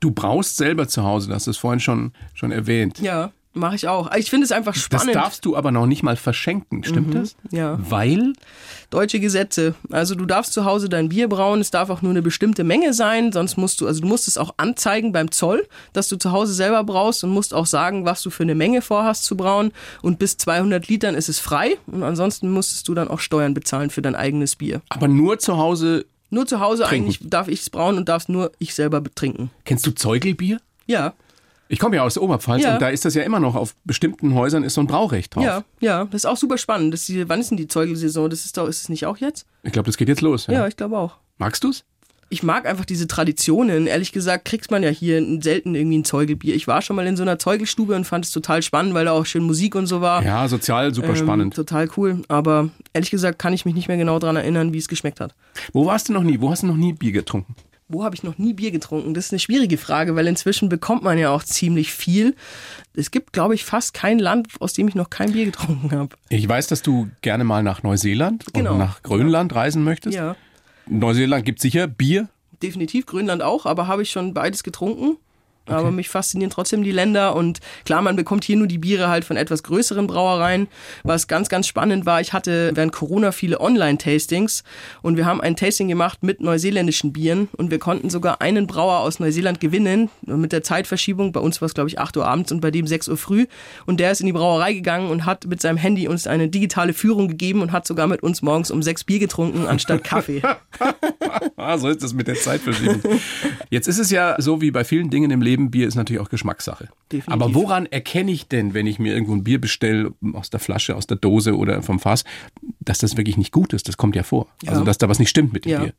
Du 0.00 0.10
brauchst 0.10 0.56
selber 0.58 0.86
zu 0.88 1.02
Hause, 1.04 1.28
das 1.30 1.46
es 1.46 1.56
vorhin 1.56 1.80
schon, 1.80 2.12
schon 2.34 2.52
erwähnt. 2.52 3.00
Ja, 3.00 3.32
mache 3.56 3.74
ich 3.76 3.88
auch. 3.88 4.14
Ich 4.16 4.30
finde 4.30 4.44
es 4.44 4.52
einfach 4.52 4.74
Das 4.74 4.82
spannend. 4.82 5.14
darfst 5.14 5.44
du 5.44 5.56
aber 5.56 5.70
noch 5.72 5.86
nicht 5.86 6.02
mal 6.02 6.16
verschenken, 6.16 6.84
stimmt 6.84 7.14
das? 7.14 7.36
ja. 7.50 7.78
Weil? 7.88 8.32
Deutsche 8.90 9.18
Gesetze. 9.18 9.74
Also 9.90 10.14
du 10.14 10.26
darfst 10.26 10.52
zu 10.52 10.64
Hause 10.64 10.88
dein 10.88 11.08
Bier 11.08 11.28
brauen, 11.28 11.60
es 11.60 11.70
darf 11.72 11.90
auch 11.90 12.02
nur 12.02 12.10
eine 12.10 12.22
bestimmte 12.22 12.62
Menge 12.62 12.94
sein, 12.94 13.32
sonst 13.32 13.56
musst 13.56 13.80
du, 13.80 13.86
also 13.86 14.00
du 14.00 14.06
musst 14.06 14.28
es 14.28 14.38
auch 14.38 14.54
anzeigen 14.58 15.10
beim 15.12 15.30
Zoll, 15.32 15.66
dass 15.92 16.08
du 16.08 16.16
zu 16.16 16.30
Hause 16.32 16.52
selber 16.54 16.84
braust 16.84 17.24
und 17.24 17.30
musst 17.30 17.52
auch 17.52 17.66
sagen, 17.66 18.04
was 18.04 18.22
du 18.22 18.30
für 18.30 18.44
eine 18.44 18.54
Menge 18.54 18.82
vorhast 18.82 19.24
zu 19.24 19.36
brauen 19.36 19.72
und 20.02 20.18
bis 20.20 20.36
200 20.36 20.86
Litern 20.88 21.14
ist 21.16 21.28
es 21.28 21.40
frei 21.40 21.76
und 21.86 22.02
ansonsten 22.04 22.50
musstest 22.50 22.86
du 22.86 22.94
dann 22.94 23.08
auch 23.08 23.18
Steuern 23.20 23.54
bezahlen 23.54 23.90
für 23.90 24.02
dein 24.02 24.14
eigenes 24.14 24.54
Bier. 24.56 24.82
Aber 24.88 25.08
nur 25.08 25.38
zu 25.38 25.56
Hause. 25.56 26.06
Nur 26.28 26.46
zu 26.46 26.58
Hause 26.60 26.82
Trinken. 26.82 27.04
eigentlich 27.06 27.20
darf 27.30 27.46
ich 27.48 27.60
es 27.60 27.70
brauen 27.70 27.96
und 27.96 28.08
darf 28.08 28.22
es 28.22 28.28
nur 28.28 28.50
ich 28.58 28.74
selber 28.74 29.00
betrinken. 29.00 29.50
Kennst 29.64 29.86
du 29.86 29.92
Zeugelbier? 29.92 30.58
Ja, 30.86 31.14
Ich 31.68 31.78
komme 31.78 31.96
ja 31.96 32.02
aus 32.02 32.14
der 32.14 32.22
Oberpfalz 32.22 32.62
Ja. 32.62 32.74
und 32.74 32.82
da 32.82 32.88
ist 32.88 33.04
das 33.04 33.14
ja 33.14 33.22
immer 33.22 33.40
noch, 33.40 33.54
auf 33.56 33.74
bestimmten 33.84 34.34
Häusern 34.34 34.62
ist 34.62 34.74
so 34.74 34.80
ein 34.80 34.86
Braurecht 34.86 35.34
drauf. 35.34 35.44
ja, 35.44 35.64
ja, 35.80 36.04
das 36.04 36.22
ist 36.22 36.26
auch 36.26 36.36
super 36.36 36.58
spannend. 36.58 36.92
Das 36.94 37.06
die, 37.06 37.28
wann 37.28 37.40
ist 37.40 37.50
denn 37.50 37.56
die 37.56 37.66
Zeugelsaison? 37.68 38.30
Das 38.30 38.44
ist 38.44 38.56
doch, 38.56 38.68
ist 38.68 38.82
es 38.82 38.88
nicht 38.88 39.06
auch 39.06 39.16
jetzt? 39.18 39.46
Ich 39.62 39.72
glaube, 39.72 39.86
das 39.86 39.96
geht 39.96 40.08
jetzt 40.08 40.20
los. 40.20 40.46
Ja. 40.46 40.52
Ja, 40.54 40.66
ich 40.68 40.76
glaube 40.76 40.96
auch. 40.98 41.16
Magst 41.38 41.64
du's? 41.64 41.84
Ich 42.28 42.42
mag 42.42 42.66
einfach 42.66 42.84
diese 42.84 43.06
Traditionen. 43.06 43.86
Ehrlich 43.86 44.10
gesagt 44.10 44.46
kriegt 44.46 44.72
man 44.72 44.82
ja 44.82 44.88
hier 44.88 45.24
selten 45.40 45.76
irgendwie 45.76 45.98
ein 45.98 46.04
Zeugelbier. 46.04 46.56
Ich 46.56 46.66
war 46.66 46.82
schon 46.82 46.96
mal 46.96 47.06
in 47.06 47.16
so 47.16 47.22
einer 47.22 47.38
Zeugelstube 47.38 47.94
und 47.94 48.04
fand 48.04 48.24
es 48.24 48.32
total 48.32 48.62
spannend, 48.62 48.94
weil 48.94 49.04
da 49.04 49.12
auch 49.12 49.24
schön 49.26 49.44
Musik 49.44 49.76
und 49.76 49.86
so 49.86 50.00
war. 50.00 50.24
Ja, 50.24 50.48
sozial 50.48 50.92
super 50.92 51.10
Ähm, 51.10 51.16
spannend. 51.16 51.54
Total 51.54 51.88
cool. 51.96 52.22
Aber 52.26 52.70
ehrlich 52.92 53.12
gesagt 53.12 53.38
kann 53.38 53.52
ich 53.52 53.64
mich 53.64 53.76
nicht 53.76 53.86
mehr 53.86 53.96
genau 53.96 54.18
daran 54.18 54.34
erinnern, 54.34 54.72
wie 54.72 54.78
es 54.78 54.88
geschmeckt 54.88 55.20
hat. 55.20 55.36
Wo 55.72 55.86
warst 55.86 56.08
du 56.08 56.14
noch 56.14 56.24
nie? 56.24 56.40
Wo 56.40 56.50
hast 56.50 56.64
du 56.64 56.66
noch 56.66 56.76
nie 56.76 56.92
Bier 56.94 57.12
getrunken? 57.12 57.54
Wo 57.88 58.02
habe 58.02 58.16
ich 58.16 58.24
noch 58.24 58.36
nie 58.36 58.52
Bier 58.52 58.72
getrunken? 58.72 59.14
Das 59.14 59.26
ist 59.26 59.32
eine 59.32 59.38
schwierige 59.38 59.78
Frage, 59.78 60.16
weil 60.16 60.26
inzwischen 60.26 60.68
bekommt 60.68 61.04
man 61.04 61.18
ja 61.18 61.30
auch 61.30 61.44
ziemlich 61.44 61.92
viel. 61.92 62.34
Es 62.94 63.12
gibt, 63.12 63.32
glaube 63.32 63.54
ich, 63.54 63.64
fast 63.64 63.94
kein 63.94 64.18
Land, 64.18 64.48
aus 64.58 64.72
dem 64.72 64.88
ich 64.88 64.96
noch 64.96 65.08
kein 65.08 65.32
Bier 65.32 65.44
getrunken 65.44 65.92
habe. 65.92 66.16
Ich 66.28 66.48
weiß, 66.48 66.66
dass 66.66 66.82
du 66.82 67.08
gerne 67.22 67.44
mal 67.44 67.62
nach 67.62 67.84
Neuseeland 67.84 68.44
Genau. 68.52 68.72
und 68.72 68.78
nach 68.78 69.02
Grönland 69.04 69.54
reisen 69.54 69.84
möchtest. 69.84 70.16
Ja, 70.16 70.34
Neuseeland 70.88 71.44
gibt 71.44 71.60
sicher 71.60 71.86
Bier. 71.86 72.28
definitiv. 72.62 73.06
Grönland 73.06 73.42
auch, 73.42 73.66
aber 73.66 73.86
habe 73.86 74.02
ich 74.02 74.10
schon 74.10 74.34
beides 74.34 74.62
getrunken. 74.64 75.18
Aber 75.66 75.90
mich 75.90 76.08
faszinieren 76.08 76.50
trotzdem 76.50 76.82
die 76.82 76.92
Länder 76.92 77.34
und 77.34 77.60
klar, 77.84 78.02
man 78.02 78.16
bekommt 78.16 78.44
hier 78.44 78.56
nur 78.56 78.66
die 78.66 78.78
Biere 78.78 79.08
halt 79.08 79.24
von 79.24 79.36
etwas 79.36 79.62
größeren 79.62 80.06
Brauereien. 80.06 80.68
Was 81.02 81.28
ganz, 81.28 81.48
ganz 81.48 81.66
spannend 81.66 82.06
war, 82.06 82.20
ich 82.20 82.32
hatte 82.32 82.72
während 82.74 82.92
Corona 82.92 83.32
viele 83.32 83.60
Online-Tastings 83.60 84.64
und 85.02 85.16
wir 85.16 85.26
haben 85.26 85.40
ein 85.40 85.56
Tasting 85.56 85.88
gemacht 85.88 86.22
mit 86.22 86.40
neuseeländischen 86.40 87.12
Bieren 87.12 87.48
und 87.56 87.70
wir 87.70 87.78
konnten 87.78 88.10
sogar 88.10 88.40
einen 88.40 88.66
Brauer 88.66 89.00
aus 89.00 89.20
Neuseeland 89.20 89.60
gewinnen 89.60 90.10
mit 90.22 90.52
der 90.52 90.62
Zeitverschiebung. 90.62 91.32
Bei 91.32 91.40
uns 91.40 91.60
war 91.60 91.66
es, 91.66 91.74
glaube 91.74 91.88
ich, 91.88 91.98
8 91.98 92.16
Uhr 92.16 92.26
abends 92.26 92.52
und 92.52 92.60
bei 92.60 92.70
dem 92.70 92.86
6 92.86 93.08
Uhr 93.08 93.16
früh. 93.16 93.46
Und 93.86 94.00
der 94.00 94.12
ist 94.12 94.20
in 94.20 94.26
die 94.26 94.32
Brauerei 94.32 94.72
gegangen 94.72 95.10
und 95.10 95.24
hat 95.24 95.46
mit 95.46 95.60
seinem 95.60 95.76
Handy 95.76 96.08
uns 96.08 96.26
eine 96.26 96.48
digitale 96.48 96.92
Führung 96.92 97.28
gegeben 97.28 97.62
und 97.62 97.72
hat 97.72 97.86
sogar 97.86 98.06
mit 98.06 98.22
uns 98.22 98.42
morgens 98.42 98.70
um 98.70 98.82
sechs 98.82 99.04
Bier 99.04 99.18
getrunken 99.18 99.66
anstatt 99.66 100.04
Kaffee. 100.04 100.42
Ah, 101.56 101.78
so 101.78 101.88
ist 101.88 102.02
das 102.02 102.12
mit 102.12 102.28
der 102.28 102.34
Zeitverschiebung. 102.34 103.00
Jetzt 103.70 103.88
ist 103.88 103.98
es 103.98 104.10
ja 104.10 104.36
so 104.38 104.60
wie 104.60 104.70
bei 104.70 104.84
vielen 104.84 105.08
Dingen 105.08 105.30
im 105.30 105.40
Leben, 105.40 105.55
Bier 105.70 105.86
ist 105.88 105.94
natürlich 105.94 106.20
auch 106.20 106.28
Geschmackssache. 106.28 106.88
Definitiv. 107.10 107.32
Aber 107.32 107.54
woran 107.54 107.86
erkenne 107.86 108.30
ich 108.30 108.48
denn, 108.48 108.74
wenn 108.74 108.86
ich 108.86 108.98
mir 108.98 109.12
irgendwo 109.12 109.34
ein 109.34 109.44
Bier 109.44 109.60
bestelle, 109.60 110.12
aus 110.32 110.50
der 110.50 110.60
Flasche, 110.60 110.96
aus 110.96 111.06
der 111.06 111.16
Dose 111.16 111.56
oder 111.56 111.82
vom 111.82 111.98
Fass, 111.98 112.24
dass 112.80 112.98
das 112.98 113.16
wirklich 113.16 113.36
nicht 113.36 113.52
gut 113.52 113.72
ist? 113.72 113.88
Das 113.88 113.96
kommt 113.96 114.16
ja 114.16 114.22
vor. 114.22 114.46
Ja. 114.62 114.72
Also, 114.72 114.84
dass 114.84 114.98
da 114.98 115.08
was 115.08 115.18
nicht 115.18 115.30
stimmt 115.30 115.52
mit 115.52 115.64
dem 115.64 115.72
Ja. 115.72 115.78
Bier. 115.80 115.92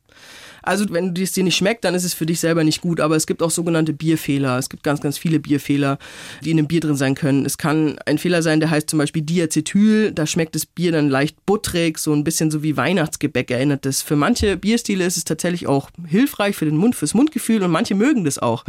Also 0.64 0.86
wenn 0.90 1.16
es 1.16 1.34
dir 1.34 1.44
nicht 1.44 1.56
schmeckt, 1.56 1.84
dann 1.84 1.96
ist 1.96 2.04
es 2.04 2.14
für 2.14 2.26
dich 2.26 2.40
selber 2.40 2.64
nicht 2.64 2.82
gut. 2.82 3.00
Aber 3.00 3.16
es 3.16 3.28
gibt 3.28 3.42
auch 3.42 3.52
sogenannte 3.52 3.94
Bierfehler. 3.94 4.58
Es 4.58 4.70
gibt 4.70 4.84
ganz, 4.84 5.02
ganz 5.02 5.18
viele 5.18 5.40
Bierfehler, 5.40 5.98
die 6.44 6.52
in 6.52 6.58
einem 6.58 6.68
Bier 6.68 6.80
drin 6.80 6.96
sein 6.96 7.16
können. 7.16 7.46
Es 7.46 7.58
kann 7.58 7.98
ein 8.06 8.18
Fehler 8.18 8.42
sein, 8.42 8.60
der 8.60 8.70
heißt 8.70 8.90
zum 8.90 9.00
Beispiel 9.00 9.22
Diacetyl. 9.22 10.12
Da 10.12 10.26
schmeckt 10.26 10.56
das 10.56 10.66
Bier 10.66 10.92
dann 10.92 11.10
leicht 11.10 11.46
butterig, 11.46 11.98
so 11.98 12.14
ein 12.14 12.24
bisschen 12.24 12.52
so 12.52 12.64
wie 12.64 12.78
Weihnachtsgebäck 12.78 13.50
erinnert 13.52 13.86
das. 13.86 14.02
Für 14.02 14.16
manche 14.16 14.58
Bierstile 14.58 15.06
ist 15.06 15.18
es 15.18 15.24
tatsächlich 15.24 15.68
auch 15.68 15.90
hilfreich 16.06 16.56
für 16.56 16.66
den 16.66 16.78
Mund, 16.78 16.96
fürs 16.96 17.14
Mundgefühl 17.14 17.64
und 17.64 17.72
manche 17.72 17.96
mögen 17.96 18.24
das 18.26 18.40
auch. 18.40 18.66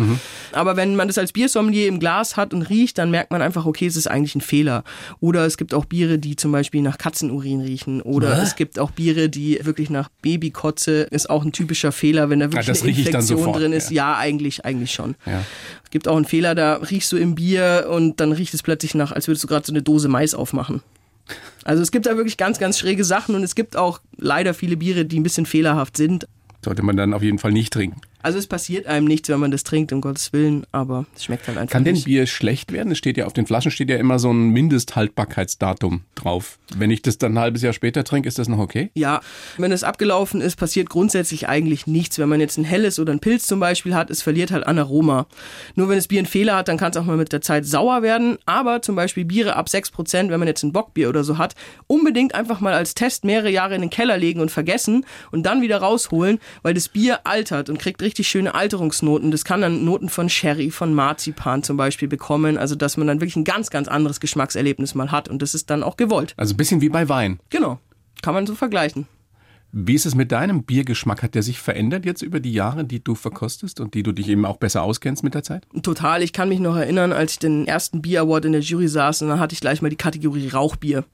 Aber 0.53 0.77
wenn 0.77 0.96
man 0.96 1.09
das 1.09 1.18
als 1.18 1.33
Biersommelier 1.33 1.88
im 1.88 2.01
Glas 2.01 2.37
hat 2.37 2.55
und 2.55 2.62
riecht, 2.62 2.98
dann 2.98 3.11
merkt 3.11 3.31
man 3.31 3.42
einfach, 3.42 3.66
okay, 3.66 3.87
es 3.87 3.96
ist 3.96 4.07
eigentlich 4.07 4.35
ein 4.35 4.40
Fehler. 4.40 4.85
Oder 5.20 5.46
es 5.46 5.57
gibt 5.57 5.74
auch 5.74 5.85
Biere, 5.85 6.18
die 6.18 6.37
zum 6.37 6.53
Beispiel 6.53 6.83
nach 6.83 6.98
Katzenurin 6.98 7.61
riechen. 7.61 8.03
Oder 8.03 8.42
es 8.42 8.57
gibt 8.57 8.79
auch 8.79 8.90
Biere, 8.90 9.29
die 9.29 9.59
wirklich 9.62 9.90
nach 9.90 10.09
Babykotze 10.22 11.03
ist 11.11 11.31
auch 11.31 11.44
ein 11.44 11.53
typischer 11.79 11.93
Fehler, 11.93 12.31
wenn 12.31 12.41
da 12.41 12.47
wirklich 12.47 12.67
das 12.67 12.83
eine 12.83 12.91
Infektion 12.91 13.23
sofort, 13.23 13.57
drin 13.61 13.73
ist. 13.73 13.91
ja. 13.91 13.99
Ja, 14.12 14.17
eigentlich, 14.19 14.64
eigentlich 14.64 14.93
schon. 14.93 15.14
Ja. 15.27 15.45
Es 15.85 15.91
gibt 15.91 16.09
auch 16.09 16.17
einen 16.17 16.25
Fehler, 16.25 16.55
da 16.55 16.75
riechst 16.77 17.11
du 17.12 17.17
im 17.17 17.35
Bier 17.35 17.88
und 17.91 18.21
dann 18.21 18.33
riecht 18.33 18.55
es 18.55 18.62
plötzlich 18.62 18.95
nach, 18.95 19.12
als 19.12 19.27
würdest 19.29 19.45
du 19.45 19.49
gerade 19.49 19.67
so 19.67 19.73
eine 19.73 19.83
Dose 19.83 20.09
Mais 20.09 20.35
aufmachen. 20.35 20.83
Also 21.64 21.83
es 21.83 21.91
gibt 21.91 22.07
da 22.07 22.17
wirklich 22.17 22.37
ganz, 22.37 22.59
ganz 22.59 22.79
schräge 22.79 23.05
Sachen 23.05 23.35
und 23.35 23.43
es 23.43 23.55
gibt 23.55 23.77
auch 23.77 24.01
leider 24.17 24.55
viele 24.55 24.77
Biere, 24.77 25.05
die 25.05 25.19
ein 25.19 25.23
bisschen 25.23 25.47
fehlerhaft 25.47 25.97
sind. 25.97 26.27
Sollte 26.64 26.83
man 26.83 26.97
dann 26.97 27.12
auf 27.12 27.23
jeden 27.23 27.38
Fall 27.38 27.53
nicht 27.53 27.73
trinken. 27.73 28.01
Also 28.29 28.38
es 28.38 28.47
passiert 28.47 28.87
einem 28.87 29.07
nichts, 29.07 29.31
wenn 29.31 29.41
man 29.41 29.51
das 29.51 29.64
trinkt, 29.64 29.91
um 29.91 30.03
Gottes 30.03 30.35
Willen, 30.35 30.67
aber 30.71 31.07
es 31.17 31.25
schmeckt 31.25 31.49
halt 31.49 31.57
einfach 31.57 31.73
Kann 31.73 31.85
denn. 31.85 31.99
Bier 32.03 32.27
schlecht 32.27 32.73
werden? 32.73 32.93
Es 32.93 32.99
steht 32.99 33.17
ja 33.17 33.25
auf 33.25 33.33
den 33.33 33.47
Flaschen 33.47 33.71
steht 33.71 33.88
ja 33.88 33.97
immer 33.97 34.19
so 34.19 34.31
ein 34.31 34.51
Mindesthaltbarkeitsdatum 34.51 36.03
drauf. 36.14 36.59
Wenn 36.77 36.91
ich 36.91 37.01
das 37.01 37.17
dann 37.17 37.33
ein 37.33 37.38
halbes 37.38 37.62
Jahr 37.62 37.73
später 37.73 38.05
trinke, 38.05 38.29
ist 38.29 38.38
das 38.38 38.47
noch 38.47 38.59
okay? 38.59 38.91
Ja, 38.93 39.23
wenn 39.57 39.73
es 39.73 39.83
abgelaufen 39.83 40.43
ist, 40.43 40.57
passiert 40.57 40.91
grundsätzlich 40.91 41.49
eigentlich 41.49 41.87
nichts. 41.87 42.19
Wenn 42.19 42.29
man 42.29 42.38
jetzt 42.38 42.59
ein 42.59 42.64
helles 42.64 42.99
oder 42.99 43.14
ein 43.14 43.19
Pilz 43.19 43.47
zum 43.47 43.61
Beispiel 43.61 43.95
hat, 43.95 44.11
es 44.11 44.21
verliert 44.21 44.51
halt 44.51 44.67
an 44.67 44.79
Aroma. 44.79 45.27
Nur 45.75 45.88
wenn 45.88 45.97
das 45.97 46.09
Bier 46.09 46.19
einen 46.19 46.27
Fehler 46.27 46.57
hat, 46.57 46.69
dann 46.69 46.77
kann 46.77 46.91
es 46.91 46.99
auch 46.99 47.07
mal 47.07 47.17
mit 47.17 47.33
der 47.33 47.41
Zeit 47.41 47.64
sauer 47.64 48.03
werden. 48.03 48.37
Aber 48.45 48.83
zum 48.83 48.95
Beispiel 48.95 49.25
Biere 49.25 49.57
ab 49.57 49.69
6%, 49.69 50.29
wenn 50.29 50.38
man 50.38 50.49
jetzt 50.49 50.64
ein 50.64 50.75
Bockbier 50.75 51.09
oder 51.09 51.25
so 51.25 51.38
hat, 51.38 51.55
unbedingt 51.87 52.35
einfach 52.35 52.61
mal 52.61 52.75
als 52.75 52.93
Test 52.93 53.25
mehrere 53.25 53.49
Jahre 53.49 53.75
in 53.75 53.81
den 53.81 53.88
Keller 53.88 54.19
legen 54.19 54.41
und 54.41 54.51
vergessen 54.51 55.07
und 55.31 55.45
dann 55.45 55.62
wieder 55.62 55.79
rausholen, 55.79 56.41
weil 56.61 56.75
das 56.75 56.91
Bier 56.91 57.21
altert 57.25 57.71
und 57.71 57.79
kriegt 57.79 58.03
richtig 58.03 58.18
schöne 58.25 58.55
Alterungsnoten. 58.55 59.31
Das 59.31 59.45
kann 59.45 59.61
dann 59.61 59.85
Noten 59.85 60.09
von 60.09 60.29
Sherry, 60.29 60.71
von 60.71 60.95
Marzipan 60.95 61.63
zum 61.63 61.77
Beispiel 61.77 62.09
bekommen. 62.09 62.59
Also 62.59 62.75
dass 62.75 62.97
man 62.97 63.07
dann 63.07 63.21
wirklich 63.21 63.37
ein 63.37 63.45
ganz, 63.45 63.71
ganz 63.71 63.89
anderes 63.89 64.21
Geschmackserlebnis 64.21 64.95
mal 64.95 65.11
hat 65.11 65.29
und 65.29 65.43
das 65.43 65.55
ist 65.55 65.71
dann 65.71 65.83
auch 65.83 65.97
gewollt. 65.97 66.35
Also 66.37 66.55
ein 66.55 66.57
bisschen 66.57 66.81
wie 66.81 66.89
bei 66.89 67.09
Wein. 67.09 67.41
Genau. 67.51 67.79
Kann 68.23 68.35
man 68.35 68.47
so 68.47 68.55
vergleichen. 68.55 69.07
Wie 69.71 69.95
ist 69.95 70.07
es 70.07 70.15
mit 70.15 70.33
deinem 70.33 70.63
Biergeschmack? 70.63 71.23
Hat 71.23 71.35
der 71.35 71.43
sich 71.43 71.59
verändert 71.59 72.07
jetzt 72.07 72.23
über 72.23 72.41
die 72.41 72.53
Jahre, 72.53 72.85
die 72.85 73.05
du 73.05 73.15
verkostest 73.15 73.81
und 73.81 73.93
die 73.93 74.03
du 74.03 74.13
dich 74.13 74.29
eben 74.29 74.47
auch 74.47 74.57
besser 74.57 74.83
auskennst 74.83 75.23
mit 75.23 75.35
der 75.35 75.43
Zeit? 75.43 75.67
Total. 75.83 76.23
Ich 76.23 76.33
kann 76.33 76.49
mich 76.49 76.59
noch 76.59 76.77
erinnern, 76.77 77.13
als 77.13 77.33
ich 77.33 77.39
den 77.39 77.67
ersten 77.67 78.01
Bier 78.01 78.23
Award 78.23 78.47
in 78.47 78.53
der 78.53 78.63
Jury 78.63 78.89
saß 78.89 79.23
und 79.23 79.29
dann 79.29 79.41
hatte 79.41 79.53
ich 79.53 79.61
gleich 79.61 79.83
mal 79.83 79.91
die 79.91 79.97
Kategorie 79.97 80.49
Rauchbier. 80.49 81.05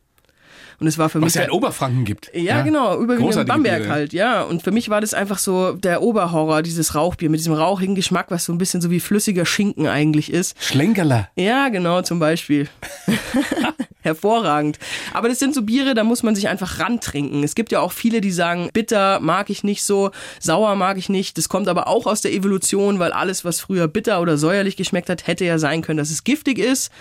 Und 0.81 0.87
es 0.87 0.99
war 0.99 1.09
für 1.09 1.21
Was 1.21 1.27
mich. 1.27 1.35
ja 1.37 1.43
in 1.43 1.51
Oberfranken 1.51 2.05
gibt. 2.05 2.31
ja, 2.35 2.63
genau, 2.63 2.99
überwiegend 3.01 3.35
in 3.37 3.47
Bamberg 3.47 3.83
Biere. 3.83 3.93
halt, 3.93 4.13
ja. 4.13 4.43
Und 4.43 4.63
für 4.63 4.71
mich 4.71 4.89
war 4.89 5.01
das 5.01 5.15
einfach 5.15 5.39
so 5.39 5.73
der 5.73 6.03
Oberhorror, 6.03 6.63
dieses 6.63 6.95
Rauchbier 6.95 7.31
mit 7.31 7.41
diesem 7.41 7.55
rauchigen 7.55 7.95
Geschmack, 7.95 8.27
was 8.31 8.45
so 8.45 8.53
ein 8.53 8.59
bisschen 8.59 8.81
so 8.81 8.91
wie 8.91 9.01
flüssiger 9.01 9.47
Schinken 9.47 9.87
eigentlich 9.87 10.33
ist. 10.33 10.57
Schlenkerler. 10.63 11.29
Ja, 11.37 11.69
genau, 11.69 12.03
zum 12.03 12.19
Beispiel. 12.19 12.69
Hervorragend. 14.05 14.79
Aber 15.15 15.29
das 15.29 15.39
sind 15.39 15.55
so 15.55 15.63
Biere, 15.63 15.95
da 15.95 16.05
muss 16.05 16.23
man 16.23 16.35
sich 16.35 16.49
einfach 16.49 16.79
rantrinken. 16.79 17.43
Es 17.43 17.55
gibt 17.55 17.73
ja 17.73 17.81
auch 17.81 17.93
viele, 17.93 18.21
die 18.21 18.31
sagen, 18.31 18.69
bitter 18.73 19.19
mag 19.21 19.49
ich 19.49 19.65
nicht 19.65 19.83
so, 19.83 20.11
sauer 20.39 20.77
mag 20.77 20.99
ich 20.99 21.09
nicht. 21.09 21.39
Das 21.39 21.49
kommt 21.49 21.69
aber 21.69 21.89
auch 21.89 22.07
aus 22.07 22.21
der 22.21 22.35
Evolution, 22.35 22.99
weil 22.99 23.13
alles, 23.13 23.45
was 23.47 23.61
früher 23.61 23.89
bitter 23.89 24.21
oder 24.21 24.37
säuerlich 24.37 24.77
geschmeckt 24.77 25.09
hat, 25.09 25.27
hätte 25.27 25.47
ja 25.47 25.59
sein 25.59 25.81
können, 25.81 25.97
dass 25.97 26.11
es 26.11 26.23
giftig 26.23 26.59
ist. 26.59 26.93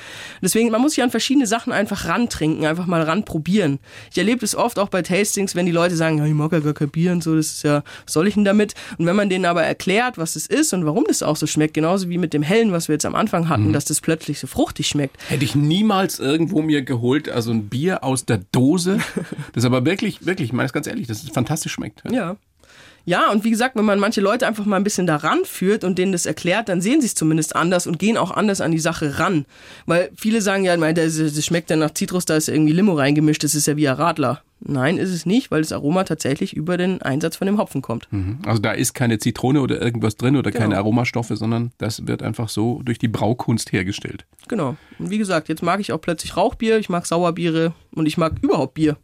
Deswegen, 0.41 0.71
man 0.71 0.81
muss 0.81 0.93
sich 0.93 1.03
an 1.03 1.11
verschiedene 1.11 1.45
Sachen 1.45 1.73
einfach 1.73 2.05
rantrinken, 2.05 2.65
einfach 2.65 2.85
mal 2.85 3.01
ranprobieren. 3.01 3.79
Ich 4.09 4.17
erlebe 4.17 4.39
das 4.39 4.55
oft 4.55 4.79
auch 4.79 4.89
bei 4.89 5.01
Tastings, 5.01 5.55
wenn 5.55 5.65
die 5.65 5.73
Leute 5.73 5.97
sagen, 5.97 6.19
ja, 6.19 6.25
ich 6.25 6.33
mag 6.33 6.53
ja 6.53 6.59
gar 6.59 6.73
kein 6.73 6.89
Bier 6.89 7.11
und 7.11 7.21
so, 7.21 7.35
das 7.35 7.47
ist 7.47 7.63
ja, 7.63 7.83
was 8.05 8.13
soll 8.13 8.27
ich 8.27 8.35
denn 8.35 8.45
damit? 8.45 8.75
Und 8.97 9.05
wenn 9.07 9.15
man 9.15 9.29
denen 9.29 9.45
aber 9.45 9.63
erklärt, 9.63 10.17
was 10.17 10.37
es 10.37 10.47
ist 10.47 10.73
und 10.73 10.85
warum 10.85 11.03
das 11.05 11.21
auch 11.21 11.35
so 11.35 11.47
schmeckt, 11.47 11.73
genauso 11.73 12.07
wie 12.07 12.17
mit 12.17 12.33
dem 12.33 12.43
Hellen, 12.43 12.71
was 12.71 12.87
wir 12.87 12.93
jetzt 12.93 13.05
am 13.05 13.15
Anfang 13.15 13.49
hatten, 13.49 13.73
dass 13.73 13.83
das 13.85 13.99
plötzlich 13.99 14.39
so 14.39 14.47
fruchtig 14.47 14.87
schmeckt, 14.87 15.17
Hätte 15.33 15.45
ich 15.45 15.55
niemals 15.55 16.19
irgendwo 16.19 16.61
mir 16.61 16.83
geholt, 16.93 17.29
also 17.29 17.51
ein 17.51 17.69
Bier 17.69 18.03
aus 18.03 18.25
der 18.25 18.39
Dose. 18.51 18.99
Das 19.53 19.65
aber 19.65 19.85
wirklich, 19.85 20.25
wirklich, 20.25 20.49
ich 20.49 20.53
meine 20.53 20.67
es 20.67 20.73
ganz 20.73 20.87
ehrlich, 20.87 21.07
das 21.07 21.23
ist 21.23 21.33
fantastisch 21.33 21.73
schmeckt. 21.73 22.03
Ja. 22.11 22.37
Ja, 23.05 23.31
und 23.31 23.43
wie 23.43 23.49
gesagt, 23.49 23.75
wenn 23.75 23.83
man 23.83 23.99
manche 23.99 24.21
Leute 24.21 24.47
einfach 24.47 24.65
mal 24.65 24.77
ein 24.77 24.85
bisschen 24.85 25.05
daran 25.05 25.39
führt 25.43 25.83
und 25.83 25.97
denen 25.97 26.13
das 26.13 26.25
erklärt, 26.25 26.69
dann 26.69 26.79
sehen 26.79 27.01
sie 27.01 27.07
es 27.07 27.15
zumindest 27.15 27.53
anders 27.55 27.85
und 27.85 27.99
gehen 27.99 28.17
auch 28.17 28.31
anders 28.31 28.61
an 28.61 28.71
die 28.71 28.79
Sache 28.79 29.19
ran. 29.19 29.45
Weil 29.85 30.09
viele 30.15 30.41
sagen 30.41 30.63
ja, 30.63 30.77
das 30.77 31.45
schmeckt 31.45 31.69
ja 31.69 31.75
nach 31.75 31.93
Zitrus, 31.93 32.23
da 32.23 32.37
ist 32.37 32.47
irgendwie 32.47 32.71
Limo 32.71 32.93
reingemischt, 32.93 33.43
das 33.43 33.55
ist 33.55 33.67
ja 33.67 33.75
wie 33.75 33.89
ein 33.89 33.95
Radler. 33.95 34.41
Nein, 34.65 34.97
ist 34.97 35.09
es 35.11 35.25
nicht, 35.25 35.51
weil 35.51 35.61
das 35.61 35.71
Aroma 35.71 36.03
tatsächlich 36.05 36.55
über 36.55 36.77
den 36.77 37.01
Einsatz 37.01 37.35
von 37.35 37.47
dem 37.47 37.57
Hopfen 37.57 37.81
kommt. 37.81 38.07
Mhm. 38.11 38.39
Also 38.45 38.61
da 38.61 38.71
ist 38.71 38.93
keine 38.93 39.17
Zitrone 39.19 39.61
oder 39.61 39.81
irgendwas 39.81 40.15
drin 40.15 40.37
oder 40.37 40.51
Genau. 40.51 40.61
keine 40.63 40.77
Aromastoffe, 40.77 41.35
sondern 41.35 41.71
das 41.77 42.07
wird 42.07 42.23
einfach 42.23 42.47
so 42.49 42.81
durch 42.83 42.97
die 42.97 43.07
Braukunst 43.09 43.71
hergestellt. 43.73 44.25
Genau. 44.47 44.75
Und 44.99 45.09
wie 45.09 45.17
gesagt, 45.17 45.49
jetzt 45.49 45.63
mag 45.63 45.79
ich 45.79 45.91
auch 45.91 45.99
plötzlich 45.99 46.37
Rauchbier, 46.37 46.77
ich 46.77 46.89
mag 46.89 47.05
Sauerbiere 47.05 47.73
und 47.93 48.05
ich 48.05 48.17
mag 48.17 48.33
überhaupt 48.41 48.73
Bier. 48.75 48.97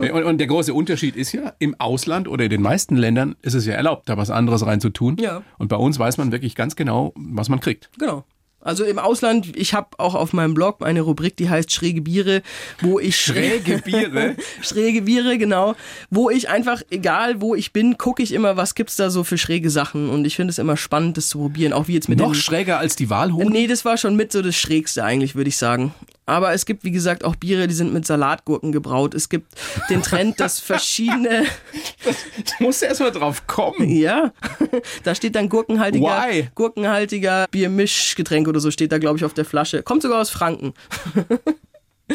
Ja, 0.00 0.12
Und, 0.20 0.24
und 0.24 0.38
der 0.38 0.46
große 0.48 0.74
Unterschied 0.74 1.16
ist 1.16 1.32
ja, 1.32 1.52
im 1.58 1.74
Ausland 1.78 2.28
oder 2.28 2.44
in 2.44 2.50
den 2.50 2.62
meisten 2.62 2.96
Ländern 2.96 3.36
ist 3.42 3.54
es 3.54 3.64
ja 3.66 3.74
erlaubt, 3.74 4.08
da 4.08 4.16
was 4.16 4.30
anderes 4.30 4.66
reinzutun. 4.66 5.16
Ja. 5.18 5.42
Und 5.58 5.68
bei 5.68 5.76
uns 5.76 5.98
weiß 5.98 6.18
man 6.18 6.32
wirklich 6.32 6.54
ganz 6.54 6.76
genau, 6.76 7.12
was 7.16 7.48
man 7.48 7.60
kriegt. 7.60 7.90
Genau. 7.98 8.24
Also 8.62 8.84
im 8.84 8.98
Ausland, 8.98 9.56
ich 9.56 9.72
habe 9.72 9.88
auch 9.98 10.14
auf 10.14 10.34
meinem 10.34 10.52
Blog 10.52 10.84
eine 10.84 11.00
Rubrik, 11.00 11.36
die 11.36 11.48
heißt 11.48 11.72
Schräge 11.72 12.02
Biere, 12.02 12.42
wo 12.82 12.98
ich 12.98 13.16
Schräge 13.20 13.78
Biere? 13.78 14.36
schräge 14.60 15.02
Biere, 15.02 15.38
genau, 15.38 15.74
wo 16.10 16.28
ich 16.28 16.50
einfach 16.50 16.82
egal 16.90 17.40
wo 17.40 17.54
ich 17.54 17.72
bin, 17.72 17.96
gucke 17.96 18.22
ich 18.22 18.32
immer, 18.32 18.56
was 18.58 18.74
gibt's 18.74 18.96
da 18.96 19.08
so 19.08 19.24
für 19.24 19.38
schräge 19.38 19.70
Sachen 19.70 20.10
und 20.10 20.26
ich 20.26 20.36
finde 20.36 20.50
es 20.50 20.58
immer 20.58 20.76
spannend 20.76 21.16
das 21.16 21.28
zu 21.28 21.38
probieren, 21.38 21.72
auch 21.72 21.88
wie 21.88 21.94
jetzt 21.94 22.08
mit 22.08 22.18
Noch 22.18 22.32
den 22.32 22.34
schräger 22.34 22.78
als 22.78 22.96
die 22.96 23.08
Walhoden? 23.08 23.50
Nee, 23.50 23.66
das 23.66 23.84
war 23.84 23.96
schon 23.96 24.14
mit 24.16 24.30
so 24.30 24.42
das 24.42 24.56
Schrägste 24.56 25.04
eigentlich, 25.04 25.34
würde 25.34 25.48
ich 25.48 25.56
sagen. 25.56 25.94
Aber 26.30 26.52
es 26.52 26.64
gibt, 26.64 26.84
wie 26.84 26.92
gesagt, 26.92 27.24
auch 27.24 27.34
Biere, 27.34 27.66
die 27.66 27.74
sind 27.74 27.92
mit 27.92 28.06
Salatgurken 28.06 28.70
gebraut. 28.70 29.14
Es 29.14 29.28
gibt 29.28 29.52
den 29.88 30.00
Trend, 30.00 30.38
dass 30.38 30.60
verschiedene, 30.60 31.44
Du 32.58 32.64
musst 32.64 32.84
erst 32.84 33.00
mal 33.00 33.10
drauf 33.10 33.48
kommen. 33.48 33.88
ja, 33.90 34.32
da 35.02 35.16
steht 35.16 35.34
dann 35.34 35.48
gurkenhaltiger, 35.48 36.06
Why? 36.06 36.48
gurkenhaltiger 36.54 37.46
Biermischgetränk 37.50 38.46
oder 38.46 38.60
so 38.60 38.70
steht 38.70 38.92
da, 38.92 38.98
glaube 38.98 39.18
ich, 39.18 39.24
auf 39.24 39.34
der 39.34 39.44
Flasche. 39.44 39.82
Kommt 39.82 40.02
sogar 40.02 40.20
aus 40.20 40.30
Franken. 40.30 40.72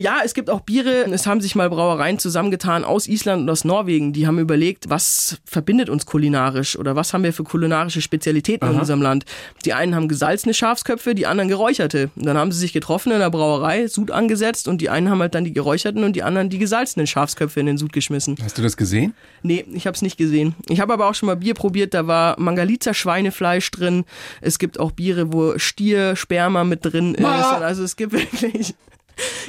Ja, 0.00 0.18
es 0.24 0.34
gibt 0.34 0.50
auch 0.50 0.60
Biere. 0.60 1.04
Es 1.10 1.26
haben 1.26 1.40
sich 1.40 1.54
mal 1.54 1.68
Brauereien 1.70 2.18
zusammengetan 2.18 2.84
aus 2.84 3.08
Island 3.08 3.42
und 3.42 3.50
aus 3.50 3.64
Norwegen. 3.64 4.12
Die 4.12 4.26
haben 4.26 4.38
überlegt, 4.38 4.88
was 4.88 5.38
verbindet 5.44 5.88
uns 5.88 6.06
kulinarisch 6.06 6.78
oder 6.78 6.96
was 6.96 7.12
haben 7.12 7.24
wir 7.24 7.32
für 7.32 7.44
kulinarische 7.44 8.00
Spezialitäten 8.00 8.68
in 8.68 8.78
unserem 8.78 9.02
Land. 9.02 9.24
Die 9.64 9.72
einen 9.72 9.94
haben 9.94 10.08
gesalzene 10.08 10.54
Schafsköpfe, 10.54 11.14
die 11.14 11.26
anderen 11.26 11.48
geräucherte. 11.48 12.10
Und 12.16 12.26
dann 12.26 12.36
haben 12.38 12.52
sie 12.52 12.58
sich 12.58 12.72
getroffen 12.72 13.12
in 13.12 13.18
der 13.18 13.30
Brauerei, 13.30 13.86
Sud 13.88 14.10
angesetzt 14.10 14.68
und 14.68 14.80
die 14.80 14.90
einen 14.90 15.10
haben 15.10 15.20
halt 15.20 15.34
dann 15.34 15.44
die 15.44 15.52
geräucherten 15.52 16.04
und 16.04 16.14
die 16.14 16.22
anderen 16.22 16.48
die 16.50 16.58
gesalzenen 16.58 17.06
Schafsköpfe 17.06 17.60
in 17.60 17.66
den 17.66 17.78
Sud 17.78 17.92
geschmissen. 17.92 18.36
Hast 18.42 18.58
du 18.58 18.62
das 18.62 18.76
gesehen? 18.76 19.14
Nee, 19.42 19.64
ich 19.72 19.86
habe 19.86 19.94
es 19.94 20.02
nicht 20.02 20.16
gesehen. 20.16 20.54
Ich 20.68 20.80
habe 20.80 20.92
aber 20.92 21.08
auch 21.08 21.14
schon 21.14 21.26
mal 21.26 21.36
Bier 21.36 21.54
probiert, 21.54 21.94
da 21.94 22.06
war 22.06 22.38
Mangalitzer 22.38 22.94
Schweinefleisch 22.94 23.70
drin. 23.70 24.04
Es 24.40 24.58
gibt 24.58 24.78
auch 24.80 24.92
Biere, 24.92 25.32
wo 25.32 25.58
Stier, 25.58 26.16
Sperma 26.16 26.64
mit 26.64 26.84
drin 26.84 27.14
ist. 27.14 27.24
Also 27.24 27.82
es 27.82 27.96
gibt 27.96 28.12
wirklich... 28.12 28.74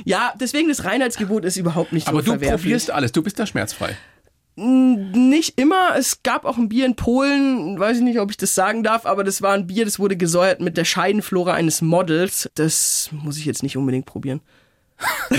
Ja, 0.05 0.33
deswegen 0.39 0.69
das 0.69 0.83
Reinheitsgebot 0.85 1.45
ist 1.45 1.57
überhaupt 1.57 1.93
nicht 1.93 2.07
Aber 2.07 2.21
so 2.21 2.35
du 2.35 2.39
probierst 2.39 2.91
alles, 2.91 3.11
du 3.11 3.21
bist 3.21 3.39
da 3.39 3.45
schmerzfrei. 3.45 3.95
Nicht 4.55 5.57
immer. 5.57 5.95
Es 5.97 6.21
gab 6.21 6.43
auch 6.43 6.57
ein 6.57 6.67
Bier 6.67 6.85
in 6.85 6.95
Polen, 6.95 7.79
weiß 7.79 7.97
ich 7.97 8.03
nicht, 8.03 8.19
ob 8.19 8.29
ich 8.29 8.35
das 8.37 8.55
sagen 8.55 8.83
darf, 8.83 9.05
aber 9.05 9.23
das 9.23 9.41
war 9.41 9.53
ein 9.53 9.67
Bier, 9.67 9.85
das 9.85 9.99
wurde 9.99 10.17
gesäuert 10.17 10.59
mit 10.59 10.75
der 10.75 10.83
Scheidenflora 10.83 11.53
eines 11.53 11.81
Models. 11.81 12.49
Das 12.55 13.09
muss 13.11 13.37
ich 13.37 13.45
jetzt 13.45 13.63
nicht 13.63 13.77
unbedingt 13.77 14.05
probieren. 14.05 14.41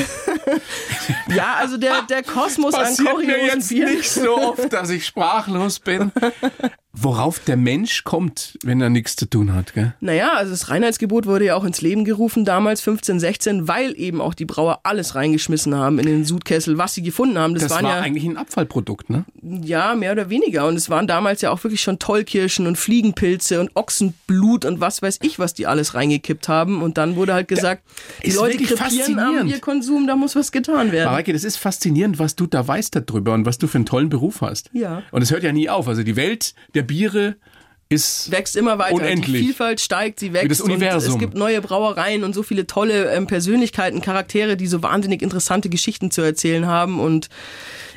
ja, 1.28 1.56
also 1.56 1.76
der, 1.76 2.02
der 2.08 2.22
Kosmos 2.22 2.72
an 2.72 2.84
Passiert 2.84 3.18
mir 3.18 3.34
kuriosen 3.34 3.46
jetzt 3.46 3.68
Bieren. 3.68 3.94
nicht 3.94 4.10
so 4.10 4.38
oft, 4.38 4.72
dass 4.72 4.88
ich 4.88 5.04
sprachlos 5.04 5.80
bin. 5.80 6.12
Worauf 6.92 7.38
der 7.38 7.56
Mensch 7.56 8.02
kommt, 8.02 8.58
wenn 8.64 8.80
er 8.80 8.90
nichts 8.90 9.14
zu 9.14 9.26
tun 9.26 9.54
hat, 9.54 9.74
gell? 9.74 9.94
Naja, 10.00 10.32
also 10.34 10.50
das 10.50 10.70
Reinheitsgebot 10.70 11.24
wurde 11.26 11.44
ja 11.44 11.54
auch 11.54 11.62
ins 11.62 11.80
Leben 11.82 12.04
gerufen 12.04 12.44
damals, 12.44 12.80
15, 12.80 13.20
16, 13.20 13.68
weil 13.68 13.94
eben 13.96 14.20
auch 14.20 14.34
die 14.34 14.44
Brauer 14.44 14.80
alles 14.82 15.14
reingeschmissen 15.14 15.74
haben 15.74 16.00
in 16.00 16.06
den 16.06 16.24
Sudkessel, 16.24 16.78
was 16.78 16.94
sie 16.94 17.02
gefunden 17.02 17.38
haben. 17.38 17.54
Das, 17.54 17.62
Das 17.64 17.72
waren 17.72 17.84
war 17.84 17.96
ja 17.96 18.00
eigentlich 18.00 18.24
ein 18.24 18.36
Abfallprodukt, 18.36 19.08
ne? 19.08 19.24
Ja, 19.40 19.94
mehr 19.94 20.10
oder 20.10 20.30
weniger. 20.30 20.66
Und 20.66 20.74
es 20.74 20.90
waren 20.90 21.06
damals 21.06 21.42
ja 21.42 21.50
auch 21.52 21.62
wirklich 21.62 21.80
schon 21.80 22.00
Tollkirschen 22.00 22.66
und 22.66 22.76
Fliegenpilze 22.76 23.60
und 23.60 23.70
Ochsenblut 23.76 24.64
und 24.64 24.80
was 24.80 25.00
weiß 25.00 25.20
ich, 25.22 25.38
was 25.38 25.54
die 25.54 25.68
alles 25.68 25.94
reingekippt 25.94 26.48
haben. 26.48 26.82
Und 26.82 26.98
dann 26.98 27.14
wurde 27.14 27.34
halt 27.34 27.46
gesagt, 27.46 27.84
die 28.24 28.30
ist 28.30 28.36
Leute 28.36 28.56
krepieren 28.56 28.78
am 28.80 28.86
faszinierend. 28.86 29.50
Bierkonsum, 29.50 30.06
da 30.08 30.16
muss 30.16 30.34
was 30.34 30.50
getan 30.50 30.90
werden. 30.90 31.08
Mareike, 31.08 31.32
das 31.32 31.44
ist 31.44 31.56
faszinierend, 31.56 32.18
was 32.18 32.34
du 32.34 32.46
da 32.46 32.66
weißt 32.66 32.96
darüber 32.96 33.32
und 33.34 33.46
was 33.46 33.58
du 33.58 33.68
für 33.68 33.78
einen 33.78 33.86
tollen 33.86 34.08
Beruf 34.08 34.40
hast. 34.40 34.70
Ja. 34.72 35.02
Und 35.12 35.22
es 35.22 35.30
hört 35.30 35.44
ja 35.44 35.52
nie 35.52 35.68
auf. 35.68 35.86
Also 35.86 36.02
die 36.02 36.16
Welt 36.16 36.54
der 36.74 36.79
Biere 36.82 37.36
ist 37.90 38.30
wächst 38.30 38.56
immer 38.56 38.78
weiter. 38.78 38.94
Unendlich. 38.94 39.40
Die 39.40 39.46
Vielfalt 39.46 39.80
steigt, 39.80 40.20
sie 40.20 40.32
wächst. 40.32 40.44
Wie 40.44 40.48
das 40.48 40.60
Universum. 40.60 41.14
Und 41.14 41.16
es 41.16 41.20
gibt 41.20 41.34
neue 41.34 41.60
Brauereien 41.60 42.22
und 42.22 42.34
so 42.34 42.42
viele 42.44 42.66
tolle 42.66 43.12
ähm, 43.12 43.26
Persönlichkeiten, 43.26 44.00
Charaktere, 44.00 44.56
die 44.56 44.68
so 44.68 44.82
wahnsinnig 44.82 45.22
interessante 45.22 45.68
Geschichten 45.68 46.12
zu 46.12 46.22
erzählen 46.22 46.66
haben. 46.66 47.00
Und 47.00 47.28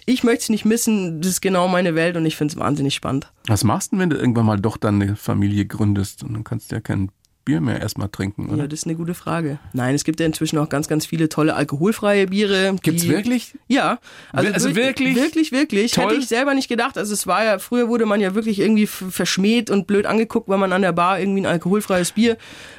ich 0.06 0.24
möchte 0.24 0.44
es 0.44 0.50
nicht 0.50 0.66
missen. 0.66 1.22
Das 1.22 1.30
ist 1.30 1.42
genau 1.42 1.68
meine 1.68 1.94
Welt 1.94 2.18
und 2.18 2.26
ich 2.26 2.36
finde 2.36 2.54
es 2.54 2.60
wahnsinnig 2.60 2.96
spannend. 2.96 3.32
Was 3.48 3.64
machst 3.64 3.92
du 3.92 3.96
denn, 3.96 4.02
wenn 4.02 4.10
du 4.10 4.18
irgendwann 4.18 4.48
mal 4.48 4.60
doch 4.60 4.78
dann 4.78 5.00
eine 5.00 5.16
Familie 5.16 5.66
gründest 5.66 6.24
und 6.24 6.34
dann 6.34 6.44
kannst 6.44 6.72
du 6.72 6.76
ja 6.76 6.82
kein 6.82 7.12
Bier 7.46 7.60
mehr 7.60 7.82
erstmal 7.82 8.08
trinken, 8.10 8.48
oder? 8.50 8.60
Ja, 8.64 8.68
das 8.68 8.80
ist 8.80 8.86
eine 8.88 8.96
gute 8.96 9.14
Frage. 9.14 9.60
Nein, 9.74 9.96
es 9.96 10.04
gibt 10.06 10.20
ja 10.20 10.26
inzwischen 10.26 10.58
auch 10.58 10.70
ganz, 10.70 10.88
ganz 10.88 11.06
viele 11.06 11.28
tolle 11.28 11.56
alkoholfreie 11.56 12.28
Biere. 12.28 12.76
Gibt's 12.82 13.08
wirklich? 13.08 13.54
Ja. 13.68 14.00
Also, 14.32 14.54
Also 14.54 14.70
wir- 14.70 14.76
wirklich? 14.84 15.16
Wirklich, 15.16 15.52
wirklich. 15.52 15.92
Toll? 15.92 16.06
Hätte 16.06 16.16
ich 16.16 16.28
selber 16.28 16.54
nicht 16.54 16.70
gedacht. 16.70 16.98
Also 16.98 17.14
es 17.14 17.28
war 17.28 17.44
ja, 17.44 17.60
früher 17.60 17.90
wurde 17.90 18.06
man 18.06 18.22
ja 18.22 18.34
wirklich 18.34 18.60
irgendwie 18.60 18.88
verschmäht 18.88 19.70
und 19.70 19.88
blöd 19.88 20.06
angeguckt, 20.06 20.48
weil 20.48 20.58
man 20.58 20.72
an 20.72 20.82
der 20.84 20.94
Bar 20.94 21.20
irgendwie 21.20 21.42
ein 21.42 21.46
alkoholfreies 21.46 22.14
Bier 22.14 22.38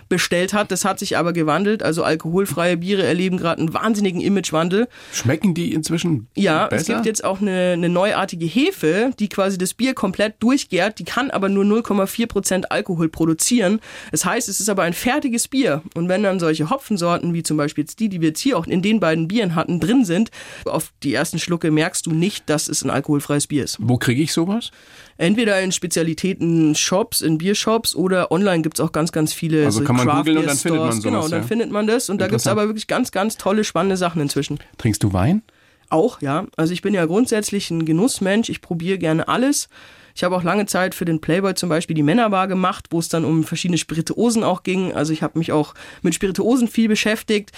bestellt 0.09 0.53
hat. 0.53 0.71
Das 0.71 0.85
hat 0.85 0.99
sich 0.99 1.17
aber 1.17 1.33
gewandelt. 1.33 1.83
Also 1.83 2.03
alkoholfreie 2.05 2.77
Biere 2.77 3.03
erleben 3.05 3.37
gerade 3.37 3.61
einen 3.61 3.75
wahnsinnigen 3.75 4.21
Imagewandel. 4.21 4.89
Schmecken 5.13 5.55
die 5.55 5.73
inzwischen 5.73 6.29
Ja, 6.35 6.67
besser? 6.67 6.81
es 6.81 6.87
gibt 6.89 7.07
jetzt 7.07 7.25
auch 7.25 7.41
eine, 7.41 7.73
eine 7.73 7.89
neuartige 7.89 8.47
Hefe, 8.47 9.11
die 9.19 9.29
quasi 9.29 9.59
das 9.59 9.75
Bier 9.75 9.95
komplett 9.95 10.35
durchgärt. 10.43 10.99
Die 10.99 11.05
kann 11.05 11.31
aber 11.31 11.49
nur 11.49 11.65
0,4 11.65 12.27
Prozent 12.27 12.71
Alkohol 12.73 13.09
produzieren. 13.09 13.81
Das 14.11 14.25
heißt, 14.25 14.49
es 14.49 14.61
ist 14.61 14.69
aber 14.69 14.83
ein 14.83 14.93
fertiges 14.93 15.49
Bier. 15.49 15.83
Und 15.95 16.09
wenn 16.09 16.23
dann 16.23 16.41
solche 16.41 16.71
Hopfensorten, 16.71 17.35
wie 17.35 17.43
zum 17.43 17.57
Beispiel 17.57 17.85
jetzt 17.85 18.01
die, 18.01 18.09
die 18.09 18.21
wir 18.21 18.29
jetzt 18.29 18.41
hier 18.41 18.59
auch 18.59 18.67
in 18.67 18.83
den 18.83 19.01
beiden 19.01 19.29
Bieren 19.29 19.55
hatten, 19.55 19.81
drin 19.81 20.05
sind, 20.05 20.31
auf 20.65 20.93
die 21.03 21.15
ersten 21.15 21.39
Schlucke 21.39 21.71
merkst 21.71 22.07
du 22.07 22.11
nicht, 22.13 22.49
dass 22.51 22.69
es 22.69 22.83
ein 22.85 22.91
alkoholfreies 22.91 23.47
Bier 23.47 23.65
ist. 23.65 23.77
Wo 23.81 23.99
kriege 23.99 24.23
ich 24.23 24.33
sowas? 24.33 24.71
Entweder 25.17 25.61
in 25.61 25.71
Spezialitäten-Shops, 25.73 27.21
in 27.21 27.39
Biershops 27.39 27.95
oder 27.95 28.33
online 28.33 28.63
gibt's 28.63 28.81
auch 28.81 28.93
ganz, 28.93 29.13
ganz 29.13 29.33
viele 29.33 29.65
Also 29.65 29.81
so 29.81 29.85
kann 29.85 29.97
man 29.97 30.09
googeln 30.09 30.39
und 30.39 30.47
dann 30.47 30.57
findet 30.57 30.81
man 30.81 30.91
sowas, 30.93 31.03
Genau, 31.03 31.29
dann 31.29 31.43
ja. 31.43 31.47
findet 31.47 31.71
man 31.71 31.87
das. 31.87 32.11
Und 32.11 32.21
da 32.21 32.27
gibt's 32.27 32.45
Interessant. 32.45 32.59
aber 32.59 32.69
wirklich 32.69 32.87
ganz, 32.87 33.13
ganz 33.13 33.37
tolle, 33.37 33.65
spannende 33.65 33.97
Sachen 33.97 34.21
inzwischen. 34.21 34.59
Trinkst 34.79 35.03
du 35.03 35.13
Wein? 35.13 35.43
Auch, 35.89 36.21
ja. 36.21 36.47
Also 36.57 36.73
ich 36.73 36.83
bin 36.83 36.95
ja 36.95 37.07
grundsätzlich 37.07 37.71
ein 37.71 37.85
Genussmensch. 37.85 38.49
Ich 38.49 38.61
probiere 38.61 38.99
gerne 38.99 39.29
alles. 39.29 39.69
Ich 40.17 40.23
habe 40.23 40.37
auch 40.37 40.43
lange 40.43 40.67
Zeit 40.67 40.95
für 40.95 41.05
den 41.05 41.21
Playboy 41.21 41.55
zum 41.55 41.69
Beispiel 41.69 41.95
die 41.95 42.03
Männerbar 42.03 42.47
gemacht, 42.47 42.87
wo 42.91 42.99
es 43.01 43.09
dann 43.09 43.25
um 43.25 43.43
verschiedene 43.45 43.79
Spirituosen 43.79 44.45
auch 44.45 44.63
ging. 44.63 44.93
Also 44.93 45.13
ich 45.13 45.23
habe 45.23 45.39
mich 45.39 45.51
auch 45.53 45.75
mit 46.03 46.15
Spirituosen 46.15 46.69
viel 46.69 46.89
beschäftigt. 46.89 47.51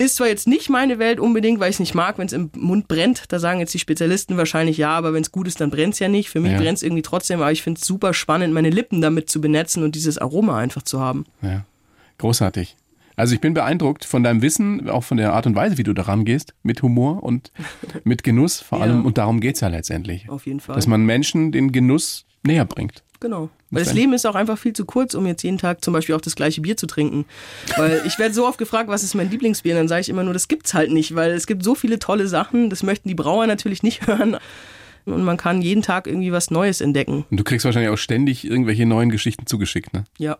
Ist 0.00 0.16
zwar 0.16 0.28
jetzt 0.28 0.46
nicht 0.46 0.70
meine 0.70 0.98
Welt 1.00 1.18
unbedingt, 1.18 1.58
weil 1.58 1.70
ich 1.70 1.76
es 1.76 1.80
nicht 1.80 1.94
mag, 1.94 2.18
wenn 2.18 2.26
es 2.26 2.32
im 2.32 2.50
Mund 2.56 2.86
brennt. 2.86 3.24
Da 3.28 3.40
sagen 3.40 3.58
jetzt 3.58 3.74
die 3.74 3.80
Spezialisten 3.80 4.36
wahrscheinlich 4.36 4.76
ja, 4.78 4.90
aber 4.90 5.12
wenn 5.12 5.22
es 5.22 5.32
gut 5.32 5.48
ist, 5.48 5.60
dann 5.60 5.70
brennt 5.70 5.94
es 5.94 5.98
ja 5.98 6.08
nicht. 6.08 6.30
Für 6.30 6.38
mich 6.40 6.52
Ja. 6.52 6.58
brennt 6.58 6.76
es 6.78 6.82
irgendwie 6.84 7.02
trotzdem, 7.02 7.40
aber 7.40 7.50
ich 7.50 7.62
finde 7.62 7.80
es 7.80 7.86
super 7.86 8.14
spannend, 8.14 8.54
meine 8.54 8.70
Lippen 8.70 9.00
damit 9.00 9.28
zu 9.28 9.40
benetzen 9.40 9.82
und 9.82 9.96
dieses 9.96 10.16
Aroma 10.18 10.56
einfach 10.56 10.82
zu 10.82 11.00
haben. 11.00 11.24
Ja. 11.42 11.64
Großartig. 12.18 12.76
Also 13.16 13.34
ich 13.34 13.40
bin 13.40 13.52
beeindruckt 13.54 14.04
von 14.04 14.22
deinem 14.22 14.42
Wissen, 14.42 14.88
auch 14.88 15.02
von 15.02 15.16
der 15.16 15.32
Art 15.32 15.46
und 15.46 15.56
Weise, 15.56 15.76
wie 15.78 15.82
du 15.82 15.92
daran 15.92 16.24
gehst, 16.24 16.54
mit 16.62 16.82
Humor 16.82 17.24
und 17.24 17.50
mit 18.04 18.22
Genuss 18.22 18.60
vor 18.60 18.78
Ja. 18.78 18.84
allem. 18.84 19.04
Und 19.04 19.18
darum 19.18 19.40
geht's 19.40 19.58
ja 19.60 19.66
letztendlich. 19.68 20.28
Auf 20.30 20.46
jeden 20.46 20.60
Fall. 20.60 20.76
Dass 20.76 20.86
man 20.86 21.04
Menschen 21.04 21.50
den 21.50 21.72
Genuss 21.72 22.24
näher 22.46 22.64
bringt. 22.64 23.02
Genau. 23.18 23.50
Weil 23.70 23.84
das. 23.84 23.92
Leben 23.92 24.12
ist 24.14 24.26
auch 24.26 24.34
einfach 24.34 24.58
viel 24.58 24.72
zu 24.72 24.84
kurz, 24.84 25.14
um 25.14 25.26
jetzt 25.26 25.42
jeden 25.42 25.58
Tag 25.58 25.84
zum 25.84 25.92
Beispiel 25.92 26.14
auch 26.14 26.20
das 26.20 26.36
gleiche 26.36 26.60
Bier 26.60 26.76
zu 26.76 26.86
trinken. 26.86 27.26
Weil 27.76 28.02
ich 28.06 28.18
werde 28.18 28.34
so 28.34 28.46
oft 28.46 28.58
gefragt, 28.58 28.88
was 28.88 29.02
ist 29.02 29.14
mein 29.14 29.30
Lieblingsbier? 29.30 29.74
Und 29.74 29.80
dann 29.80 29.88
sage 29.88 30.00
ich 30.00 30.08
immer 30.08 30.24
nur, 30.24 30.32
das 30.32 30.48
gibt's 30.48 30.72
halt 30.74 30.90
nicht, 30.90 31.14
weil 31.14 31.32
es 31.32 31.46
gibt 31.46 31.62
so 31.62 31.74
viele 31.74 31.98
tolle 31.98 32.28
Sachen, 32.28 32.70
das 32.70 32.82
möchten 32.82 33.08
die 33.08 33.14
Brauer 33.14 33.46
natürlich 33.46 33.82
nicht 33.82 34.06
hören. 34.06 34.36
Und 35.04 35.24
man 35.24 35.36
kann 35.36 35.62
jeden 35.62 35.82
Tag 35.82 36.06
irgendwie 36.06 36.32
was 36.32 36.50
Neues 36.50 36.80
entdecken. 36.80 37.24
Und 37.30 37.40
du 37.40 37.44
kriegst 37.44 37.64
wahrscheinlich 37.64 37.90
auch 37.90 37.98
ständig 37.98 38.44
irgendwelche 38.44 38.84
neuen 38.84 39.10
Geschichten 39.10 39.46
zugeschickt, 39.46 39.92
ne? 39.94 40.04
Ja. 40.18 40.38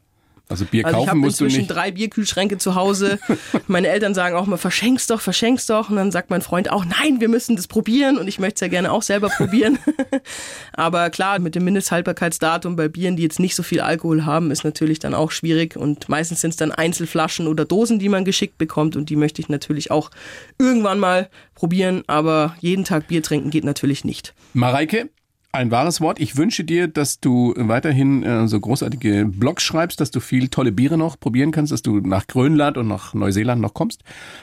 Also 0.51 0.65
Bier 0.65 0.87
Also 0.87 0.97
ich 0.97 0.99
kaufen 1.01 1.09
habe 1.11 1.19
musst 1.21 1.41
du 1.41 1.45
nicht. 1.45 1.67
drei 1.69 1.91
Bierkühlschränke 1.91 2.57
zu 2.57 2.75
Hause. 2.75 3.19
Meine 3.67 3.89
Eltern 3.89 4.15
sagen 4.15 4.35
auch 4.35 4.47
mal, 4.47 4.57
verschenk's 4.57 5.07
doch, 5.07 5.21
verschenk's 5.21 5.67
doch. 5.67 5.91
Und 5.91 5.97
dann 5.97 6.11
sagt 6.11 6.31
mein 6.31 6.41
Freund 6.41 6.71
auch, 6.71 6.87
nein, 6.87 7.21
wir 7.21 7.29
müssen 7.29 7.55
das 7.57 7.67
probieren. 7.67 8.17
Und 8.17 8.29
ich 8.29 8.39
möchte 8.39 8.55
es 8.55 8.61
ja 8.63 8.69
gerne 8.69 8.91
auch 8.91 9.03
selber 9.03 9.29
probieren. 9.29 9.79
Aber 10.73 11.11
klar, 11.11 11.39
mit 11.39 11.55
dem 11.55 11.65
Mindesthaltbarkeitsdatum 11.65 12.77
bei 12.77 12.89
Bieren, 12.89 13.17
die 13.17 13.25
jetzt 13.25 13.41
nicht 13.41 13.55
so 13.55 13.63
viel 13.63 13.81
Alkohol 13.81 14.25
haben, 14.25 14.51
ist 14.51 14.65
natürlich 14.65 14.99
dann 14.99 15.13
auch 15.15 15.31
schwierig. 15.31 15.77
Und 15.77 16.09
meistens 16.09 16.40
sind 16.40 16.51
es 16.51 16.57
dann 16.57 16.73
Einzelflaschen 16.73 17.46
oder 17.46 17.67
Dosen, 17.67 17.99
die 17.99 18.09
man 18.09 18.25
geschickt 18.25 18.57
bekommt. 18.57 18.96
Und 18.96 19.11
die 19.11 19.17
möchte 19.17 19.42
ich 19.42 19.51
natürlich 19.51 19.90
auch 19.90 20.11
irgendwann 20.59 20.99
mal 20.99 21.29
probieren. 21.55 22.05
Aber 22.07 22.57
jeden 22.61 22.85
Tag 22.85 23.09
Bier 23.09 23.23
trinken 23.23 23.51
geht 23.51 23.65
natürlich 23.65 24.03
nicht. 24.03 24.35
Mareike, 24.55 25.11
Ein 25.51 25.71
wahres 25.71 26.03
Wort. 26.03 26.21
Ich 26.21 26.37
wünsche 26.37 26.63
dir, 26.63 26.88
dass 26.88 27.21
du 27.21 27.55
weiterhin 27.57 28.23
äh, 28.23 28.46
so 28.49 28.61
großartige 28.61 29.25
Blogs 29.25 29.63
schreibst, 29.63 29.99
dass 29.99 30.11
du 30.11 30.21
viel 30.21 30.49
tolle 30.49 30.73
Biere 30.73 30.99
noch 30.99 31.19
probieren 31.19 31.53
kannst, 31.53 31.73
dass 31.73 31.81
du 31.81 32.01
nach 32.01 32.27
Grönland 32.27 32.77
und 32.77 32.87
nach 32.87 33.15
Neuseeland 33.15 33.63
noch 33.63 33.73
kommst, 33.73 34.03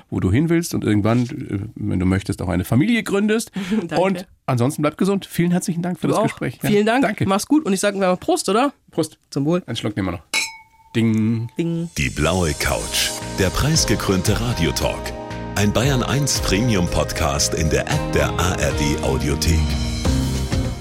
wo 0.10 0.20
du 0.20 0.32
hin 0.32 0.49
willst 0.49 0.74
und 0.74 0.84
irgendwann, 0.84 1.24
äh, 1.26 1.60
wenn 1.76 1.99
du 1.99 2.08
möchtest, 2.08 2.41
auch 2.41 2.49
eine 2.49 2.66
Familie 2.66 3.03
gründest. 3.03 3.51
Danke. 3.88 4.01
und 4.01 4.28
ansonsten 4.47 4.82
bleib 4.82 4.97
gesund. 4.97 5.28
Vielen 5.28 5.51
herzlichen 5.51 5.84
Dank 5.84 5.99
für 5.99 6.08
Du 6.08 6.14
das 6.14 6.18
auch. 6.20 6.24
Gespräch. 6.24 6.58
Ja, 6.64 6.70
Vielen 6.70 6.86
Dank. 6.88 7.03
Danke. 7.03 7.26
Mach's 7.28 7.45
gut 7.45 7.66
und 7.66 7.74
ich 7.74 7.80
sage 7.80 7.99
mal 7.99 8.18
Prost, 8.18 8.49
oder? 8.49 8.74
Prost. 8.89 9.20
Zum 9.30 9.45
Wohl. 9.45 9.62
Einen 9.68 9.76
Schluck 9.78 9.95
nehmen 9.95 10.08
wir 10.08 10.12
noch. 10.14 10.24
Ding. 10.95 11.49
Ding. 11.58 11.89
Die 11.99 12.10
blaue 12.10 12.53
Couch, 12.60 13.12
der 13.38 13.51
preisgekrönte 13.51 14.39
Radiotalk. 14.41 15.14
Ein 15.56 15.72
Bayern 15.72 16.01
1 16.01 16.39
Premium 16.41 16.88
Podcast 16.88 17.53
in 17.53 17.70
der 17.70 17.82
App 17.82 18.12
der 18.14 18.30
ARD 18.39 19.03
Audiothek. 19.03 19.60